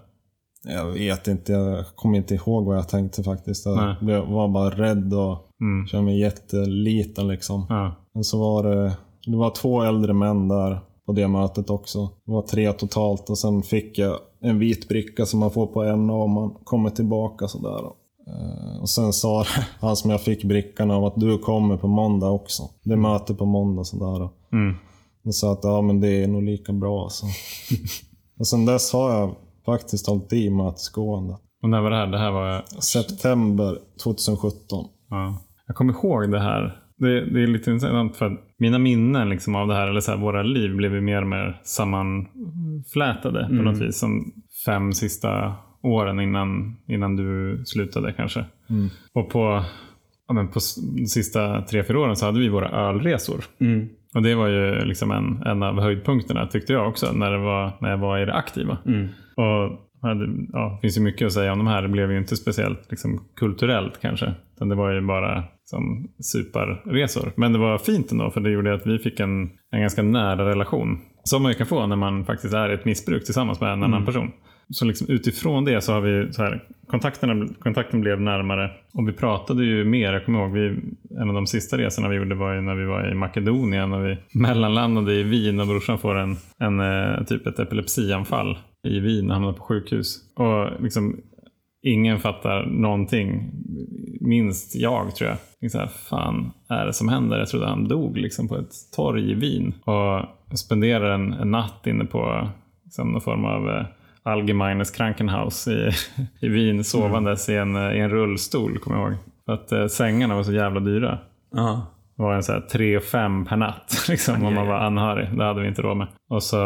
jag 0.63 0.85
vet 0.85 1.27
inte, 1.27 1.51
jag 1.51 1.85
kommer 1.95 2.17
inte 2.17 2.35
ihåg 2.35 2.65
vad 2.65 2.77
jag 2.77 2.89
tänkte 2.89 3.23
faktiskt. 3.23 3.65
Jag 3.65 3.95
Nej. 4.01 4.21
var 4.27 4.47
bara 4.47 4.69
rädd 4.69 5.13
och 5.13 5.37
Mm. 5.61 5.87
kände 5.87 6.05
mig 6.05 6.19
jätteliten 6.19 7.27
liksom. 7.27 7.65
Ja. 7.69 7.95
Men 8.13 8.23
så 8.23 8.39
var 8.39 8.63
det, 8.63 8.97
det 9.25 9.37
var 9.37 9.49
två 9.49 9.81
äldre 9.83 10.13
män 10.13 10.47
där 10.47 10.79
på 11.05 11.13
det 11.13 11.27
mötet 11.27 11.69
också. 11.69 12.09
Det 12.25 12.31
var 12.31 12.41
tre 12.41 12.73
totalt 12.73 13.29
och 13.29 13.37
sen 13.37 13.63
fick 13.63 13.97
jag 13.97 14.17
en 14.41 14.59
vit 14.59 14.87
bricka 14.87 15.25
som 15.25 15.39
man 15.39 15.51
får 15.51 15.67
på 15.67 15.83
en 15.83 16.09
om 16.09 16.31
man 16.31 16.49
kommer 16.63 16.89
tillbaka 16.89 17.47
sådär. 17.47 17.85
Eh, 18.27 18.81
Och 18.81 18.89
sen 18.89 19.13
sa 19.13 19.45
han 19.79 19.95
som 19.95 20.11
jag 20.11 20.21
fick 20.21 20.43
brickan 20.43 20.91
av 20.91 21.05
att 21.05 21.13
du 21.15 21.37
kommer 21.37 21.77
på 21.77 21.87
måndag 21.87 22.29
också. 22.29 22.63
Det 22.83 22.93
är 22.93 22.97
möte 22.97 23.33
på 23.35 23.45
måndag 23.45 23.83
sådär. 23.83 24.29
Mm. 24.53 24.75
Och 25.25 25.35
sa 25.35 25.51
att 25.53 25.63
ja, 25.63 25.81
men 25.81 26.01
det 26.01 26.23
är 26.23 26.27
nog 26.27 26.43
lika 26.43 26.73
bra. 26.73 27.09
Så. 27.09 27.25
och 28.39 28.47
sen 28.47 28.65
dess 28.65 28.93
har 28.93 29.11
jag 29.11 29.35
faktiskt 29.65 30.07
hållit 30.07 30.33
i 30.33 30.49
mötesgående. 30.49 31.37
Och 31.63 31.69
när 31.69 31.81
var 31.81 31.89
det 31.89 31.97
här? 31.97 32.07
Det 32.07 32.17
här 32.17 32.31
var... 32.31 32.65
September 32.81 33.77
2017. 34.03 34.85
Ja. 35.09 35.37
Jag 35.67 35.75
kommer 35.75 35.93
ihåg 35.93 36.31
det 36.31 36.39
här. 36.39 36.83
Det, 36.99 37.25
det 37.25 37.43
är 37.43 37.47
lite 37.47 37.71
intressant 37.71 38.17
för 38.17 38.37
mina 38.57 38.79
minnen 38.79 39.29
liksom 39.29 39.55
av 39.55 39.67
det 39.67 39.73
här, 39.73 39.87
eller 39.87 39.99
så 39.99 40.11
här, 40.11 40.17
våra 40.17 40.43
liv 40.43 40.75
blev 40.75 40.93
ju 40.93 41.01
mer 41.01 41.21
och 41.21 41.27
mer 41.27 41.59
sammanflätade 41.63 43.47
på 43.47 43.53
något 43.53 43.81
vis. 43.81 43.99
Som 43.99 44.33
fem 44.65 44.93
sista 44.93 45.53
åren 45.81 46.19
innan, 46.19 46.77
innan 46.87 47.15
du 47.15 47.61
slutade 47.65 48.13
kanske. 48.13 48.45
Och 49.13 49.29
på, 49.29 49.63
ja, 50.27 50.33
men 50.33 50.47
på 50.47 50.59
de 50.97 51.05
sista 51.05 51.61
tre, 51.61 51.83
fyra 51.83 51.99
åren 51.99 52.15
så 52.15 52.25
hade 52.25 52.39
vi 52.39 52.49
våra 52.49 52.69
ölresor. 52.69 53.43
Mm. 53.59 53.89
Och 54.15 54.21
det 54.21 54.35
var 54.35 54.47
ju 54.47 54.85
liksom 54.85 55.11
en, 55.11 55.43
en 55.45 55.63
av 55.63 55.79
höjdpunkterna 55.79 56.47
tyckte 56.47 56.73
jag 56.73 56.87
också 56.87 57.11
när, 57.13 57.31
det 57.31 57.37
var, 57.37 57.71
när 57.81 57.89
jag 57.89 57.97
var 57.97 58.19
i 58.19 58.25
det 58.25 58.33
aktiva. 58.33 58.77
Mm. 58.85 59.07
Och 59.35 59.79
hade, 60.01 60.29
ja, 60.53 60.71
det 60.75 60.81
finns 60.81 60.97
ju 60.97 61.01
mycket 61.01 61.25
att 61.25 61.33
säga 61.33 61.51
om 61.51 61.57
de 61.57 61.67
här. 61.67 61.81
Det 61.81 61.87
blev 61.87 62.11
ju 62.11 62.17
inte 62.17 62.35
speciellt 62.35 62.87
liksom, 62.89 63.23
kulturellt 63.35 64.01
kanske. 64.01 64.33
Utan 64.55 64.69
det 64.69 64.75
var 64.75 64.91
ju 64.91 65.01
bara 65.01 65.43
som 65.69 66.07
superresor. 66.19 67.31
Men 67.35 67.53
det 67.53 67.59
var 67.59 67.77
fint 67.77 68.11
ändå 68.11 68.31
för 68.31 68.41
det 68.41 68.49
gjorde 68.49 68.73
att 68.73 68.87
vi 68.87 68.99
fick 68.99 69.19
en, 69.19 69.49
en 69.71 69.81
ganska 69.81 70.03
nära 70.03 70.49
relation. 70.49 70.99
Som 71.23 71.43
man 71.43 71.51
ju 71.51 71.57
kan 71.57 71.67
få 71.67 71.87
när 71.87 71.95
man 71.95 72.25
faktiskt 72.25 72.53
är 72.53 72.69
i 72.69 72.73
ett 72.73 72.85
missbruk 72.85 73.25
tillsammans 73.25 73.61
med 73.61 73.73
en 73.73 73.83
annan 73.83 74.05
person. 74.05 74.31
Så 74.69 74.85
liksom 74.85 75.07
utifrån 75.09 75.65
det 75.65 75.81
så 75.81 75.93
har 75.93 76.01
vi 76.01 76.33
så 76.33 76.43
här, 76.43 76.63
kontakterna, 76.87 77.47
kontakten 77.59 78.01
blev 78.01 78.21
närmare. 78.21 78.71
Och 78.93 79.07
vi 79.07 79.13
pratade 79.13 79.65
ju 79.65 79.85
mer. 79.85 80.13
Jag 80.13 80.25
kommer 80.25 80.39
ihåg 80.39 80.51
vi, 80.51 80.67
en 81.21 81.29
av 81.29 81.35
de 81.35 81.47
sista 81.47 81.77
resorna 81.77 82.09
vi 82.09 82.15
gjorde 82.15 82.35
var 82.35 82.53
ju 82.53 82.61
när 82.61 82.75
vi 82.75 82.85
var 82.85 83.11
i 83.11 83.13
Makedonien. 83.13 83.89
När 83.89 83.99
vi 83.99 84.17
mellanlandade 84.39 85.13
i 85.13 85.23
Wien 85.23 85.59
och 85.59 85.67
brorsan 85.67 85.97
får 85.97 86.15
en, 86.15 86.37
en 86.57 86.79
eh, 86.79 87.23
typ 87.23 87.47
ett 87.47 87.59
epilepsianfall 87.59 88.57
i 88.87 88.99
Wien. 88.99 89.29
Han 89.29 89.31
hamnar 89.31 89.53
på 89.53 89.63
sjukhus. 89.63 90.17
Och 90.35 90.83
liksom 90.83 91.21
ingen 91.83 92.19
fattar 92.19 92.65
någonting. 92.65 93.51
Minst 94.21 94.75
jag 94.75 95.15
tror 95.15 95.29
jag. 95.29 95.37
jag 95.59 95.71
så 95.71 95.77
här, 95.77 95.87
fan 95.87 96.51
är 96.69 96.85
det 96.85 96.93
som 96.93 97.09
händer? 97.09 97.39
Jag 97.39 97.47
trodde 97.47 97.67
han 97.67 97.87
dog 97.87 98.17
liksom 98.17 98.47
på 98.47 98.55
ett 98.55 98.71
torg 98.95 99.31
i 99.31 99.33
Wien. 99.33 99.73
Och 99.83 100.25
spenderar 100.57 101.11
en, 101.11 101.33
en 101.33 101.51
natt 101.51 101.87
inne 101.87 102.05
på 102.05 102.49
liksom, 102.83 103.11
någon 103.11 103.21
form 103.21 103.45
av 103.45 103.69
eh, 103.69 103.85
Allgemeines 104.23 104.91
Krankenhaus 104.91 105.67
i, 105.67 105.91
i 106.39 106.49
Wien 106.49 106.83
sovandes 106.83 107.49
i, 107.49 107.55
en, 107.55 107.75
i 107.75 107.99
en 107.99 108.09
rullstol, 108.09 108.77
kommer 108.77 108.99
jag 108.99 109.09
ihåg. 109.09 109.17
För 109.45 109.53
att 109.53 109.71
eh, 109.71 109.87
sängarna 109.87 110.35
var 110.35 110.43
så 110.43 110.53
jävla 110.53 110.79
dyra. 110.79 111.19
Ja. 111.51 111.85
Det 112.17 112.23
var 112.23 112.33
en 112.33 112.43
så 112.43 112.51
här 112.51 112.59
3-5 112.71 113.45
per 113.47 113.57
natt 113.57 114.05
liksom, 114.09 114.45
om 114.45 114.53
man 114.55 114.67
var 114.67 114.79
anhörig. 114.79 115.37
Det 115.37 115.43
hade 115.43 115.61
vi 115.61 115.67
inte 115.67 115.81
råd 115.81 115.97
med. 115.97 116.07
Och 116.29 116.43
så, 116.43 116.57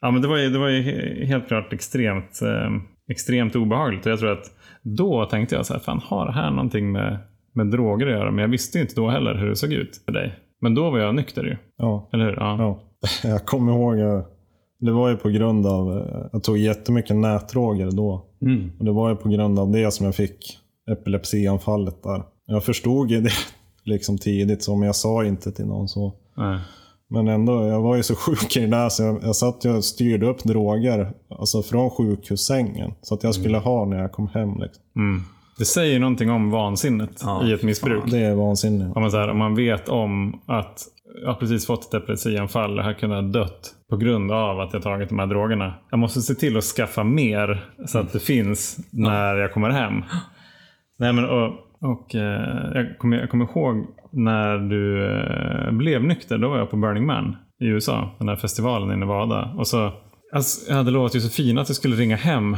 ja, 0.00 0.10
men 0.10 0.22
det, 0.22 0.28
var 0.28 0.36
ju, 0.36 0.50
det 0.50 0.58
var 0.58 0.68
ju 0.68 0.82
he- 0.82 1.26
helt 1.26 1.48
klart 1.48 1.72
extremt, 1.72 2.42
eh, 2.42 2.70
extremt 3.10 3.56
obehagligt. 3.56 4.06
Och 4.06 4.12
jag 4.12 4.18
tror 4.18 4.32
att 4.32 4.50
då 4.82 5.24
tänkte 5.24 5.54
jag 5.54 5.66
så 5.66 5.72
här, 5.72 5.80
fan 5.80 6.00
har 6.04 6.26
det 6.26 6.32
här 6.32 6.50
någonting 6.50 6.92
med, 6.92 7.18
med 7.52 7.66
droger 7.66 8.06
att 8.06 8.12
göra? 8.12 8.30
Men 8.30 8.42
jag 8.42 8.48
visste 8.48 8.78
inte 8.80 8.94
då 8.94 9.08
heller 9.08 9.34
hur 9.34 9.48
det 9.48 9.56
såg 9.56 9.72
ut 9.72 10.02
för 10.04 10.12
dig. 10.12 10.34
Men 10.60 10.74
då 10.74 10.90
var 10.90 10.98
jag 10.98 11.14
nykter 11.14 11.44
ju. 11.44 11.56
Ja. 11.76 12.08
Eller 12.12 12.24
hur? 12.24 12.32
Ja. 12.36 12.56
Ja, 12.58 12.80
jag 13.28 13.46
kommer 13.46 13.72
ihåg. 13.72 13.98
eh, 13.98 14.24
Det 14.80 14.92
var 14.92 15.08
ju 15.10 15.16
på 15.16 15.28
grund 15.28 15.66
av, 15.66 15.98
eh, 15.98 16.26
jag 16.32 16.42
tog 16.44 16.58
jättemycket 16.58 17.16
nätdroger 17.16 17.90
då. 17.90 18.24
Mm. 18.42 18.70
Och 18.78 18.84
det 18.84 18.92
var 18.92 19.10
ju 19.10 19.16
på 19.16 19.28
grund 19.28 19.58
av 19.58 19.70
det 19.72 19.90
som 19.90 20.06
jag 20.06 20.14
fick 20.14 20.58
epilepsianfallet 20.90 22.02
där. 22.02 22.22
Jag 22.46 22.64
förstod 22.64 23.10
ju 23.10 23.20
det 23.20 23.30
liksom 23.84 24.18
tidigt, 24.18 24.62
så, 24.62 24.76
men 24.76 24.86
jag 24.86 24.96
sa 24.96 25.24
inte 25.24 25.52
till 25.52 25.66
någon 25.66 25.88
så. 25.88 26.12
Nej. 26.36 26.58
Men 27.12 27.28
ändå, 27.28 27.66
jag 27.66 27.80
var 27.80 27.96
ju 27.96 28.02
så 28.02 28.14
sjuk 28.16 28.56
i 28.56 28.60
det 28.60 28.66
där 28.66 28.88
så 28.88 29.02
jag, 29.02 29.18
jag 29.22 29.36
satt 29.36 29.64
och 29.64 29.84
styrde 29.84 30.26
upp 30.26 30.44
droger 30.44 31.12
alltså 31.38 31.62
från 31.62 31.90
sjukhussängen. 31.90 32.94
Så 33.02 33.14
att 33.14 33.24
jag 33.24 33.34
skulle 33.34 33.58
ha 33.58 33.84
när 33.84 33.98
jag 33.98 34.12
kom 34.12 34.28
hem. 34.28 34.58
Liksom. 34.58 34.82
Mm. 34.96 35.22
Det 35.58 35.64
säger 35.64 36.00
någonting 36.00 36.30
om 36.30 36.50
vansinnet 36.50 37.20
Ja, 37.22 37.44
i 37.46 37.52
ett 37.52 37.62
missbruk. 37.62 38.02
Det 38.06 38.18
är 38.18 38.34
vansinnigt. 38.34 38.96
Om 38.96 39.02
man, 39.02 39.10
så 39.10 39.16
här, 39.16 39.30
om 39.30 39.38
man 39.38 39.54
vet 39.54 39.88
om 39.88 40.40
att 40.46 40.84
jag 41.22 41.28
har 41.28 41.34
precis 41.34 41.66
fått 41.66 41.84
ett 41.84 41.94
epilepsianfall 41.94 42.78
och 42.78 42.84
har 42.84 42.92
kunnat 42.92 43.32
dött 43.32 43.70
på 43.90 43.96
grund 43.96 44.32
av 44.32 44.60
att 44.60 44.72
jag 44.72 44.82
tagit 44.82 45.08
de 45.08 45.18
här 45.18 45.26
drogerna. 45.26 45.74
Jag 45.90 45.98
måste 45.98 46.20
se 46.20 46.34
till 46.34 46.56
att 46.56 46.64
skaffa 46.64 47.04
mer 47.04 47.64
så 47.86 47.98
att 47.98 48.12
det 48.12 48.20
finns 48.20 48.78
när 48.90 49.36
jag 49.36 49.52
kommer 49.52 49.70
hem. 49.70 50.02
Nej, 50.98 51.12
men, 51.12 51.24
och, 51.24 51.52
och, 51.82 52.14
eh, 52.14 52.70
jag, 52.74 52.98
kommer, 52.98 53.16
jag 53.16 53.30
kommer 53.30 53.44
ihåg 53.44 53.86
när 54.12 54.58
du 54.58 55.06
eh, 55.06 55.72
blev 55.72 56.04
nykter. 56.04 56.38
Då 56.38 56.48
var 56.48 56.58
jag 56.58 56.70
på 56.70 56.76
Burning 56.76 57.06
Man 57.06 57.36
i 57.60 57.66
USA. 57.66 58.10
Den 58.18 58.28
här 58.28 58.36
festivalen 58.36 58.92
i 58.92 58.96
Nevada. 58.96 59.54
Och 59.58 59.66
så, 59.66 59.92
alltså, 60.32 60.70
jag 60.70 60.76
hade 60.76 60.90
lovat 60.90 61.14
Josefina 61.14 61.60
att 61.60 61.68
jag 61.68 61.76
skulle 61.76 61.96
ringa 61.96 62.16
hem 62.16 62.56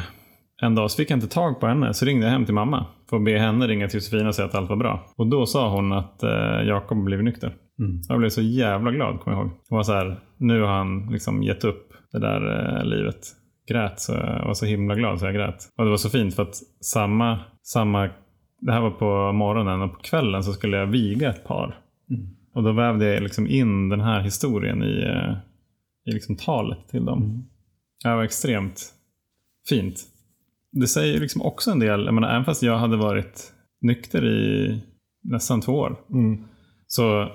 en 0.62 0.74
dag 0.74 0.90
så 0.90 0.96
fick 0.96 1.10
jag 1.10 1.16
inte 1.16 1.28
tag 1.28 1.60
på 1.60 1.66
henne, 1.66 1.94
så 1.94 2.04
ringde 2.06 2.26
jag 2.26 2.32
hem 2.32 2.44
till 2.44 2.54
mamma. 2.54 2.86
För 3.10 3.16
att 3.16 3.24
be 3.24 3.38
henne 3.38 3.66
ringa 3.66 3.88
till 3.88 3.96
Josefina 3.96 4.28
och 4.28 4.34
säga 4.34 4.46
att 4.48 4.54
allt 4.54 4.70
var 4.70 4.76
bra. 4.76 5.06
Och 5.16 5.26
då 5.26 5.46
sa 5.46 5.70
hon 5.70 5.92
att 5.92 6.22
eh, 6.22 6.62
Jakob 6.66 7.04
blivit 7.04 7.24
nykter. 7.24 7.54
Jag 8.08 8.18
blev 8.18 8.28
så 8.28 8.42
jävla 8.42 8.90
glad, 8.90 9.20
kommer 9.20 9.36
jag 9.36 9.46
ihåg. 9.46 9.52
Hon 9.68 9.76
var 9.76 9.82
så 9.82 9.92
här, 9.92 10.18
nu 10.38 10.60
har 10.60 10.72
han 10.72 11.06
liksom 11.10 11.42
gett 11.42 11.64
upp 11.64 11.92
det 12.12 12.18
där 12.18 12.76
eh, 12.78 12.84
livet. 12.84 13.20
Grät, 13.68 14.00
så 14.00 14.12
jag 14.12 14.46
var 14.46 14.54
så 14.54 14.66
himla 14.66 14.94
glad 14.94 15.18
så 15.18 15.26
jag 15.26 15.34
grät. 15.34 15.56
Och 15.78 15.84
det 15.84 15.90
var 15.90 15.96
så 15.96 16.10
fint 16.10 16.34
för 16.34 16.42
att 16.42 16.54
samma, 16.80 17.38
samma, 17.62 18.08
det 18.66 18.72
här 18.72 18.80
var 18.80 18.90
på 18.90 19.32
morgonen 19.32 19.82
och 19.82 19.92
på 19.92 19.98
kvällen 19.98 20.44
så 20.44 20.52
skulle 20.52 20.76
jag 20.76 20.86
viga 20.86 21.30
ett 21.30 21.44
par. 21.44 21.78
Och 22.54 22.62
då 22.62 22.72
vävde 22.72 23.14
jag 23.14 23.22
liksom 23.22 23.46
in 23.46 23.88
den 23.88 24.00
här 24.00 24.20
historien 24.20 24.82
i, 24.82 25.02
eh, 25.02 25.36
i 26.06 26.12
liksom 26.12 26.36
talet 26.36 26.88
till 26.88 27.04
dem. 27.04 27.48
Det 28.02 28.14
var 28.14 28.24
extremt 28.24 28.92
fint 29.68 30.06
det 30.74 30.86
säger 30.86 31.20
liksom 31.20 31.42
också 31.42 31.70
en 31.70 31.78
del. 31.78 32.04
Jag 32.04 32.14
menar, 32.14 32.28
även 32.28 32.44
fast 32.44 32.62
jag 32.62 32.78
hade 32.78 32.96
varit 32.96 33.52
nykter 33.80 34.24
i 34.24 34.80
nästan 35.22 35.60
två 35.60 35.72
år. 35.72 35.96
Mm. 36.10 36.44
Så, 36.86 37.28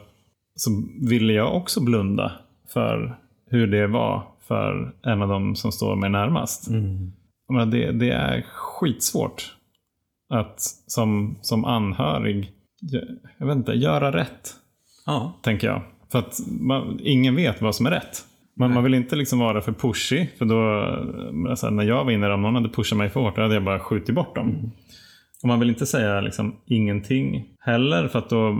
så 0.55 0.69
ville 1.09 1.34
jag 1.34 1.55
också 1.55 1.84
blunda 1.84 2.32
för 2.73 3.19
hur 3.45 3.67
det 3.67 3.88
var 3.88 4.23
för 4.47 4.95
en 5.03 5.21
av 5.21 5.27
dem 5.27 5.55
som 5.55 5.71
står 5.71 5.95
mig 5.95 6.09
närmast. 6.09 6.69
Jag 7.47 7.53
menar, 7.53 7.71
det, 7.71 7.91
det 7.91 8.11
är 8.11 8.41
skitsvårt 8.41 9.55
att 10.30 10.61
som, 10.88 11.39
som 11.41 11.65
anhörig, 11.65 12.51
jag 13.38 13.47
vet 13.47 13.55
inte, 13.55 13.71
göra 13.71 14.11
rätt. 14.11 14.55
Ja. 15.05 15.39
Tänker 15.43 15.67
jag. 15.67 15.82
För 16.11 16.19
att 16.19 16.39
man, 16.47 16.99
ingen 17.03 17.36
vet 17.36 17.61
vad 17.61 17.75
som 17.75 17.86
är 17.86 17.91
rätt. 17.91 18.25
Man, 18.57 18.73
man 18.73 18.84
vill 18.84 18.93
inte 18.93 19.15
liksom 19.15 19.39
vara 19.39 19.61
för 19.61 19.71
pushig. 19.71 20.30
För 20.38 20.45
då, 20.45 21.49
alltså, 21.49 21.69
när 21.69 21.84
jag 21.84 22.05
var 22.05 22.11
inne 22.11 22.27
där, 22.27 22.34
om 22.34 22.41
någon 22.41 22.55
hade 22.55 22.69
pushat 22.69 22.97
mig 22.97 23.09
för 23.09 23.19
hårt, 23.19 23.36
då 23.36 23.41
hade 23.41 23.53
jag 23.53 23.63
bara 23.63 23.80
skjutit 23.80 24.15
bort 24.15 24.36
dem. 24.36 24.71
Och 25.41 25.47
man 25.47 25.59
vill 25.59 25.69
inte 25.69 25.86
säga 25.86 26.21
liksom, 26.21 26.55
ingenting 26.65 27.45
heller. 27.59 28.07
För 28.07 28.19
att 28.19 28.30
då 28.30 28.57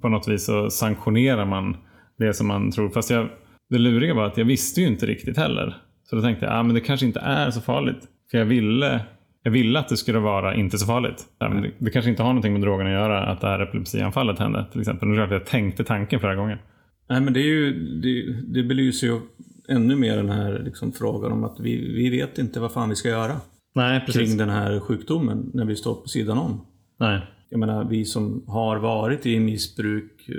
på 0.00 0.08
något 0.08 0.28
vis 0.28 0.44
så 0.44 0.70
sanktionerar 0.70 1.44
man 1.44 1.76
det 2.18 2.34
som 2.34 2.46
man 2.46 2.70
tror. 2.70 2.90
Fast 2.90 3.10
jag, 3.10 3.28
det 3.70 3.78
luriga 3.78 4.14
var 4.14 4.26
att 4.26 4.38
jag 4.38 4.44
visste 4.44 4.80
ju 4.80 4.86
inte 4.86 5.06
riktigt 5.06 5.36
heller. 5.36 5.76
Så 6.04 6.16
då 6.16 6.22
tänkte 6.22 6.44
jag, 6.44 6.54
ah, 6.54 6.62
men 6.62 6.74
det 6.74 6.80
kanske 6.80 7.06
inte 7.06 7.20
är 7.20 7.50
så 7.50 7.60
farligt. 7.60 8.00
För 8.30 8.38
jag 8.38 8.44
ville, 8.44 9.00
jag 9.42 9.50
ville 9.50 9.78
att 9.78 9.88
det 9.88 9.96
skulle 9.96 10.18
vara 10.18 10.54
inte 10.54 10.78
så 10.78 10.86
farligt. 10.86 11.24
Det, 11.38 11.72
det 11.78 11.90
kanske 11.90 12.10
inte 12.10 12.22
har 12.22 12.30
någonting 12.30 12.52
med 12.52 12.62
drogen 12.62 12.86
att 12.86 12.92
göra 12.92 13.26
att 13.26 13.40
det 13.40 13.46
här 13.46 13.60
epilepsianfallet 13.60 14.38
hände. 14.38 14.66
Till 14.72 14.80
exempel. 14.80 15.08
Det 15.08 15.14
är 15.14 15.16
klart 15.16 15.26
att 15.26 15.32
jag 15.32 15.46
tänkte 15.46 15.84
tanken 15.84 16.20
flera 16.20 16.34
gånger. 16.34 16.62
Nej, 17.08 17.20
men 17.20 17.32
det, 17.32 17.40
är 17.40 17.46
ju, 17.46 17.72
det, 18.00 18.32
det 18.60 18.62
belyser 18.62 19.06
ju 19.06 19.20
ännu 19.68 19.96
mer 19.96 20.16
den 20.16 20.30
här 20.30 20.62
liksom, 20.64 20.92
frågan 20.92 21.32
om 21.32 21.44
att 21.44 21.60
vi, 21.60 21.92
vi 21.92 22.10
vet 22.10 22.38
inte 22.38 22.60
vad 22.60 22.72
fan 22.72 22.88
vi 22.88 22.96
ska 22.96 23.08
göra 23.08 23.36
Nej, 23.74 24.04
kring 24.08 24.36
den 24.36 24.48
här 24.48 24.80
sjukdomen 24.80 25.50
när 25.54 25.64
vi 25.64 25.76
står 25.76 25.94
på 25.94 26.08
sidan 26.08 26.38
om. 26.38 26.66
Nej. 27.00 27.20
Jag 27.50 27.60
menar, 27.60 27.84
vi 27.84 28.04
som 28.04 28.44
har 28.46 28.76
varit 28.76 29.26
i 29.26 29.40
missbruk, 29.40 30.28
eh, 30.28 30.34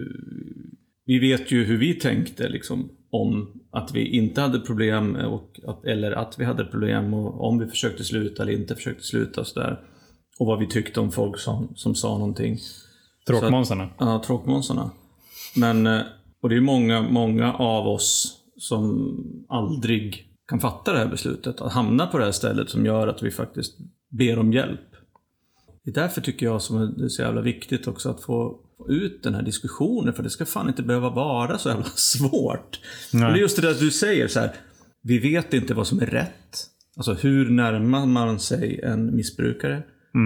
vi 1.06 1.20
vet 1.20 1.52
ju 1.52 1.64
hur 1.64 1.78
vi 1.78 1.93
tänkte 1.93 2.50
liksom, 2.50 2.89
om 3.12 3.62
att 3.72 3.91
vi 3.93 4.07
inte 4.07 4.41
hade 4.41 4.60
problem 4.60 5.16
och 5.16 5.60
att, 5.68 5.86
eller 5.86 6.12
att 6.12 6.39
vi 6.39 6.45
hade 6.45 6.66
problem 6.66 7.14
och 7.14 7.47
om 7.47 7.60
vi 7.60 7.68
försökte 7.68 8.03
sluta 8.03 8.43
eller 8.43 8.53
inte 8.53 8.76
försökte 8.76 9.03
sluta 9.03 9.41
och 9.41 9.47
sådär. 9.47 9.80
Och 10.39 10.45
vad 10.45 10.60
vi 10.60 10.68
tyckte 10.68 10.99
om 10.99 11.12
folk 11.12 11.39
som, 11.39 11.74
som 11.76 11.95
sa 11.95 12.18
någonting. 12.18 12.57
Tråkmånsarna. 13.28 13.89
Ja, 13.97 14.24
tråkmånsarna. 14.26 14.91
Men, 15.55 15.88
eh, 15.88 16.01
och 16.41 16.49
det 16.49 16.55
är 16.55 16.62
många, 16.62 17.01
många 17.01 17.53
av 17.53 17.88
oss 17.88 18.38
som 18.57 19.16
aldrig 19.49 20.26
kan 20.47 20.60
fatta 20.60 20.93
det 20.93 20.99
här 20.99 21.07
beslutet. 21.07 21.62
Att 21.62 21.74
hamna 21.74 22.07
på 22.07 22.18
det 22.18 22.26
här 22.26 22.32
stället 22.32 22.70
som 22.70 22.86
gör 22.86 23.07
att 23.07 23.24
vi 23.24 23.32
faktiskt 23.32 23.78
ber 24.10 24.39
om 24.39 24.53
hjälp. 24.53 24.89
Det 25.84 25.91
är 25.91 26.01
därför 26.01 26.22
tycker 26.22 26.45
jag 26.45 26.62
som 26.62 26.78
är 27.03 27.07
så 27.07 27.22
jävla 27.22 27.41
viktigt 27.41 27.88
också 27.88 28.10
att 28.10 28.22
få 28.22 28.60
få 28.80 28.89
ut 28.91 29.23
den 29.23 29.36
här 29.36 29.41
diskussionen. 29.41 30.13
För 30.13 30.23
det 30.23 30.30
ska 30.30 30.45
fan 30.45 30.67
inte 30.67 30.84
behöva 30.84 31.09
vara 31.09 31.57
så 31.57 31.69
jävla 31.69 31.86
svårt. 31.95 32.80
Och 33.13 33.19
det 33.19 33.25
är 33.25 33.36
just 33.36 33.55
det 33.55 33.61
där 33.61 33.75
du 33.80 33.91
säger 33.91 34.27
så 34.27 34.39
här. 34.39 34.51
Vi 35.01 35.19
vet 35.19 35.53
inte 35.53 35.73
vad 35.73 35.88
som 35.88 36.01
är 36.01 36.05
rätt. 36.05 36.65
Alltså 36.97 37.13
hur 37.13 37.49
närmar 37.49 38.05
man 38.05 38.39
sig 38.39 38.82
en 38.84 39.15
missbrukare? 39.15 39.84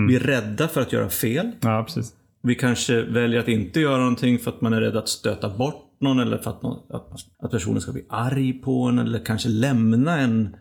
Vi 0.08 0.16
är 0.16 0.20
rädda 0.20 0.68
för 0.68 0.82
att 0.82 0.93
göra 0.93 1.10
fel. 1.10 1.51
Ja, 1.62 1.84
precis. 1.88 2.14
Vi 2.43 2.56
kanske 2.56 3.01
väljer 3.01 3.39
att 3.39 3.47
inte 3.47 3.80
göra 3.80 3.97
någonting 3.97 4.39
för 4.39 4.51
att 4.51 4.62
man 4.62 4.74
är 4.74 4.82
rädd 4.82 4.97
att 4.97 5.10
stöta 5.10 5.49
bort 5.49 5.97
någon 6.01 6.20
eller 6.20 6.38
för 6.38 6.51
att, 6.51 6.62
någon, 6.62 6.80
att, 6.89 7.10
att 7.39 7.51
personen 7.51 7.82
ska 7.82 7.91
bli 7.91 8.06
arg 8.10 8.54
på 8.54 8.84
en 8.84 8.99
eller 8.99 9.20
kanske 9.20 9.49
lämna 9.49 10.20
en. 10.20 10.56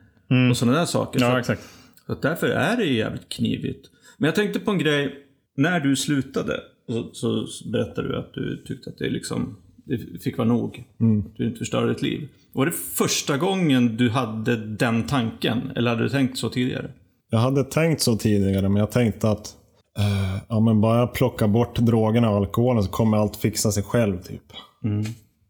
Och 0.51 0.57
sådana 0.57 0.79
där 0.79 0.85
saker. 0.85 1.21
Ja, 1.21 1.31
så, 1.31 1.39
exakt. 1.39 1.63
så 2.07 2.15
därför 2.15 2.49
är 2.49 2.77
det 2.77 2.85
jävligt 2.85 3.29
knivigt. 3.29 3.91
Men 4.19 4.27
jag 4.27 4.35
tänkte 4.35 4.61
på 4.61 4.71
en 4.71 4.79
grej. 4.79 5.19
När 5.57 5.81
du 5.81 5.97
slutade 5.97 6.61
så, 6.87 7.11
så 7.47 7.69
berättade 7.69 8.09
du 8.09 8.19
att 8.19 8.35
du 8.35 8.57
tyckte 8.67 8.91
att 8.91 8.99
det 8.99 9.11
liksom 9.11 9.57
det 9.85 10.23
fick 10.23 10.39
vara 10.39 10.49
nog. 10.49 10.85
Att 11.27 11.37
du 11.37 11.47
inte 11.47 11.59
förstörde 11.59 11.89
ditt 11.89 12.03
liv. 12.03 12.29
Var 12.53 12.67
det 12.67 12.73
första 12.73 13.37
gången 13.39 13.97
du 13.97 14.11
hade 14.11 14.57
den 14.57 15.07
tanken? 15.07 15.71
Eller 15.77 15.91
hade 15.91 16.03
du 16.03 16.09
tänkt 16.09 16.39
så 16.39 16.49
tidigare? 16.49 16.91
Jag 17.31 17.39
hade 17.39 17.65
tänkt 17.65 18.01
så 18.03 18.17
tidigare, 18.17 18.69
men 18.69 18.81
jag 18.81 18.91
tänkte 18.91 19.31
att 19.31 19.57
eh, 19.99 20.43
ja, 20.49 20.61
men 20.61 20.81
bara 20.81 20.99
jag 20.99 21.15
plockar 21.15 21.49
bort 21.49 21.79
drogerna 21.79 22.31
och 22.31 22.37
alkoholen 22.37 22.83
så 22.83 22.91
kommer 22.91 23.17
allt 23.17 23.37
fixa 23.37 23.73
sig 23.73 23.83
själv. 23.83 24.23
typ. 24.23 24.43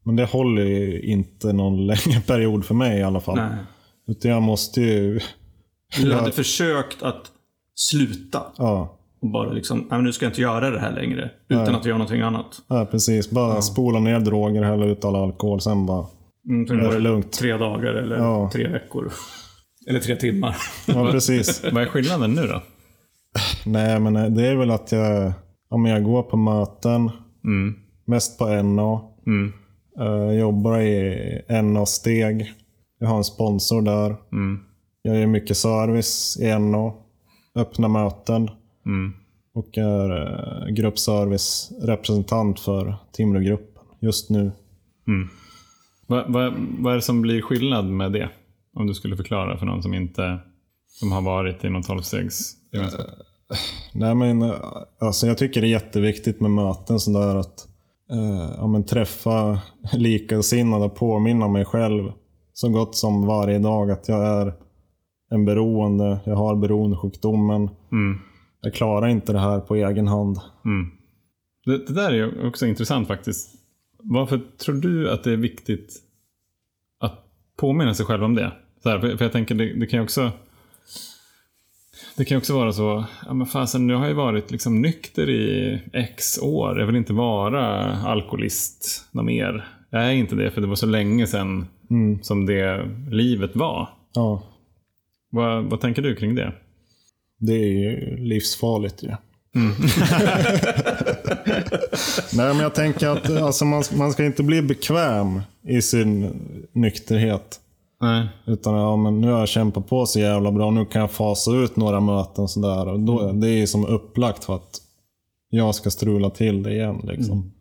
Men 0.04 0.16
det 0.16 0.24
håller 0.24 0.62
ju 0.62 1.00
inte 1.02 1.52
någon 1.52 1.86
längre 1.86 2.20
period 2.26 2.64
för 2.64 2.74
mig 2.74 2.98
i 2.98 3.02
alla 3.02 3.20
fall. 3.20 3.36
Nej. 3.36 3.56
Utan 4.06 4.30
jag 4.30 4.42
måste 4.42 4.80
ju... 4.80 5.20
Du 6.00 6.14
hade 6.14 6.32
försökt 6.32 7.02
att 7.02 7.32
sluta. 7.74 8.42
Ja, 8.56 8.98
Och 9.22 9.30
bara 9.30 9.50
liksom, 9.52 9.86
nej 9.90 10.02
nu 10.02 10.12
ska 10.12 10.24
jag 10.24 10.30
inte 10.30 10.40
göra 10.40 10.70
det 10.70 10.78
här 10.80 10.92
längre. 10.92 11.30
Utan 11.48 11.64
Nej. 11.64 11.74
att 11.74 11.84
göra 11.86 11.98
någonting 11.98 12.20
annat. 12.20 12.46
ja 12.68 12.88
precis. 12.90 13.30
Bara 13.30 13.62
spola 13.62 14.00
ner 14.00 14.20
droger, 14.20 14.62
hälla 14.62 14.84
ut 14.86 15.04
all 15.04 15.16
alkohol, 15.16 15.60
sen 15.60 15.86
bara 15.86 16.06
Mm, 16.48 16.66
det 16.66 16.86
är 16.86 16.92
det 16.92 16.98
lugnt. 16.98 17.32
Tre 17.32 17.56
dagar 17.56 17.94
eller 17.94 18.16
Ja. 18.16 18.50
tre 18.52 18.68
veckor. 18.68 19.12
Eller 19.88 20.00
tre 20.00 20.16
timmar. 20.16 20.56
Ja, 20.86 21.08
precis. 21.10 21.64
Vad 21.72 21.82
är 21.82 21.86
skillnaden 21.86 22.32
nu 22.34 22.42
då? 22.46 22.62
Nej, 23.66 24.00
men 24.00 24.16
eh, 24.16 24.24
det 24.26 24.46
är 24.46 24.56
väl 24.56 24.70
att 24.70 24.92
jag, 24.92 25.32
ja, 25.70 25.88
jag 25.88 26.04
går 26.04 26.22
på 26.22 26.36
möten, 26.36 27.10
Mm. 27.44 27.74
mest 28.06 28.38
på 28.38 28.62
NA. 28.62 29.00
Mm. 29.26 29.52
Jag 29.96 30.34
jobbar 30.36 30.80
i 30.80 31.42
NA-steg. 31.62 32.52
Jag 32.98 33.08
har 33.08 33.16
en 33.16 33.24
sponsor 33.24 33.82
där. 33.82 34.16
Mm. 34.32 34.60
Jag 35.02 35.16
gör 35.18 35.26
mycket 35.26 35.56
service 35.56 36.38
i 36.40 36.58
NA. 36.58 36.92
Öppna 37.56 37.88
möten. 37.88 38.50
Mm. 38.86 39.12
Och 39.54 39.78
är 39.78 40.10
eh, 40.10 40.74
gruppservice-representant 40.74 42.60
för 42.60 42.96
Timrågruppen 43.12 43.82
just 44.00 44.30
nu. 44.30 44.52
Vad, 46.06 46.32
vad, 46.32 46.54
vad 46.78 46.92
är 46.92 46.96
det 46.96 47.02
som 47.02 47.22
blir 47.22 47.42
skillnad 47.42 47.84
med 47.84 48.12
det? 48.12 48.28
Om 48.74 48.86
du 48.86 48.94
skulle 48.94 49.16
förklara 49.16 49.58
för 49.58 49.66
någon 49.66 49.82
som 49.82 49.94
inte 49.94 50.38
som 50.86 51.12
har 51.12 51.22
varit 51.22 51.64
i 51.64 51.70
någon 51.70 51.82
tolvstegsgemenskap. 51.82 53.06
Nej, 53.92 54.14
men, 54.14 54.42
eh, 54.42 54.54
alltså, 55.00 55.26
jag 55.26 55.38
tycker 55.38 55.60
det 55.60 55.66
är 55.66 55.70
jätteviktigt 55.70 56.40
med 56.40 56.50
möten 56.50 57.00
sådär 57.00 57.36
att 57.36 57.68
eh, 58.10 58.54
ja, 58.56 58.66
men, 58.66 58.84
träffa 58.84 59.60
likasinnade 59.92 60.84
och 60.84 60.96
påminna 60.96 61.48
mig 61.48 61.64
själv 61.64 62.12
så 62.52 62.68
gott 62.68 62.96
som 62.96 63.26
varje 63.26 63.58
dag 63.58 63.90
att 63.90 64.08
jag 64.08 64.26
är 64.26 64.54
en 65.30 65.44
beroende. 65.44 66.18
Jag 66.24 66.36
har 66.36 66.56
beroendesjukdomen. 66.56 67.70
Mm. 67.92 68.18
Jag 68.64 68.74
klarar 68.74 69.08
inte 69.08 69.32
det 69.32 69.38
här 69.38 69.60
på 69.60 69.76
egen 69.76 70.08
hand. 70.08 70.38
Mm. 70.64 70.90
Det, 71.64 71.86
det 71.86 71.92
där 71.92 72.12
är 72.12 72.46
också 72.46 72.66
intressant 72.66 73.08
faktiskt. 73.08 73.50
Varför 73.98 74.40
tror 74.64 74.74
du 74.74 75.10
att 75.10 75.24
det 75.24 75.32
är 75.32 75.36
viktigt 75.36 76.02
att 77.00 77.26
påminna 77.56 77.94
sig 77.94 78.06
själv 78.06 78.24
om 78.24 78.34
det? 78.34 78.52
Så 78.82 78.88
här, 78.88 79.00
för, 79.00 79.16
för 79.16 79.24
jag 79.24 79.32
tänker, 79.32 79.54
det, 79.54 79.72
det 79.74 79.86
kan 79.86 79.98
ju 79.98 80.04
också 80.04 80.30
det 82.16 82.24
kan 82.24 82.38
också 82.38 82.54
vara 82.54 82.72
så, 82.72 83.04
ja 83.26 83.34
men 83.34 83.46
fasen 83.46 83.86
nu 83.86 83.94
har 83.94 84.06
jag 84.06 84.14
varit 84.14 84.50
liksom 84.50 84.80
nykter 84.80 85.30
i 85.30 85.80
x 85.92 86.38
år. 86.42 86.80
Jag 86.80 86.86
vill 86.86 86.96
inte 86.96 87.12
vara 87.12 87.92
alkoholist 87.96 89.08
något 89.10 89.24
mer. 89.24 89.68
Jag 89.90 90.04
är 90.04 90.12
inte 90.12 90.34
det 90.34 90.50
för 90.50 90.60
det 90.60 90.66
var 90.66 90.74
så 90.74 90.86
länge 90.86 91.26
sedan 91.26 91.66
som 92.22 92.46
det 92.46 92.88
livet 93.10 93.56
var. 93.56 93.88
Ja, 94.14 94.42
Vad, 95.30 95.64
vad 95.64 95.80
tänker 95.80 96.02
du 96.02 96.16
kring 96.16 96.34
det? 96.34 96.52
Det 97.42 97.52
är 97.54 97.68
ju 97.90 98.16
livsfarligt 98.16 99.02
ju. 99.02 99.08
Nej, 102.34 102.54
men 102.54 102.58
jag 102.58 102.74
tänker 102.74 103.08
att 103.08 103.30
alltså, 103.30 103.64
man, 103.64 103.82
man 103.96 104.12
ska 104.12 104.24
inte 104.24 104.42
bli 104.42 104.62
bekväm 104.62 105.40
i 105.62 105.82
sin 105.82 106.30
nykterhet. 106.72 107.60
Nej. 108.00 108.28
Utan 108.46 108.74
ja, 108.74 108.96
men 108.96 109.20
nu 109.20 109.30
har 109.30 109.38
jag 109.38 109.48
kämpat 109.48 109.86
på 109.88 110.06
så 110.06 110.20
jävla 110.20 110.52
bra. 110.52 110.70
Nu 110.70 110.84
kan 110.84 111.00
jag 111.00 111.10
fasa 111.10 111.50
ut 111.52 111.76
några 111.76 112.00
möten 112.00 112.48
sådär. 112.48 112.88
Och 112.88 113.00
då, 113.00 113.32
Det 113.32 113.48
är 113.48 113.66
som 113.66 113.86
upplagt 113.86 114.44
för 114.44 114.54
att 114.56 114.80
jag 115.50 115.74
ska 115.74 115.90
strula 115.90 116.30
till 116.30 116.62
det 116.62 116.72
igen. 116.72 117.00
Liksom. 117.04 117.52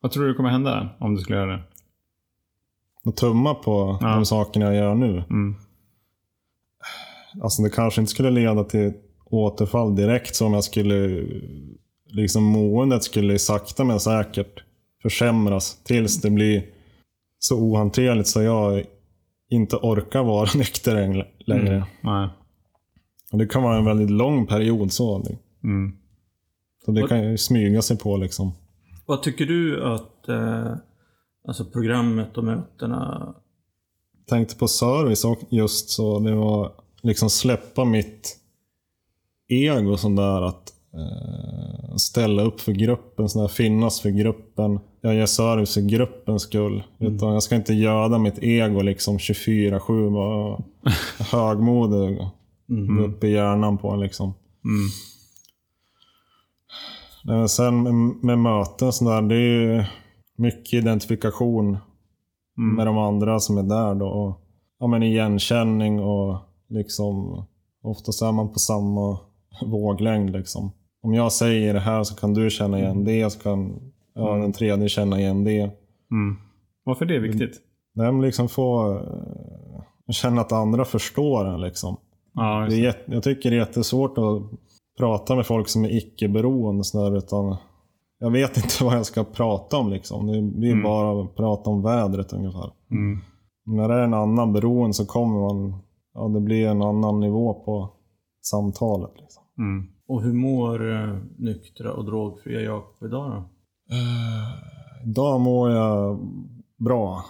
Vad 0.00 0.12
tror 0.12 0.24
du 0.26 0.34
kommer 0.34 0.50
hända 0.50 0.88
om 0.98 1.14
du 1.14 1.20
skulle 1.22 1.38
göra 1.38 1.52
det? 1.52 1.62
Och 3.04 3.16
tumma 3.16 3.54
på 3.54 3.98
Ja. 4.00 4.08
de 4.08 4.26
sakerna 4.26 4.64
jag 4.64 4.74
gör 4.74 4.94
nu. 4.94 5.08
Mm. 5.30 5.54
Alltså 7.42 7.62
det 7.62 7.70
kanske 7.70 8.00
inte 8.00 8.10
skulle 8.10 8.30
leda 8.30 8.64
till 8.64 8.92
återfall 9.32 9.96
direkt 9.96 10.36
som 10.36 10.52
jag 10.54 10.64
skulle... 10.64 11.26
Liksom 12.14 12.42
måendet 12.44 13.04
skulle 13.04 13.38
sakta 13.38 13.84
men 13.84 14.00
säkert 14.00 14.64
försämras 15.02 15.78
tills 15.84 16.20
det 16.20 16.30
blir 16.30 16.66
så 17.38 17.58
ohanterligt 17.58 18.28
så 18.28 18.42
jag 18.42 18.84
inte 19.50 19.76
orkar 19.76 20.22
vara 20.24 20.48
nykter 20.54 20.96
läng- 20.96 21.24
längre. 21.38 21.86
Nej. 22.00 22.28
Och 23.32 23.38
det 23.38 23.46
kan 23.46 23.62
vara 23.62 23.76
en 23.76 23.84
väldigt 23.84 24.10
lång 24.10 24.46
period 24.46 24.92
så. 24.92 25.24
Mm. 25.64 25.96
Så 26.84 26.92
det 26.92 27.08
kan 27.08 27.30
ju 27.30 27.38
smyga 27.38 27.82
sig 27.82 27.98
på 27.98 28.16
liksom. 28.16 28.52
Vad 29.06 29.22
tycker 29.22 29.46
du 29.46 29.84
att 29.84 30.28
eh, 30.28 30.74
alltså 31.48 31.64
programmet 31.64 32.38
och 32.38 32.44
mötena... 32.44 33.34
Tänkte 34.26 34.56
på 34.56 34.68
service 34.68 35.24
och 35.24 35.38
just 35.50 35.90
så. 35.90 36.18
Det 36.18 36.34
var 36.34 36.72
liksom 37.02 37.30
släppa 37.30 37.84
mitt 37.84 38.38
ego 39.48 39.96
sån 39.96 40.16
där 40.16 40.42
att 40.42 40.72
eh, 40.94 41.96
ställa 41.96 42.42
upp 42.42 42.60
för 42.60 42.72
gruppen, 42.72 43.28
sån 43.28 43.42
där, 43.42 43.48
finnas 43.48 44.00
för 44.00 44.10
gruppen. 44.10 44.80
Jag 45.00 45.14
gör 45.14 45.26
service 45.26 45.74
för 45.74 45.80
gruppens 45.80 46.42
skull. 46.42 46.82
Utan 46.98 47.32
jag 47.32 47.42
ska 47.42 47.54
inte 47.54 47.74
göda 47.74 48.18
mitt 48.18 48.38
ego 48.38 48.82
liksom 48.82 49.18
24-7. 49.18 50.12
Vara 50.12 50.62
högmodig. 51.32 52.18
Gå 52.66 53.02
upp 53.04 53.24
i 53.24 53.28
hjärnan 53.28 53.78
på 53.78 53.90
en 53.90 54.00
liksom. 54.00 54.34
Mm. 54.64 54.88
Nej, 57.24 57.36
men 57.36 57.48
sen 57.48 57.82
med, 57.82 57.94
med 58.22 58.38
möten 58.38 58.92
sån 58.92 59.08
där, 59.08 59.22
det 59.22 59.34
är 59.34 59.38
ju 59.38 59.84
mycket 60.36 60.72
identifikation 60.72 61.78
med 62.76 62.86
de 62.86 62.98
andra 62.98 63.40
som 63.40 63.58
är 63.58 63.62
där 63.62 63.94
då. 63.94 64.06
Och, 64.06 64.40
ja, 64.78 64.86
men 64.86 65.02
igenkänning 65.02 66.00
och 66.00 66.38
liksom 66.68 67.44
oftast 67.82 68.22
är 68.22 68.32
man 68.32 68.52
på 68.52 68.58
samma 68.58 69.18
våglängd 69.66 70.30
liksom. 70.30 70.72
Om 71.02 71.14
jag 71.14 71.32
säger 71.32 71.74
det 71.74 71.80
här 71.80 72.04
så 72.04 72.16
kan 72.16 72.34
du 72.34 72.50
känna 72.50 72.78
igen 72.78 73.04
det, 73.04 73.30
så 73.30 73.38
kan 73.38 73.92
ja, 74.14 74.34
den 74.34 74.52
tredje 74.52 74.88
känna 74.88 75.20
igen 75.20 75.44
det. 75.44 75.60
Mm. 76.10 76.36
Varför 76.84 77.04
är 77.04 77.08
det 77.08 77.18
viktigt? 77.18 77.60
Nej, 77.94 78.12
men 78.12 78.22
liksom 78.22 78.48
få 78.48 78.92
eh, 78.96 80.12
känna 80.12 80.40
att 80.40 80.52
andra 80.52 80.84
förstår 80.84 81.44
en 81.48 81.60
liksom. 81.60 81.96
Ja, 82.34 82.66
Det 82.70 82.76
är 82.76 82.82
det. 82.82 83.14
jag 83.14 83.22
tycker 83.22 83.50
det 83.50 83.56
är 83.56 83.60
jättesvårt 83.60 84.18
att 84.18 84.42
prata 84.98 85.36
med 85.36 85.46
folk 85.46 85.68
som 85.68 85.84
är 85.84 85.96
icke-beroende. 85.96 86.82
Utan 87.18 87.56
jag 88.18 88.30
vet 88.30 88.56
inte 88.64 88.84
vad 88.84 88.96
jag 88.96 89.06
ska 89.06 89.24
prata 89.24 89.76
om. 89.76 89.90
Liksom. 89.90 90.26
Det 90.26 90.42
blir 90.42 90.82
bara 90.82 91.22
att 91.22 91.36
prata 91.36 91.70
om 91.70 91.82
vädret 91.82 92.32
ungefär. 92.32 92.70
Mm. 92.90 93.20
När 93.66 93.88
det 93.88 93.94
är 93.94 94.04
en 94.04 94.14
annan 94.14 94.52
beroende 94.52 94.94
så 94.94 95.06
kommer 95.06 95.40
man... 95.40 95.82
Ja, 96.14 96.28
det 96.28 96.40
blir 96.40 96.66
en 96.68 96.82
annan 96.82 97.20
nivå 97.20 97.54
på 97.54 97.90
samtalet. 98.42 99.10
Liksom. 99.20 99.41
Mm. 99.58 99.88
Och 100.06 100.22
hur 100.22 100.32
mår 100.32 100.92
eh, 100.92 101.18
nyktra 101.38 101.92
och 101.92 102.04
drogfria 102.04 102.60
Jakob 102.60 103.08
idag 103.08 103.30
då? 103.30 103.48
Idag 105.04 105.40
mår 105.40 105.70
jag 105.70 106.18
bra, 106.78 107.24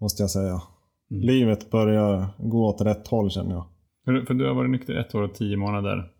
måste 0.00 0.22
jag 0.22 0.30
säga. 0.30 0.62
Livet 1.10 1.70
börjar 1.70 2.26
gå 2.38 2.68
åt 2.68 2.80
rätt 2.80 3.08
håll 3.08 3.30
känner 3.30 3.54
jag. 3.54 3.64
För, 4.04 4.26
för 4.26 4.34
du 4.34 4.46
har 4.46 4.54
varit 4.54 4.70
nykter 4.70 4.94
ett 4.94 5.14
år 5.14 5.22
och 5.22 5.34
tio 5.34 5.56
månader. 5.56 6.10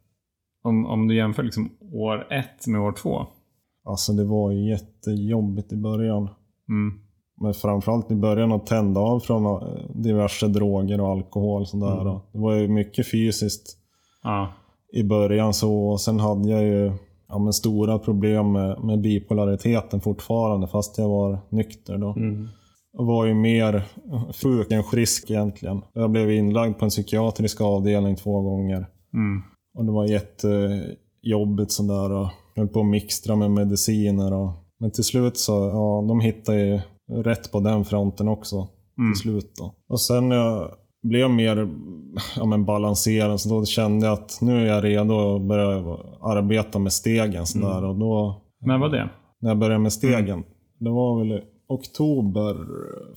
Om, 0.63 0.87
om 0.87 1.09
du 1.09 1.17
jämför 1.17 1.43
liksom 1.43 1.71
år 1.93 2.33
ett 2.33 2.67
med 2.67 2.81
år 2.81 2.93
två. 2.93 3.27
Alltså 3.85 4.13
det 4.13 4.25
var 4.25 4.51
ju 4.51 4.71
jättejobbigt 4.71 5.73
i 5.73 5.77
början. 5.77 6.29
Mm. 6.69 7.01
Men 7.41 7.55
framförallt 7.55 8.11
i 8.11 8.15
början 8.15 8.53
att 8.53 8.67
tända 8.67 9.01
av 9.01 9.21
från 9.21 9.45
eh, 9.45 9.91
diverse 9.95 10.49
droger 10.49 11.01
och 11.01 11.09
alkohol. 11.09 11.63
och 11.63 11.69
Sådär. 11.69 12.21
Det 12.33 12.39
var 12.39 12.55
ju 12.55 12.69
mycket 12.69 13.11
fysiskt 13.11 13.79
Ja. 14.23 14.53
I 14.93 15.05
början. 15.05 15.55
så 15.55 15.75
och 15.75 16.01
Sen 16.01 16.21
hade 16.21 16.51
jag 16.51 16.63
ju 16.63 16.93
ja, 17.29 17.39
men 17.39 17.53
stora 17.53 17.99
problem 17.99 18.53
med, 18.53 18.85
med 18.85 19.01
bipolariteten 19.01 20.01
fortfarande 20.01 20.69
fast 20.69 20.99
jag 20.99 21.09
var 21.09 21.39
nykter 21.49 21.99
då. 21.99 22.15
Och 22.99 23.07
var 23.07 23.27
ju 23.27 23.35
mer 23.35 23.83
sjuk 24.43 24.73
än 24.73 24.85
frisk 24.85 25.31
egentligen. 25.31 25.83
Jag 25.93 26.11
blev 26.11 26.31
inlagd 26.31 26.79
på 26.79 26.85
en 26.85 26.91
psykiatrisk 26.91 27.61
avdelning 27.61 28.17
två 28.17 28.41
gånger. 28.41 28.87
Mm. 29.15 29.43
Och 29.79 29.85
det 29.85 29.93
var 29.93 30.07
jättejobbigt 30.07 31.73
sådär. 31.73 32.13
Och 32.13 32.29
höll 32.57 32.69
på 32.69 32.81
att 32.81 32.87
mixtra 32.87 33.37
med 33.37 33.51
mediciner. 33.51 34.33
Och, 34.33 34.51
men 34.81 34.91
till 34.91 35.05
slut 35.05 35.39
så, 35.39 35.53
ja, 35.53 36.05
de 36.09 36.21
hittade 36.21 36.61
ju 36.61 36.81
rätt 37.23 37.53
på 37.53 37.61
den 37.61 37.85
fronten 37.85 38.29
också. 38.29 38.69
Till 38.97 39.21
slut 39.21 39.53
då. 39.57 39.75
Och 39.89 40.01
sen 40.01 40.31
jag 40.31 40.71
blev 41.03 41.31
mer 41.31 41.69
ja, 42.37 42.45
men 42.47 42.65
balanserad 42.65 43.41
så 43.41 43.49
då 43.49 43.65
kände 43.65 44.07
jag 44.07 44.13
att 44.13 44.39
nu 44.41 44.61
är 44.61 44.67
jag 44.67 44.85
redo 44.85 45.37
att 45.37 45.43
börja 45.43 45.97
arbeta 46.21 46.79
med 46.79 46.93
stegen. 46.93 47.47
Sådär. 47.47 47.85
Och 47.85 47.95
då, 47.97 48.43
När 48.61 48.79
var 48.79 48.89
det? 48.89 49.09
när 49.41 49.51
jag 49.51 49.59
började 49.59 49.79
med 49.83 49.93
stegen, 49.93 50.45
det 50.79 50.91
var 50.91 51.19
väl 51.19 51.33
i 51.33 51.41
oktober 51.69 52.57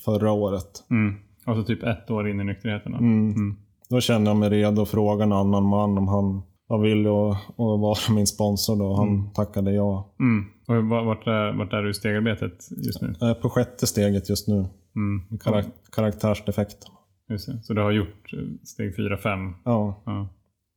förra 0.05 0.31
året. 0.31 0.83
Mm. 0.91 1.15
Alltså 1.45 1.63
typ 1.63 1.83
ett 1.83 2.11
år 2.11 2.29
in 2.29 2.39
i 2.39 2.43
nykterheten. 2.43 2.91
då. 2.91 2.97
Mm. 2.97 3.55
Då 3.89 4.01
kände 4.01 4.29
jag 4.29 4.38
mig 4.38 4.49
redo 4.49 4.81
att 4.81 4.89
fråga 4.89 5.23
en 5.23 5.31
annan 5.31 5.63
man 5.63 5.97
om 5.97 6.07
han 6.07 6.41
var 6.67 6.77
villig 6.79 7.09
att, 7.09 7.38
att 7.49 7.79
vara 7.79 8.13
min 8.15 8.27
sponsor. 8.27 8.75
Då. 8.75 8.93
Han 8.93 9.29
tackade 9.33 9.71
ja. 9.73 10.13
Mm. 10.19 10.45
Och 10.67 10.89
va- 10.89 11.03
vart 11.03 11.27
är, 11.27 11.57
vart 11.57 11.73
är 11.73 11.81
du 11.81 11.89
i 11.89 11.93
stegarbetet 11.93 12.53
just 12.86 13.01
nu? 13.01 13.13
Jag 13.19 13.29
är 13.29 13.33
på 13.33 13.49
sjätte 13.49 13.88
steget 13.88 14.29
just 14.29 14.47
nu. 14.47 14.65
Mm. 14.95 15.39
Karak 15.43 15.65
karaktärsdefekten. 15.95 16.91
Just 17.30 17.47
det. 17.47 17.63
Så 17.63 17.73
du 17.73 17.82
har 17.82 17.91
gjort 17.91 18.34
eh, 18.34 18.39
steg 18.63 18.95
4, 18.95 19.17
5. 19.17 19.53
Ja. 19.65 20.01
Ja. 20.05 20.30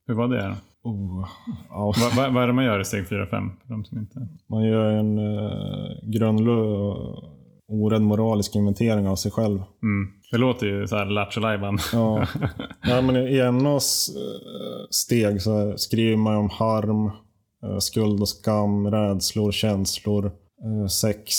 Hur 0.07 0.15
var 0.15 0.29
det? 0.29 0.57
då? 0.83 0.91
Oh. 0.91 1.29
ja. 1.69 1.93
Va, 2.01 2.23
va, 2.23 2.31
vad 2.31 2.43
är 2.43 2.47
det 2.47 2.53
man 2.53 2.65
gör 2.65 2.81
i 2.81 2.85
steg 2.85 3.09
4, 3.09 3.27
5? 3.27 3.51
För 3.63 3.69
de 3.69 3.85
som 3.85 3.99
inte... 3.99 4.29
Man 4.49 4.65
gör 4.65 4.91
en 4.91 5.19
uh, 5.19 5.91
grundlu 6.03 6.53
orädd 7.69 8.03
moralisk 8.03 8.57
inventering 8.57 9.09
av 9.09 9.17
sig 9.17 9.31
själv. 9.31 9.63
Mm. 9.83 10.13
Det 10.31 10.39
låter 10.39 10.67
ju 10.67 10.87
så 10.87 10.97
här 10.97 11.07
Lattjo. 11.07 11.41
Ja. 11.93 12.27
ja, 12.83 13.01
men 13.01 13.17
I 13.17 13.53
NOs 13.53 14.17
eh, 14.17 14.87
steg 14.91 15.43
så 15.43 15.75
skriver 15.77 16.17
man 16.17 16.37
om 16.37 16.51
harm, 16.51 17.07
eh, 17.63 17.79
skuld 17.79 18.21
och 18.21 18.29
skam, 18.29 18.91
rädslor, 18.91 19.53
känslor, 19.53 20.27
eh, 20.27 20.87
sex, 20.87 21.35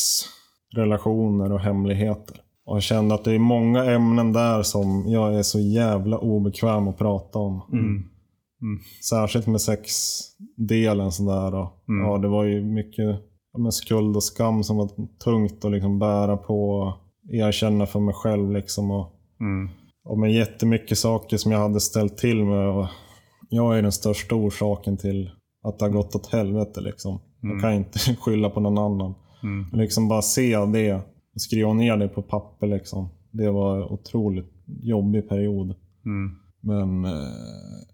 relationer 0.75 1.51
och 1.51 1.59
hemligheter. 1.59 2.37
Och 2.69 2.75
jag 2.75 2.83
kände 2.83 3.15
att 3.15 3.23
det 3.23 3.31
är 3.35 3.39
många 3.39 3.85
ämnen 3.85 4.33
där 4.33 4.63
som 4.63 5.05
jag 5.07 5.35
är 5.35 5.43
så 5.43 5.59
jävla 5.59 6.17
obekväm 6.17 6.87
att 6.87 6.97
prata 6.97 7.39
om. 7.39 7.61
Mm. 7.73 8.03
Särskilt 9.09 9.47
med 9.47 9.61
sexdelen 9.61 11.11
sådär. 11.11 11.55
Och, 11.55 11.67
Ja, 12.05 12.17
det 12.17 12.27
var 12.27 12.43
ju 12.43 12.61
mycket 12.63 13.15
med 13.57 13.73
skuld 13.73 14.15
och 14.15 14.23
skam 14.23 14.63
som 14.63 14.77
var 14.77 14.89
tungt 15.23 15.65
att 15.65 15.71
liksom 15.71 15.99
bära 15.99 16.37
på. 16.37 16.69
och 16.69 16.93
Erkänna 17.31 17.85
för 17.85 17.99
mig 17.99 18.13
själv 18.13 18.51
liksom. 18.51 18.91
Och, 18.91 19.15
Mm. 19.41 19.69
och 20.05 20.19
med 20.19 20.33
jättemycket 20.33 20.97
saker 20.97 21.37
som 21.37 21.51
jag 21.51 21.59
hade 21.59 21.79
ställt 21.79 22.17
till 22.17 22.45
med. 22.45 22.67
Och 22.69 22.87
jag 23.49 23.77
är 23.77 23.81
den 23.81 23.91
största 23.91 24.35
orsaken 24.35 24.97
till 24.97 25.31
att 25.63 25.79
det 25.79 25.85
har 25.85 25.89
gått 25.89 26.15
åt 26.15 26.27
helvete. 26.33 26.81
Liksom. 26.81 27.19
Jag 27.41 27.61
kan 27.61 27.73
inte 27.73 27.99
skylla 28.21 28.49
på 28.49 28.59
någon 28.59 28.77
annan. 28.77 29.15
Mm. 29.43 29.65
Liksom 29.79 30.07
bara 30.07 30.21
se 30.21 30.57
det 30.65 31.01
och 31.39 31.41
skriva 31.41 31.73
ner 31.73 31.97
det 31.97 32.07
på 32.07 32.21
papper. 32.21 32.67
Liksom. 32.67 33.09
Det 33.31 33.51
var 33.51 33.77
en 33.77 33.83
otroligt 33.83 34.53
jobbig 34.81 35.29
period. 35.29 35.75
Mm. 36.05 36.35
Men 36.61 37.05
eh, 37.05 37.29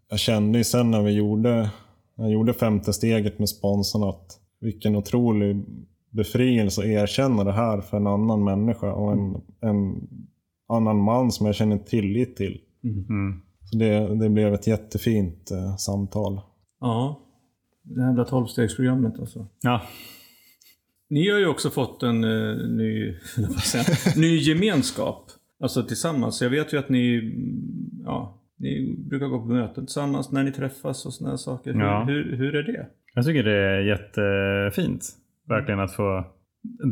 jag 0.10 0.20
kände 0.20 0.58
ju 0.58 0.64
sen 0.64 0.92
när 0.92 1.02
vi 1.02 1.12
gjorde, 1.12 1.70
jag 2.16 2.32
gjorde 2.32 2.54
femte 2.54 2.94
steget 2.94 3.40
med 3.40 3.50
sponsorn 3.50 4.10
att 4.10 4.40
vilken 4.60 4.96
otrolig 4.96 5.66
befrielse 6.10 6.82
att 6.82 6.88
erkänna 6.88 7.44
det 7.44 7.52
här 7.52 7.82
för 7.82 7.98
en 7.98 8.08
annan 8.08 8.44
människa 8.44 8.94
och 8.94 9.12
en, 9.12 9.42
en 9.62 10.08
annan 10.70 10.98
man 10.98 11.32
som 11.32 11.46
jag 11.46 11.56
känner 11.56 11.78
tillit 11.78 12.36
till. 12.36 12.62
Mm. 12.84 13.42
Så 13.64 13.78
det, 13.78 14.16
det 14.16 14.30
blev 14.30 14.54
ett 14.54 14.68
jättefint 14.68 15.52
eh, 15.52 15.76
samtal. 15.76 16.42
Ja. 16.80 17.22
Det 17.84 18.02
här 18.02 18.10
jävla 18.10 18.26
tolvstegsprogrammet 18.26 19.20
alltså. 19.20 19.48
Ja. 19.62 19.82
Ni 21.10 21.30
har 21.30 21.40
ju 21.40 21.48
också 21.48 21.70
fått 21.70 22.04
en 22.04 22.24
eh, 22.24 22.56
ny, 22.70 23.08
jag, 23.74 24.18
ny 24.18 24.38
gemenskap. 24.38 25.26
Alltså 25.64 25.84
tillsammans. 25.84 26.42
Jag 26.42 26.50
vet 26.50 26.74
ju 26.74 26.78
att 26.80 26.90
ni, 26.90 27.18
mm, 27.20 28.04
ja, 28.06 28.42
ni 28.60 28.96
brukar 29.10 29.26
gå 29.28 29.40
på 29.40 29.46
möten 29.46 29.86
tillsammans 29.86 30.32
när 30.32 30.44
ni 30.44 30.52
träffas 30.52 31.06
och 31.06 31.14
sådana 31.14 31.38
saker. 31.38 31.74
Hur, 31.74 31.80
Ja. 31.82 32.04
hur, 32.08 32.36
hur 32.38 32.56
är 32.56 32.64
det? 32.64 32.88
Jag 33.14 33.26
tycker 33.26 33.44
det 33.44 33.56
är 33.58 33.80
jättefint. 33.82 35.06
Verkligen 35.48 35.80
att 35.80 35.94
få 35.96 36.26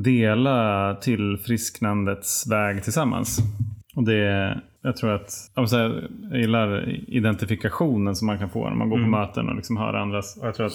dela 0.03 0.95
tillfrisknandets 1.01 2.47
väg 2.51 2.83
tillsammans. 2.83 3.39
Och 3.95 4.03
det, 4.03 4.61
jag 4.81 4.95
tror 4.97 5.11
att, 5.11 5.29
jag, 5.55 5.69
säga, 5.69 5.91
jag 6.31 6.39
gillar 6.39 6.89
identifikationen 7.09 8.15
som 8.15 8.25
man 8.25 8.39
kan 8.39 8.49
få 8.49 8.69
när 8.69 8.75
man 8.75 8.89
går 8.89 8.97
på 8.97 9.09
möten 9.09 9.49
och 9.49 9.55
liksom 9.55 9.77
hör 9.77 9.93
andras. 9.93 10.37
Och 10.41 10.47
jag 10.47 10.55
tror 10.55 10.65
att 10.65 10.71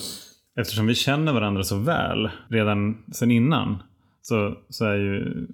eftersom 0.61 0.87
vi 0.87 0.95
känner 0.95 1.33
varandra 1.33 1.63
så 1.63 1.79
väl 1.79 2.31
redan 2.49 3.05
sen 3.13 3.31
innan 3.31 3.77
så, 4.23 4.55
så 4.69 4.85
är 4.85 4.97
ju 4.97 5.47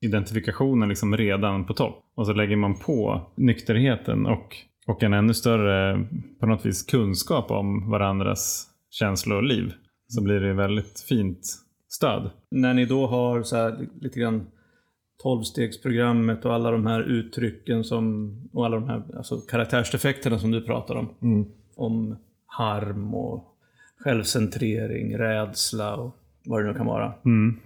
identifikationen 0.00 0.88
liksom 0.88 1.16
redan 1.16 1.64
på 1.66 1.74
topp. 1.74 2.02
Och 2.14 2.26
så 2.26 2.32
lägger 2.32 2.56
man 2.56 2.78
på 2.78 3.26
nykterheten 3.36 4.26
och, 4.26 4.56
och 4.86 5.02
en 5.02 5.12
ännu 5.12 5.34
större 5.34 6.06
på 6.40 6.46
något 6.46 6.66
vis 6.66 6.82
kunskap 6.82 7.50
om 7.50 7.90
varandras 7.90 8.68
känslor 8.90 9.36
och 9.36 9.42
liv. 9.42 9.72
Så 10.08 10.22
blir 10.22 10.40
det 10.40 10.54
väldigt 10.54 11.00
fint 11.08 11.40
stöd. 11.88 12.30
När 12.50 12.74
ni 12.74 12.84
då 12.84 13.06
har 13.06 13.42
så 13.42 13.56
här 13.56 13.86
lite 14.00 14.20
grann 14.20 14.46
tolvstegsprogrammet 15.22 16.44
och 16.44 16.54
alla 16.54 16.70
de 16.70 16.86
här 16.86 17.00
uttrycken 17.02 17.84
som, 17.84 18.34
och 18.52 18.66
alla 18.66 18.76
de 18.76 18.88
här 18.88 19.02
alltså 19.16 19.36
karaktärsdefekterna 19.36 20.38
som 20.38 20.50
du 20.50 20.60
pratar 20.60 20.94
om. 20.94 21.08
Om 21.76 22.16
harm 22.46 23.14
och 23.14 23.51
självcentrering, 24.04 25.18
rädsla 25.18 25.96
och 25.96 26.16
vad 26.44 26.62
det 26.62 26.68
nu 26.68 26.74
kan 26.74 26.86
vara. 26.86 27.12
Mm. 27.24 27.60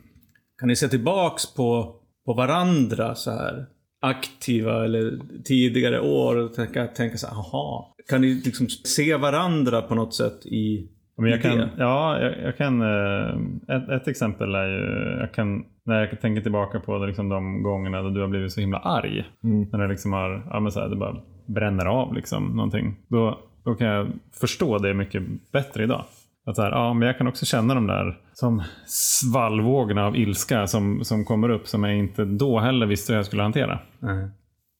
Kan 0.58 0.68
ni 0.68 0.76
se 0.76 0.88
tillbaks 0.88 1.54
på, 1.54 1.96
på 2.26 2.34
varandra 2.34 3.14
så 3.14 3.30
här 3.30 3.66
aktiva 4.02 4.84
eller 4.84 5.18
tidigare 5.44 6.00
år 6.00 6.36
och 6.36 6.54
tänka, 6.54 6.86
tänka 6.86 7.16
så 7.16 7.26
här, 7.26 7.34
aha. 7.34 7.94
Kan 8.08 8.20
ni 8.20 8.34
liksom 8.44 8.68
se 8.68 9.16
varandra 9.16 9.82
på 9.82 9.94
något 9.94 10.14
sätt 10.14 10.46
i, 10.46 10.88
Men 11.18 11.30
jag 11.30 11.42
kan, 11.42 11.68
ja, 11.78 12.20
jag, 12.20 12.42
jag 12.42 12.56
kan, 12.56 12.82
eh, 12.82 13.76
ett, 13.76 13.88
ett 13.88 14.08
exempel 14.08 14.54
är 14.54 14.66
ju, 14.68 15.20
jag 15.20 15.32
kan, 15.32 15.64
när 15.84 16.00
jag 16.00 16.20
tänker 16.20 16.42
tillbaka 16.42 16.80
på 16.80 16.98
det, 16.98 17.06
liksom 17.06 17.28
de 17.28 17.62
gångerna 17.62 18.02
då 18.02 18.10
du 18.10 18.20
har 18.20 18.28
blivit 18.28 18.52
så 18.52 18.60
himla 18.60 18.78
arg. 18.78 19.24
När 19.40 19.78
det 19.78 19.88
liksom 19.88 20.12
har, 20.12 20.46
ja 20.50 20.60
men 20.60 20.72
så 20.72 20.80
här, 20.80 20.88
det 20.88 20.96
bara 20.96 21.16
bränner 21.46 21.86
av 21.86 22.14
liksom 22.14 22.56
någonting. 22.56 22.96
Då, 23.08 23.38
då 23.64 23.74
kan 23.74 23.86
jag 23.86 24.08
förstå 24.40 24.78
det 24.78 24.94
mycket 24.94 25.22
bättre 25.52 25.84
idag. 25.84 26.04
Att 26.46 26.56
så 26.56 26.62
här, 26.62 26.70
ja, 26.70 26.94
men 26.94 27.06
jag 27.06 27.18
kan 27.18 27.26
också 27.26 27.46
känna 27.46 27.74
de 27.74 27.86
där 27.86 28.20
som 28.32 28.62
svallvågorna 28.86 30.06
av 30.06 30.16
ilska 30.16 30.66
som, 30.66 31.04
som 31.04 31.24
kommer 31.24 31.48
upp 31.48 31.68
som 31.68 31.84
jag 31.84 31.96
inte 31.96 32.24
då 32.24 32.60
heller 32.60 32.86
visste 32.86 33.12
hur 33.12 33.18
jag 33.18 33.26
skulle 33.26 33.42
hantera. 33.42 33.78
Nej. 33.98 34.30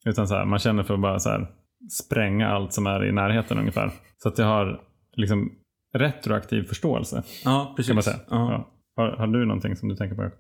Utan 0.07 0.29
så 0.29 0.35
här, 0.35 0.45
man 0.45 0.59
känner 0.59 0.83
för 0.83 0.95
att 0.95 1.01
bara 1.01 1.19
så 1.19 1.29
här, 1.29 1.47
spränga 2.05 2.49
allt 2.49 2.73
som 2.73 2.87
är 2.87 3.05
i 3.05 3.13
närheten 3.13 3.59
ungefär. 3.59 3.91
Så 4.23 4.29
att 4.29 4.39
jag 4.39 4.47
har 4.47 4.81
liksom 5.13 5.53
retroaktiv 5.95 6.63
förståelse. 6.63 7.23
Ja, 7.45 7.73
precis. 7.77 7.89
Kan 7.89 7.97
man 7.97 8.03
säga. 8.03 8.17
Ja. 8.31 8.53
Ja. 8.53 8.69
Har, 8.97 9.17
har 9.17 9.27
du 9.27 9.47
någonting 9.47 9.77
som 9.77 9.89
du 9.89 9.97
tänker 9.97 10.17
på? 10.17 10.23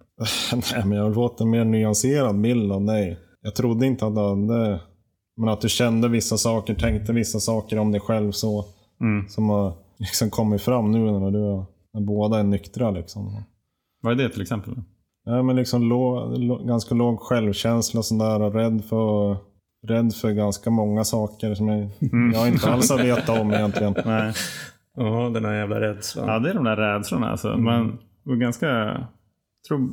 Nej, 0.72 0.84
men 0.86 0.98
jag 0.98 1.04
har 1.04 1.14
fått 1.14 1.40
en 1.40 1.50
mer 1.50 1.64
nyanserad 1.64 2.40
bild 2.40 2.72
av 2.72 2.84
dig. 2.84 3.18
Jag 3.40 3.54
trodde 3.54 3.86
inte 3.86 4.06
att 4.06 4.14
du 4.14 4.20
hade... 4.20 4.80
Men 5.36 5.48
att 5.48 5.60
du 5.60 5.68
kände 5.68 6.08
vissa 6.08 6.36
saker, 6.36 6.74
tänkte 6.74 7.12
vissa 7.12 7.40
saker 7.40 7.78
om 7.78 7.92
dig 7.92 8.00
själv 8.00 8.32
så. 8.32 8.64
Mm. 9.00 9.28
Som 9.28 9.48
har 9.48 9.85
liksom 9.98 10.30
kommit 10.30 10.62
fram 10.62 10.92
nu 10.92 10.98
när 10.98 11.30
du 11.30 11.64
när 11.92 12.00
båda 12.00 12.38
är 12.38 12.44
nyktra 12.44 12.90
liksom. 12.90 13.42
Vad 14.00 14.12
är 14.12 14.16
det 14.16 14.28
till 14.28 14.42
exempel? 14.42 14.74
Ja, 15.24 15.42
men 15.42 15.56
liksom 15.56 15.88
lå, 15.88 16.36
lå, 16.36 16.58
ganska 16.58 16.94
låg 16.94 17.20
självkänsla 17.20 17.98
och 17.98 18.04
sådär 18.04 18.42
och 18.42 18.54
rädd 18.54 18.84
för, 18.84 19.36
rädd 19.86 20.14
för 20.14 20.32
ganska 20.32 20.70
många 20.70 21.04
saker 21.04 21.54
som 21.54 21.68
jag, 21.68 21.90
jag 22.34 22.48
inte 22.48 22.70
alls 22.70 22.90
har 22.90 22.98
vetat 22.98 23.40
om 23.40 23.52
egentligen. 23.52 23.94
Nej. 24.04 24.32
Ja, 24.96 25.30
den 25.34 25.44
här 25.44 25.54
jävla 25.54 25.80
rädslan. 25.80 26.28
Ja, 26.28 26.38
det 26.38 26.50
är 26.50 26.54
de 26.54 26.64
där 26.64 26.76
rädslorna. 26.76 27.30
Alltså. 27.30 27.56
Man 27.56 27.98
är 28.26 28.36
ganska... 28.36 29.00
Tror, 29.68 29.88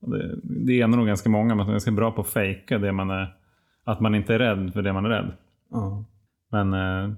det, 0.00 0.38
det 0.42 0.80
är 0.80 0.86
nog 0.86 1.06
ganska 1.06 1.30
många, 1.30 1.48
men 1.48 1.56
man 1.56 1.68
är 1.68 1.72
ganska 1.72 1.90
bra 1.90 2.12
på 2.12 2.20
att 2.20 2.28
fejka 2.28 2.78
det 2.78 2.92
man 2.92 3.10
är... 3.10 3.34
Att 3.84 4.00
man 4.00 4.14
inte 4.14 4.34
är 4.34 4.38
rädd 4.38 4.72
för 4.72 4.82
det 4.82 4.92
man 4.92 5.04
är 5.04 5.08
rädd. 5.08 5.32
Ja. 5.70 6.04
Men 6.50 6.74
eh, 6.74 7.14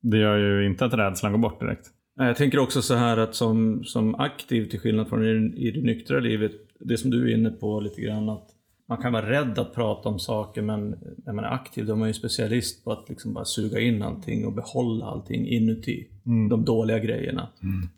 det 0.00 0.18
gör 0.18 0.36
ju 0.38 0.66
inte 0.66 0.84
att 0.84 0.94
rädslan 0.94 1.32
går 1.32 1.38
bort 1.38 1.60
direkt. 1.60 1.86
Jag 2.16 2.36
tänker 2.36 2.58
också 2.58 2.82
så 2.82 2.94
här 2.94 3.16
att 3.16 3.34
som, 3.34 3.84
som 3.84 4.14
aktiv, 4.14 4.68
till 4.68 4.80
skillnad 4.80 5.08
från 5.08 5.24
i, 5.24 5.52
i 5.56 5.70
det 5.70 5.82
nyktra 5.82 6.20
livet, 6.20 6.52
det 6.80 6.98
som 6.98 7.10
du 7.10 7.30
är 7.30 7.36
inne 7.36 7.50
på 7.50 7.80
lite 7.80 8.00
grann, 8.00 8.28
att 8.28 8.48
man 8.88 8.98
kan 8.98 9.12
vara 9.12 9.30
rädd 9.30 9.58
att 9.58 9.74
prata 9.74 10.08
om 10.08 10.18
saker, 10.18 10.62
men 10.62 10.96
när 11.16 11.32
man 11.32 11.44
är 11.44 11.48
aktiv 11.48 11.86
då 11.86 11.92
är 11.92 11.96
man 11.96 12.08
ju 12.08 12.14
specialist 12.14 12.84
på 12.84 12.92
att 12.92 13.08
liksom 13.08 13.34
bara 13.34 13.44
suga 13.44 13.80
in 13.80 14.02
allting 14.02 14.46
och 14.46 14.52
behålla 14.52 15.04
allting 15.04 15.46
inuti. 15.48 16.08
De 16.50 16.64
dåliga 16.64 16.98
grejerna. 16.98 17.48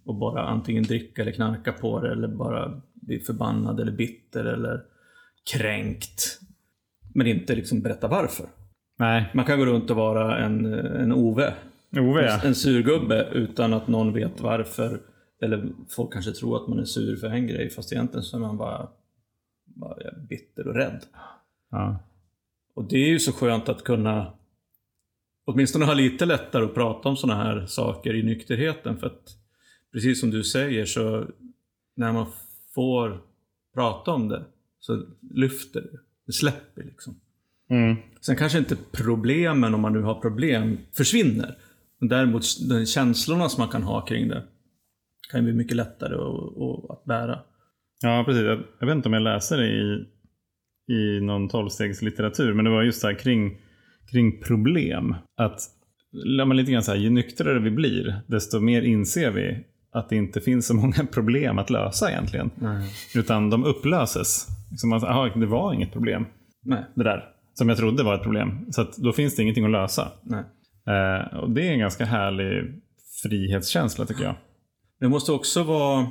Och 0.05 0.15
bara 0.15 0.43
antingen 0.43 0.83
dricka 0.83 1.23
eller 1.23 1.33
knarka 1.33 1.73
på 1.73 2.01
det, 2.01 2.13
eller 2.13 2.29
bara 2.29 2.81
bli 2.95 3.19
förbannad 3.19 3.81
eller 3.81 3.93
bitter 3.93 4.45
eller 4.45 4.81
kränkt. 5.53 6.41
Men 7.15 7.27
inte 7.27 7.55
liksom 7.55 7.81
berätta 7.81 8.09
varför. 8.09 8.47
Nej, 8.99 9.31
Man 9.35 9.45
kan 9.45 9.59
gå 9.59 9.67
runt 9.67 9.91
och 9.91 9.97
vara 9.97 10.39
en, 10.39 10.65
en 10.75 11.13
Ove 11.13 11.55
Ove 11.97 12.27
ja. 12.27 12.41
en 12.45 12.55
surgubbe 12.55 13.29
utan 13.33 13.73
att 13.73 13.89
någon 13.89 14.13
vet 14.13 14.41
varför. 14.41 15.01
Eller 15.43 15.73
folk 15.89 16.13
kanske 16.13 16.33
tror 16.33 16.63
att 16.63 16.69
man 16.69 16.79
är 16.79 16.85
sur 16.85 17.17
för 17.17 17.27
en 17.27 17.47
grej 17.47 17.71
fast 17.71 17.93
egentligen 17.93 18.23
så 18.23 18.37
är 18.37 18.41
man 18.41 18.57
bara, 18.57 18.89
bara 19.65 19.97
bitter 20.29 20.69
och 20.69 20.75
rädd. 20.75 21.01
ja. 21.71 21.99
Och 22.75 22.85
det 22.85 22.97
är 22.97 23.09
ju 23.09 23.19
så 23.19 23.33
skönt 23.33 23.69
att 23.69 23.85
kunna 23.85 24.33
åtminstone 25.45 25.85
ha 25.85 25.95
lite 25.95 26.27
lättare 26.27 26.65
att 26.65 26.75
prata 26.75 27.09
om 27.09 27.17
sådana 27.17 27.45
här 27.45 27.67
saker 27.67 28.15
i 28.15 28.23
nykterheten. 28.23 28.99
För 28.99 29.07
att 29.07 29.37
precis 29.93 30.21
som 30.21 30.31
du 30.31 30.45
säger 30.45 30.87
så 30.87 31.27
när 31.95 32.13
man 32.13 32.27
får 32.75 33.21
prata 33.75 34.11
om 34.11 34.29
det 34.29 34.45
så 34.81 35.07
lyfter 35.35 35.81
det. 35.81 35.99
Det 36.27 36.33
släpper 36.33 36.83
liksom. 36.83 37.21
Mm. 37.71 37.97
Sen 38.21 38.37
kanske 38.37 38.59
inte 38.59 38.77
problemen, 38.93 39.75
om 39.75 39.81
man 39.81 39.93
nu 39.93 40.03
har 40.03 40.15
problem, 40.15 40.79
försvinner. 40.93 41.59
Däremot 42.09 42.43
de 42.69 42.87
känslorna 42.87 43.49
som 43.49 43.61
man 43.61 43.69
kan 43.69 43.83
ha 43.83 44.01
kring 44.01 44.29
det 44.29 44.43
kan 45.31 45.41
ju 45.41 45.45
bli 45.45 45.53
mycket 45.53 45.77
lättare 45.77 46.15
att, 46.15 46.63
att, 46.63 46.91
att 46.91 47.05
bära. 47.05 47.39
Ja, 48.03 48.23
precis. 48.27 48.43
Jag, 48.43 48.63
jag 48.79 48.87
vet 48.87 48.97
inte 48.97 49.09
om 49.09 49.13
jag 49.13 49.23
läser 49.23 49.57
det 49.59 49.69
i, 49.69 50.07
i 50.95 51.21
någon 51.21 51.49
tolvstegslitteratur, 51.49 52.55
men 52.55 52.65
det 52.65 52.71
var 52.71 52.83
just 52.83 53.01
så 53.01 53.07
här 53.07 53.15
kring, 53.15 53.59
kring 54.11 54.41
problem. 54.41 55.15
Att 55.37 55.61
men 56.47 56.57
lite 56.57 56.73
grann 56.73 56.83
så 56.83 56.91
här, 56.91 56.99
ju 56.99 57.11
nyktrare 57.11 57.59
vi 57.59 57.71
blir, 57.71 58.21
desto 58.27 58.61
mer 58.61 58.83
inser 58.83 59.31
vi 59.31 59.65
att 59.93 60.09
det 60.09 60.17
inte 60.17 60.41
finns 60.41 60.67
så 60.67 60.75
många 60.75 61.07
problem 61.13 61.59
att 61.59 61.71
lösa 61.71 62.11
egentligen. 62.11 62.51
Utan 63.15 63.51
de 63.51 63.65
upplöses 63.65 64.49
Liksom, 64.73 64.93
alltså, 64.93 65.09
aha, 65.09 65.29
det 65.35 65.47
var 65.47 65.73
inget 65.73 65.93
problem, 65.93 66.27
Nej. 66.63 66.85
det 66.95 67.05
där. 67.05 67.25
Som 67.55 67.69
jag 67.69 67.79
trodde 67.79 68.03
var 68.03 68.15
ett 68.15 68.23
problem. 68.23 68.67
Så 68.71 68.83
att 68.83 68.97
då 68.97 69.13
finns 69.13 69.37
det 69.37 69.43
ingenting 69.43 69.65
att 69.65 69.71
lösa. 69.71 70.13
Nej. 70.23 70.45
Eh, 70.87 71.39
och 71.39 71.51
det 71.51 71.69
är 71.69 71.73
en 71.73 71.79
ganska 71.79 72.05
härlig 72.05 72.83
frihetskänsla 73.23 74.07
tycker 74.07 74.25
jag. 74.25 74.35
Det 75.01 75.09
måste 75.09 75.33
också 75.33 75.63
vara, 75.63 76.07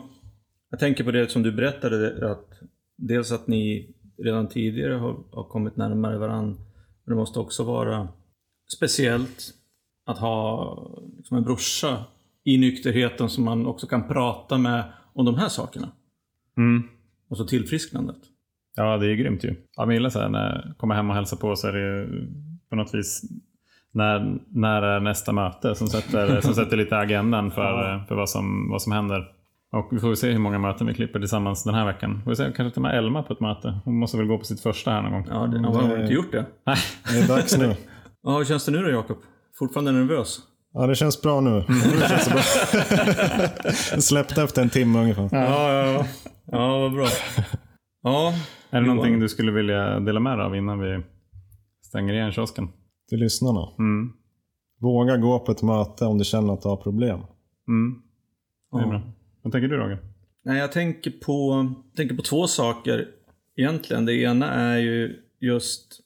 jag 0.69 0.79
tänker 0.79 1.03
på 1.03 1.11
det 1.11 1.31
som 1.31 1.43
du 1.43 1.51
berättade, 1.51 2.31
att 2.31 2.47
dels 2.97 3.31
att 3.31 3.47
ni 3.47 3.93
redan 4.17 4.47
tidigare 4.47 4.93
har, 4.93 5.23
har 5.31 5.43
kommit 5.43 5.75
närmare 5.75 6.17
varandra. 6.17 6.61
Men 7.05 7.15
det 7.15 7.15
måste 7.15 7.39
också 7.39 7.63
vara 7.63 8.07
speciellt 8.77 9.53
att 10.05 10.17
ha 10.17 10.77
liksom 11.17 11.37
en 11.37 11.43
brorsa 11.43 12.05
i 12.43 12.57
nykterheten 12.57 13.29
som 13.29 13.43
man 13.43 13.65
också 13.65 13.87
kan 13.87 14.07
prata 14.07 14.57
med 14.57 14.83
om 15.13 15.25
de 15.25 15.35
här 15.35 15.49
sakerna. 15.49 15.91
Mm. 16.57 16.83
Och 17.29 17.37
så 17.37 17.45
tillfrisknandet. 17.45 18.17
Ja, 18.75 18.97
det 18.97 19.11
är 19.11 19.15
grymt 19.15 19.43
ju. 19.43 19.55
Jag 19.75 19.93
gillar 19.93 20.09
så 20.09 20.19
här, 20.19 20.29
när 20.29 20.65
jag 20.65 20.77
kommer 20.77 20.95
hem 20.95 21.09
och 21.09 21.15
hälsar 21.15 21.37
på 21.37 21.55
så 21.55 21.67
är 21.67 21.73
det 21.73 22.07
på 22.69 22.75
något 22.75 22.93
vis 22.93 23.21
när, 23.93 24.39
när 24.53 24.81
är 24.81 24.99
nästa 24.99 25.31
möte 25.31 25.75
som 25.75 25.87
sätter, 25.87 26.41
som 26.45 26.53
sätter 26.53 26.77
lite 26.77 26.97
agendan 26.97 27.51
för, 27.51 28.03
för 28.07 28.15
vad, 28.15 28.29
som, 28.29 28.69
vad 28.71 28.81
som 28.81 28.91
händer. 28.91 29.27
Och 29.73 29.87
vi 29.91 29.99
får 29.99 30.15
se 30.15 30.31
hur 30.31 30.39
många 30.39 30.59
möten 30.59 30.87
vi 30.87 30.93
klipper 30.93 31.19
tillsammans 31.19 31.63
den 31.63 31.73
här 31.73 31.85
veckan. 31.85 32.17
Vi 32.17 32.23
får 32.23 32.33
se, 32.33 32.51
kanske 32.55 32.75
ta 32.75 32.81
med 32.81 32.97
Elma 32.97 33.23
på 33.23 33.33
ett 33.33 33.39
möte. 33.39 33.79
Hon 33.85 33.99
måste 33.99 34.17
väl 34.17 34.27
gå 34.27 34.37
på 34.37 34.43
sitt 34.45 34.61
första 34.61 34.91
här 34.91 35.01
någon 35.01 35.11
gång. 35.11 35.25
Ja, 35.29 35.47
det, 35.47 35.67
har 35.67 35.87
man 35.87 36.01
inte 36.01 36.13
gjort 36.13 36.31
det? 36.31 36.45
Nej. 36.65 36.77
Det 37.11 37.19
är 37.19 37.27
dags 37.27 37.57
nu. 37.57 37.75
Ja, 38.23 38.37
hur 38.37 38.45
känns 38.45 38.65
det 38.65 38.71
nu 38.71 38.83
då 38.83 38.89
Jakob? 38.89 39.17
Fortfarande 39.59 39.91
nervös? 39.91 40.39
Ja, 40.73 40.87
det 40.87 40.95
känns 40.95 41.21
bra 41.21 41.41
nu. 41.41 41.63
Det 41.67 42.09
känns 42.09 42.29
bra. 42.29 42.41
Jag 43.91 44.03
släppte 44.03 44.43
efter 44.43 44.61
en 44.61 44.69
timme 44.69 44.99
ungefär. 44.99 45.29
Ja, 45.31 45.73
ja, 45.73 45.85
ja. 45.91 46.05
Ja, 46.51 46.79
vad 46.79 46.93
bra. 46.93 47.07
Ja, 48.03 48.33
Är 48.69 48.81
det 48.81 48.87
någonting 48.87 49.19
du 49.19 49.29
skulle 49.29 49.51
vilja 49.51 49.99
dela 49.99 50.19
med 50.19 50.37
dig 50.37 50.45
av 50.45 50.55
innan 50.55 50.79
vi 50.79 51.03
stänger 51.85 52.13
igen 52.13 52.31
kiosken? 52.31 52.69
Till 53.11 53.19
lyssnarna. 53.19 53.67
Mm. 53.79 54.13
Våga 54.79 55.17
gå 55.17 55.39
på 55.39 55.51
ett 55.51 55.61
möte 55.61 56.05
om 56.05 56.17
du 56.17 56.23
känner 56.23 56.53
att 56.53 56.61
du 56.61 56.69
har 56.69 56.77
problem. 56.77 57.19
Mm. 57.67 58.01
Ja. 58.71 59.01
Vad 59.41 59.53
tänker 59.53 59.67
du 59.67 59.77
Roger? 59.77 59.99
Nej, 60.43 60.57
jag 60.57 60.71
tänker 60.71 61.11
på, 61.11 61.67
tänker 61.95 62.15
på 62.15 62.21
två 62.21 62.47
saker 62.47 63.07
egentligen. 63.55 64.05
Det 64.05 64.13
ena 64.13 64.51
är 64.51 64.77
ju 64.77 65.23
just 65.39 65.99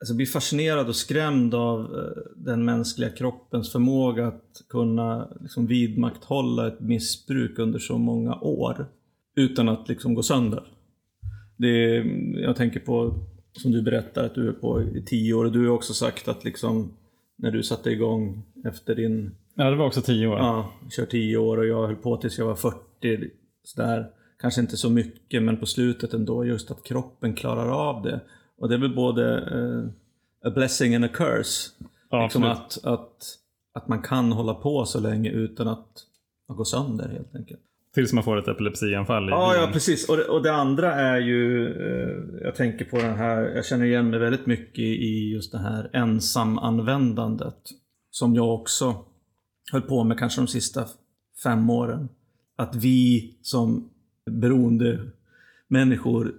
alltså 0.00 0.14
bli 0.14 0.26
fascinerad 0.26 0.88
och 0.88 0.96
skrämd 0.96 1.54
av 1.54 1.80
eh, 1.80 2.22
den 2.36 2.64
mänskliga 2.64 3.10
kroppens 3.10 3.72
förmåga 3.72 4.26
att 4.26 4.62
kunna 4.68 5.28
liksom 5.40 5.66
vidmakthålla 5.66 6.68
ett 6.68 6.80
missbruk 6.80 7.58
under 7.58 7.78
så 7.78 7.98
många 7.98 8.34
år 8.34 8.86
utan 9.36 9.68
att 9.68 9.88
liksom 9.88 10.14
gå 10.14 10.22
sönder. 10.22 10.62
Det 11.56 11.96
är, 11.96 12.04
jag 12.40 12.56
tänker 12.56 12.80
på, 12.80 13.14
som 13.58 13.72
du 13.72 13.82
berättar, 13.82 14.24
att 14.24 14.34
du 14.34 14.48
är 14.48 14.52
på 14.52 14.82
i 14.82 15.02
tio 15.06 15.34
år 15.34 15.44
du 15.44 15.68
har 15.68 15.74
också 15.74 15.94
sagt 15.94 16.28
att 16.28 16.44
liksom 16.44 16.92
när 17.36 17.50
du 17.50 17.62
satte 17.62 17.90
igång 17.90 18.42
efter 18.64 18.94
din 18.94 19.34
Ja, 19.60 19.70
det 19.70 19.76
var 19.76 19.86
också 19.86 20.02
tio 20.02 20.26
år. 20.26 20.38
Ja, 20.38 20.72
kör 20.90 21.06
10 21.06 21.36
år 21.36 21.56
och 21.56 21.66
jag 21.66 21.86
höll 21.86 21.96
på 21.96 22.16
tills 22.16 22.38
jag 22.38 22.46
var 22.46 22.54
40. 22.54 23.30
Sådär. 23.62 24.10
Kanske 24.38 24.60
inte 24.60 24.76
så 24.76 24.90
mycket, 24.90 25.42
men 25.42 25.56
på 25.56 25.66
slutet 25.66 26.14
ändå 26.14 26.44
just 26.44 26.70
att 26.70 26.84
kroppen 26.84 27.34
klarar 27.34 27.68
av 27.68 28.02
det. 28.02 28.20
Och 28.58 28.68
det 28.68 28.74
är 28.74 28.78
väl 28.78 28.94
både 28.94 29.38
eh, 29.38 30.48
a 30.48 30.50
blessing 30.54 30.94
and 30.94 31.04
a 31.04 31.08
curse. 31.08 31.70
Ja, 32.10 32.22
liksom 32.22 32.42
att, 32.42 32.84
att, 32.84 33.38
att 33.74 33.88
man 33.88 34.02
kan 34.02 34.32
hålla 34.32 34.54
på 34.54 34.84
så 34.84 35.00
länge 35.00 35.30
utan 35.30 35.68
att, 35.68 35.88
att 36.48 36.56
gå 36.56 36.64
sönder 36.64 37.08
helt 37.08 37.34
enkelt. 37.34 37.60
Tills 37.98 38.12
man 38.12 38.24
får 38.24 38.38
ett 38.38 38.48
epilepsianfall 38.48 39.28
Ja, 39.28 39.54
ja 39.54 39.70
precis. 39.72 40.08
Och 40.08 40.16
det, 40.16 40.24
och 40.24 40.42
det 40.42 40.52
andra 40.52 40.94
är 40.94 41.18
ju, 41.20 41.66
eh, 41.66 42.44
jag 42.44 42.54
tänker 42.54 42.84
på 42.84 42.96
den 42.96 43.16
här, 43.16 43.40
jag 43.40 43.66
känner 43.66 43.84
igen 43.84 44.10
mig 44.10 44.18
väldigt 44.18 44.46
mycket 44.46 44.84
i 44.84 45.30
just 45.32 45.52
det 45.52 45.58
här 45.58 45.90
ensamanvändandet. 45.92 47.58
Som 48.10 48.34
jag 48.34 48.54
också 48.54 49.04
höll 49.72 49.82
på 49.82 50.04
med 50.04 50.18
kanske 50.18 50.40
de 50.40 50.46
sista 50.46 50.84
fem 51.42 51.70
åren. 51.70 52.08
Att 52.56 52.74
vi 52.74 53.34
som 53.42 53.90
beroende 54.30 55.00
människor 55.68 56.34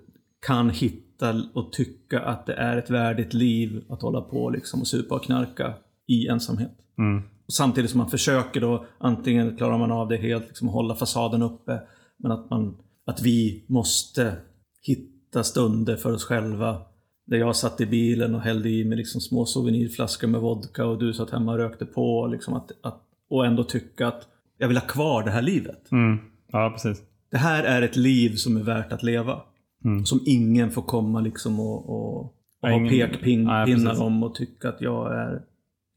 kan 0.48 0.70
hitta 0.70 1.44
och 1.54 1.72
tycka 1.72 2.20
att 2.20 2.46
det 2.46 2.54
är 2.54 2.78
ett 2.78 2.90
värdigt 2.90 3.34
liv 3.34 3.84
att 3.90 4.02
hålla 4.02 4.22
på 4.22 4.50
liksom 4.50 4.82
och 4.82 4.88
supa 4.88 5.16
och 5.16 5.24
knarka 5.24 5.74
i 6.08 6.28
ensamhet. 6.28 6.78
Mm. 6.98 7.24
Samtidigt 7.52 7.92
som 7.92 7.98
man 7.98 8.10
försöker 8.10 8.62
då, 8.62 8.86
antingen 8.98 9.58
klarar 9.58 9.78
man 9.78 9.92
av 9.92 10.08
det 10.08 10.18
helt, 10.18 10.48
liksom 10.48 10.68
hålla 10.68 10.96
fasaden 10.96 11.42
uppe. 11.42 11.82
Men 12.18 12.32
att, 12.32 12.50
man, 12.50 12.78
att 13.06 13.22
vi 13.22 13.66
måste 13.68 14.36
hitta 14.82 15.44
stunder 15.44 15.96
för 15.96 16.14
oss 16.14 16.24
själva. 16.24 16.82
Där 17.26 17.38
jag 17.38 17.56
satt 17.56 17.82
i 17.82 17.86
bilen 17.86 18.36
och 18.36 18.42
hällde 18.42 18.70
i 18.70 18.86
mig 18.86 18.98
liksom 18.98 19.22
små 19.22 19.46
souvenirflaskor 19.46 20.28
med 20.28 20.42
vodka 20.42 20.86
och 20.86 21.00
du 21.00 21.14
satt 21.14 21.30
hemma 21.30 21.52
och 21.52 21.58
rökte 21.58 21.86
på. 21.86 22.28
Liksom 22.28 22.54
att, 22.54 22.72
att, 22.82 23.02
och 23.30 23.46
ändå 23.46 23.64
tycka 23.64 24.08
att 24.08 24.28
jag 24.58 24.68
vill 24.68 24.78
ha 24.78 24.88
kvar 24.88 25.24
det 25.24 25.32
här 25.32 25.42
livet. 25.42 25.92
Mm. 25.92 26.18
Ja, 26.52 26.70
precis. 26.70 27.02
Det 27.32 27.38
här 27.38 27.64
är 27.64 27.82
ett 27.82 27.96
liv 27.96 28.36
som 28.36 28.58
är 28.58 28.64
värt 28.64 28.92
att 28.92 29.04
leva. 29.04 29.42
Mm. 29.86 30.06
Som 30.06 30.20
ingen 30.26 30.72
får 30.72 30.82
komma 30.82 31.22
liksom 31.22 31.60
och, 31.60 31.90
och, 31.90 32.20
och 32.20 32.34
Ja, 32.62 32.70
ha 32.70 32.90
pekpinnar 32.90 34.02
om 34.02 34.24
och 34.24 34.36
tycka 34.36 34.70
att 34.70 34.82
jag 34.82 35.16
är, 35.16 35.42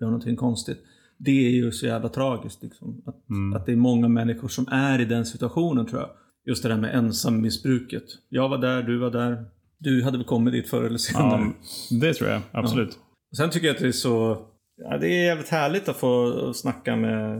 gör 0.01 0.07
någonting 0.07 0.37
konstigt. 0.37 0.79
Det 1.25 1.47
är 1.47 1.51
ju 1.51 1.73
så 1.73 1.87
jävla 1.87 2.09
tragiskt. 2.09 2.63
Liksom. 2.63 3.03
Att, 3.07 3.29
Mm. 3.31 3.53
att 3.57 3.67
det 3.67 3.73
är 3.73 3.77
många 3.77 4.09
människor 4.09 4.49
som 4.49 4.69
är 4.69 4.99
i 5.01 5.05
den 5.05 5.27
situationen 5.27 5.87
tror 5.87 6.01
jag. 6.01 6.11
Just 6.47 6.63
det 6.63 6.69
där 6.69 6.77
med 6.77 6.95
ensammissbruket. 6.95 8.05
Jag 8.29 8.49
var 8.49 8.59
där, 8.59 8.83
du 8.83 8.99
var 8.99 9.11
där. 9.11 9.45
Du 9.79 10.03
hade 10.03 10.19
väl 10.19 10.27
kommit 10.27 10.53
dit 10.55 10.69
förr 10.69 10.85
eller 10.85 10.99
senare. 10.99 11.53
Ja, 11.91 11.97
det 12.01 12.15
tror 12.15 12.31
jag. 12.31 12.43
Absolut. 12.53 12.99
Sen 13.37 13.51
tycker 13.51 13.67
jag 13.67 13.75
att 13.75 13.83
det 13.83 13.89
är 13.89 13.93
så... 13.93 14.47
Ja, 14.77 14.99
det 14.99 15.07
är 15.09 15.25
jävligt 15.25 15.49
härligt 15.49 15.89
att 15.89 15.97
få 15.97 16.53
snacka 16.55 16.97
med, 16.97 17.39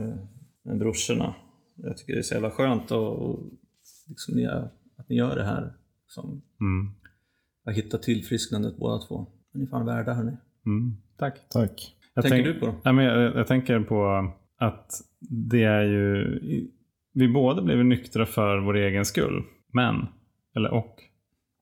med 0.65 0.79
brorsorna. 0.79 1.35
Jag 1.75 1.97
tycker 1.97 2.13
det 2.13 2.19
är 2.19 2.23
så 2.23 2.33
jävla 2.33 2.51
skönt 2.51 2.91
och, 2.91 3.13
och 3.29 3.39
liksom 4.07 4.35
ni, 4.35 4.43
är- 4.43 4.69
att 4.97 5.09
ni 5.09 5.15
gör 5.15 5.35
det 5.35 5.43
här. 5.45 5.73
Liksom, 6.05 6.41
Mm. 6.61 6.93
att 7.65 7.73
hitta 7.75 7.97
tillfrisknandet 7.97 8.77
båda 8.77 8.97
två. 9.07 9.27
Ni 9.53 9.63
är 9.63 9.67
fan 9.67 9.85
värda 9.85 10.13
hörni. 10.13 10.37
Mm. 10.65 10.97
Tack. 11.17 11.49
Tack. 11.49 11.95
Jag 12.15 12.25
Tänker 12.25 12.43
tänk- 12.43 12.55
du 12.55 12.59
på 12.59 12.65
då? 12.65 12.75
Ja, 12.83 12.91
men 12.91 13.05
jag, 13.05 13.35
jag 13.35 13.47
tänker 13.47 13.79
på 13.79 14.31
att 14.59 14.91
det 15.51 15.63
är 15.63 15.83
ju... 15.83 16.39
Vi 17.13 17.27
båda 17.27 17.61
blev 17.61 17.85
nyktra 17.85 18.25
för 18.25 18.57
vår 18.57 18.77
egen 18.77 19.05
skull. 19.05 19.43
Men, 19.73 20.07
eller 20.55 20.73
och. 20.73 20.95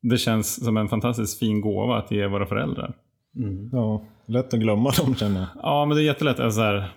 Det 0.02 0.18
känns 0.18 0.66
som 0.66 0.78
en 0.78 0.88
fantastiskt 0.88 1.40
fin 1.40 1.62
gåva 1.62 1.98
att 1.98 2.12
ge 2.12 2.28
våra 2.28 2.46
föräldrar. 2.46 2.94
Mm. 3.36 3.70
Ja, 3.72 4.04
lätt 4.26 4.54
att 4.54 4.60
glömma 4.60 4.92
dem 5.06 5.16
känner 5.16 5.40
jag. 5.40 5.48
Ja, 5.64 5.86
men 5.86 5.98
det 5.98 6.04
är 6.04 6.06
jättelätt. 6.06 6.40
Alltså, 6.40 6.58
så 6.58 6.64
här, 6.64 6.90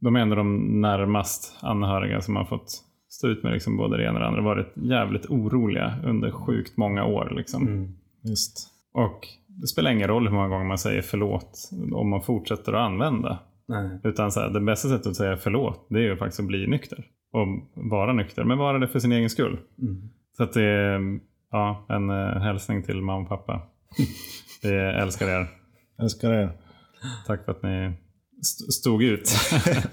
de 0.00 0.16
är 0.16 0.20
ändå 0.20 0.36
de 0.36 0.80
närmast 0.80 1.58
anhöriga 1.60 2.20
som 2.20 2.36
har 2.36 2.44
fått 2.44 2.82
stå 3.08 3.28
ut 3.28 3.42
med 3.42 3.52
liksom 3.52 3.76
både 3.76 3.96
det 3.96 4.04
ena 4.04 4.12
och 4.14 4.20
det 4.20 4.26
andra. 4.26 4.42
Varit 4.42 4.72
jävligt 4.74 5.26
oroliga 5.26 5.94
under 6.04 6.30
sjukt 6.30 6.76
många 6.76 7.04
år. 7.04 7.32
Liksom. 7.36 7.66
Mm. 7.66 7.94
Visst. 8.22 8.68
Och 8.94 9.28
det 9.60 9.66
spelar 9.66 9.90
ingen 9.90 10.08
roll 10.08 10.28
hur 10.28 10.34
många 10.34 10.48
gånger 10.48 10.64
man 10.64 10.78
säger 10.78 11.02
förlåt 11.02 11.70
om 11.92 12.10
man 12.10 12.22
fortsätter 12.22 12.72
att 12.72 12.80
använda. 12.86 13.38
Nej. 13.68 14.00
Utan 14.04 14.32
så 14.32 14.40
här, 14.40 14.50
det 14.50 14.60
bästa 14.60 14.88
sättet 14.88 15.06
att 15.06 15.16
säga 15.16 15.36
förlåt, 15.36 15.86
det 15.90 15.98
är 15.98 16.02
ju 16.02 16.16
faktiskt 16.16 16.40
att 16.40 16.46
bli 16.46 16.66
nykter. 16.66 17.04
Och 17.32 17.46
vara 17.90 18.12
nykter, 18.12 18.44
men 18.44 18.58
vara 18.58 18.78
det 18.78 18.88
för 18.88 18.98
sin 18.98 19.12
egen 19.12 19.30
skull. 19.30 19.58
Mm. 19.82 20.08
Så 20.36 20.42
att 20.42 20.52
det 20.52 20.62
är 20.64 21.20
ja, 21.50 21.86
en 21.88 22.10
eh, 22.10 22.42
hälsning 22.42 22.82
till 22.82 23.00
mamma 23.02 23.22
och 23.22 23.28
pappa. 23.28 23.62
Vi 24.62 24.74
älskar 24.74 25.28
er. 25.28 25.46
Älskar 26.02 26.32
er. 26.32 26.52
Tack 27.26 27.44
för 27.44 27.52
att 27.52 27.62
ni 27.62 27.92
st- 28.40 28.72
stod 28.72 29.02
ut 29.02 29.28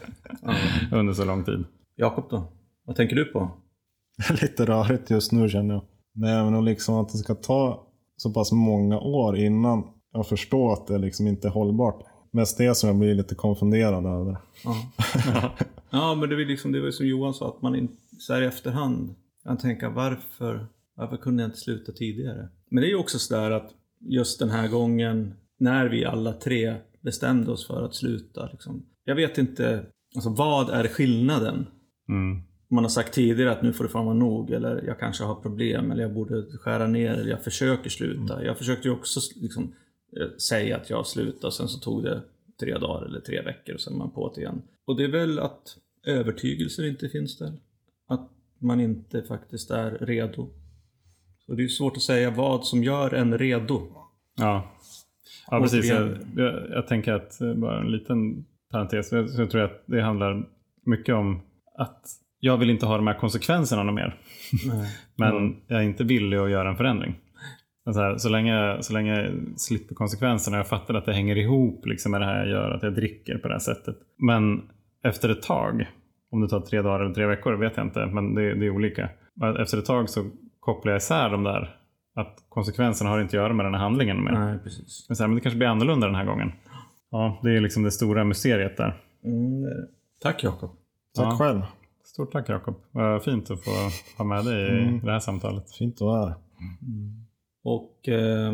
under 0.91 1.14
så 1.14 1.26
lång 1.26 1.43
tid. 1.43 1.66
Jakob 1.95 2.26
då? 2.30 2.51
Vad 2.86 2.95
tänker 2.95 3.16
du 3.16 3.26
på? 3.26 3.51
Lite 4.41 4.66
rörigt 4.66 5.10
just 5.10 5.32
nu 5.32 5.49
känner 5.49 5.74
jag. 5.74 5.84
Nej 6.16 6.43
men 6.43 6.55
och 6.55 6.64
liksom 6.64 6.95
att 6.95 7.10
det 7.10 7.18
ska 7.18 7.36
ta 7.36 7.88
så 8.22 8.34
pass 8.34 8.51
många 8.51 8.99
år 8.99 9.38
innan 9.38 9.84
jag 10.13 10.28
förstår 10.28 10.74
att 10.74 10.88
det 10.88 10.97
liksom 10.97 11.28
inte 11.28 11.47
är 11.47 11.51
hållbart. 11.51 12.03
Mest 12.32 12.57
det 12.57 12.76
som 12.76 12.89
jag 12.89 12.99
blir 12.99 13.15
lite 13.15 13.36
konfunderad 13.36 14.05
över. 14.05 14.38
Ja. 14.63 14.76
ja, 15.89 16.15
men 16.15 16.30
det 16.30 16.36
var 16.36 16.45
liksom, 16.45 16.72
det 16.72 16.82
var 16.82 16.91
som 16.91 17.07
Johan 17.07 17.34
sa, 17.34 17.47
att 17.47 17.61
man 17.61 17.76
in, 17.76 17.89
så 18.20 18.34
här 18.34 18.41
i 18.41 18.45
efterhand 18.45 19.15
kan 19.43 19.57
tänka 19.57 19.89
varför, 19.89 20.67
varför 20.95 21.17
kunde 21.17 21.43
jag 21.43 21.47
inte 21.47 21.59
sluta 21.59 21.91
tidigare? 21.91 22.49
Men 22.72 22.82
det 22.82 22.88
är 22.88 22.89
ju 22.89 22.99
också 22.99 23.20
sådär 23.20 23.51
att 23.51 23.70
just 23.99 24.39
den 24.39 24.49
här 24.49 24.67
gången 24.67 25.34
när 25.59 25.89
vi 25.89 26.05
alla 26.05 26.34
tre 26.34 26.76
bestämde 27.01 27.51
oss 27.51 27.67
för 27.67 27.86
att 27.86 27.95
sluta. 27.95 28.49
Liksom, 28.51 28.86
jag 29.03 29.15
vet 29.15 29.38
inte, 29.38 29.86
alltså 30.15 30.30
vad 30.30 30.70
är 30.70 30.88
skillnaden? 30.88 31.65
Mm. 32.09 32.49
Man 32.72 32.84
har 32.84 32.89
sagt 32.89 33.13
tidigare 33.13 33.51
att 33.51 33.61
nu 33.61 33.74
får 33.74 33.84
det 33.84 33.89
fan 33.89 34.05
vara 34.05 34.15
nog 34.15 34.51
eller 34.51 34.84
jag 34.88 34.99
kanske 34.99 35.24
har 35.24 35.36
problem 35.36 35.91
eller 35.91 36.03
jag 36.03 36.13
borde 36.13 36.57
skära 36.57 36.88
ner 36.88 37.13
eller 37.13 37.30
jag 37.30 37.43
försöker 37.43 37.89
sluta. 37.89 38.43
Jag 38.43 38.57
försökte 38.57 38.88
ju 38.88 38.93
också 38.93 39.20
liksom, 39.36 39.63
eh, 40.20 40.38
säga 40.38 40.78
att 40.78 40.89
jag 40.89 41.07
slutar 41.07 41.47
och 41.47 41.53
sen 41.53 41.67
så 41.67 41.80
tog 41.80 42.03
det 42.03 42.22
tre 42.59 42.78
dagar 42.78 43.05
eller 43.05 43.20
tre 43.20 43.41
veckor 43.41 43.76
och 43.76 43.82
sen 43.82 43.97
man 43.97 44.11
på 44.11 44.34
det 44.36 44.41
igen. 44.41 44.61
Och 44.86 44.97
det 44.97 45.03
är 45.03 45.11
väl 45.11 45.39
att 45.39 45.78
övertygelser 46.05 46.86
inte 46.86 47.09
finns 47.09 47.38
där. 47.38 47.53
Att 48.07 48.30
man 48.59 48.80
inte 48.80 49.24
faktiskt 49.24 49.72
är 49.72 49.91
redo. 49.91 50.49
Och 51.47 51.55
det 51.55 51.63
är 51.63 51.67
svårt 51.67 51.97
att 51.97 52.03
säga 52.03 52.32
vad 52.32 52.65
som 52.65 52.84
gör 52.84 53.13
en 53.13 53.38
redo. 53.38 53.82
Ja, 54.36 54.72
ja 55.51 55.61
precis. 55.61 55.86
Jag, 55.86 56.17
jag, 56.36 56.70
jag 56.70 56.88
tänker 56.88 57.13
att, 57.13 57.41
eh, 57.41 57.53
bara 57.53 57.82
en 57.82 57.91
liten 57.91 58.45
parentes, 58.72 59.11
jag, 59.11 59.30
jag 59.38 59.51
tror 59.51 59.61
att 59.61 59.84
det 59.86 60.01
handlar 60.01 60.49
mycket 60.86 61.15
om 61.15 61.41
att 61.78 62.05
jag 62.40 62.58
vill 62.58 62.70
inte 62.70 62.86
ha 62.86 62.98
de 62.98 63.08
här 63.08 63.14
konsekvenserna 63.20 63.84
något 63.84 63.96
mer. 63.96 64.16
Men 65.16 65.56
jag 65.68 65.80
är 65.80 65.84
inte 65.84 66.04
villig 66.04 66.38
att 66.38 66.50
göra 66.50 66.70
en 66.70 66.76
förändring. 66.78 67.16
Så, 67.94 68.00
här, 68.00 68.18
så, 68.18 68.30
länge, 68.30 68.78
så 68.82 68.94
länge 68.94 69.22
jag 69.22 69.34
slipper 69.60 69.96
konsekvenserna, 69.96 70.58
jag 70.58 70.68
fattar 70.68 70.94
att 70.94 71.06
det 71.06 71.14
hänger 71.14 71.36
ihop 71.36 71.86
liksom, 71.86 72.12
med 72.12 72.22
det 72.22 72.26
här 72.26 72.38
jag 72.38 72.48
gör, 72.50 72.72
att 72.72 72.84
jag 72.84 72.96
dricker 72.96 73.38
på 73.38 73.48
det 73.48 73.54
här 73.54 73.60
sättet. 73.60 73.96
Men 74.18 74.62
efter 75.04 75.30
ett 75.30 75.42
tag, 75.42 75.86
om 76.32 76.42
det 76.42 76.50
tar 76.50 76.60
tre 76.60 76.82
dagar 76.82 77.00
eller 77.00 77.14
tre 77.14 77.26
veckor 77.26 77.54
vet 77.54 77.78
jag 77.78 77.86
inte, 77.86 78.06
men 78.06 78.36
det, 78.36 78.56
det 78.56 78.66
är 78.66 78.70
olika. 78.70 79.10
Efter 79.62 79.78
ett 79.78 79.86
tag 79.86 80.10
så 80.10 80.26
kopplar 80.60 80.92
jag 80.92 80.98
isär 80.98 81.30
de 81.30 81.44
där, 81.44 81.76
att 82.16 82.36
konsekvenserna 82.50 83.10
har 83.10 83.22
inte 83.22 83.30
att 83.30 83.34
göra 83.44 83.54
med 83.54 83.66
den 83.66 83.74
här 83.74 83.82
handlingen 83.82 84.24
mer. 84.24 84.32
Nej, 84.32 84.60
precis. 84.64 85.06
Men, 85.10 85.16
så 85.16 85.24
här, 85.24 85.28
men 85.28 85.36
det 85.36 85.42
kanske 85.42 85.58
blir 85.58 85.68
annorlunda 85.68 86.08
den 86.08 86.16
här 86.16 86.26
gången. 86.26 86.52
Ja, 87.12 87.40
det 87.44 87.50
är 87.58 87.62
liksom 87.62 87.84
det 87.84 87.92
stora 87.92 88.24
mysteriet 88.24 88.78
där. 88.78 89.02
Mm. 89.26 89.88
Tack 90.22 90.44
Jakob. 90.44 90.70
Tack 91.16 91.26
Ja. 91.26 91.38
själv. 91.38 91.62
Stort 92.14 92.32
tack 92.32 92.49
Jakob. 92.49 92.76
Vad 92.91 93.24
fint 93.24 93.51
att 93.51 93.64
få 93.64 93.72
ha 94.18 94.26
med 94.26 94.45
dig 94.45 94.82
i 94.95 94.99
det 95.03 95.12
här 95.12 95.20
samtalet. 95.20 95.72
Fint 95.72 95.95
att 95.95 96.01
vara 96.01 96.26
här. 96.30 96.36
Och 97.64 98.10
eh, 98.10 98.51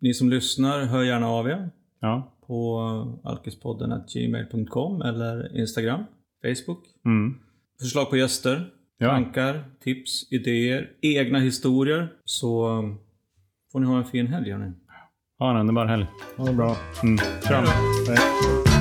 ni 0.00 0.14
som 0.14 0.30
lyssnar, 0.30 0.84
hör 0.84 1.02
gärna 1.02 1.26
av 1.28 1.48
er 1.48 1.70
Ja. 2.00 2.32
på 2.46 2.80
alkispodden 3.24 4.02
gmail.com 4.14 5.02
eller 5.02 5.60
Instagram, 5.60 6.04
Facebook. 6.42 6.84
Mm. 7.04 7.34
Förslag 7.80 8.10
på 8.10 8.16
gäster, 8.16 8.70
Ja. 8.98 9.08
tankar, 9.08 9.64
tips, 9.80 10.32
idéer, 10.32 10.90
egna 11.02 11.38
historier. 11.38 12.08
Så 12.24 12.68
um, 12.68 12.98
får 13.72 13.80
ni 13.80 13.86
ha 13.86 13.98
en 13.98 14.04
fin 14.04 14.26
helg 14.26 14.50
hörni. 14.52 14.72
Ha 15.38 15.50
en 15.50 15.56
underbar 15.56 15.86
helg. 15.86 16.06
Ha 16.36 16.44
det 16.44 16.52
bra. 16.52 16.76
Mm. 17.02 17.18
Kram. 17.42 17.64
Hej. 18.08 18.73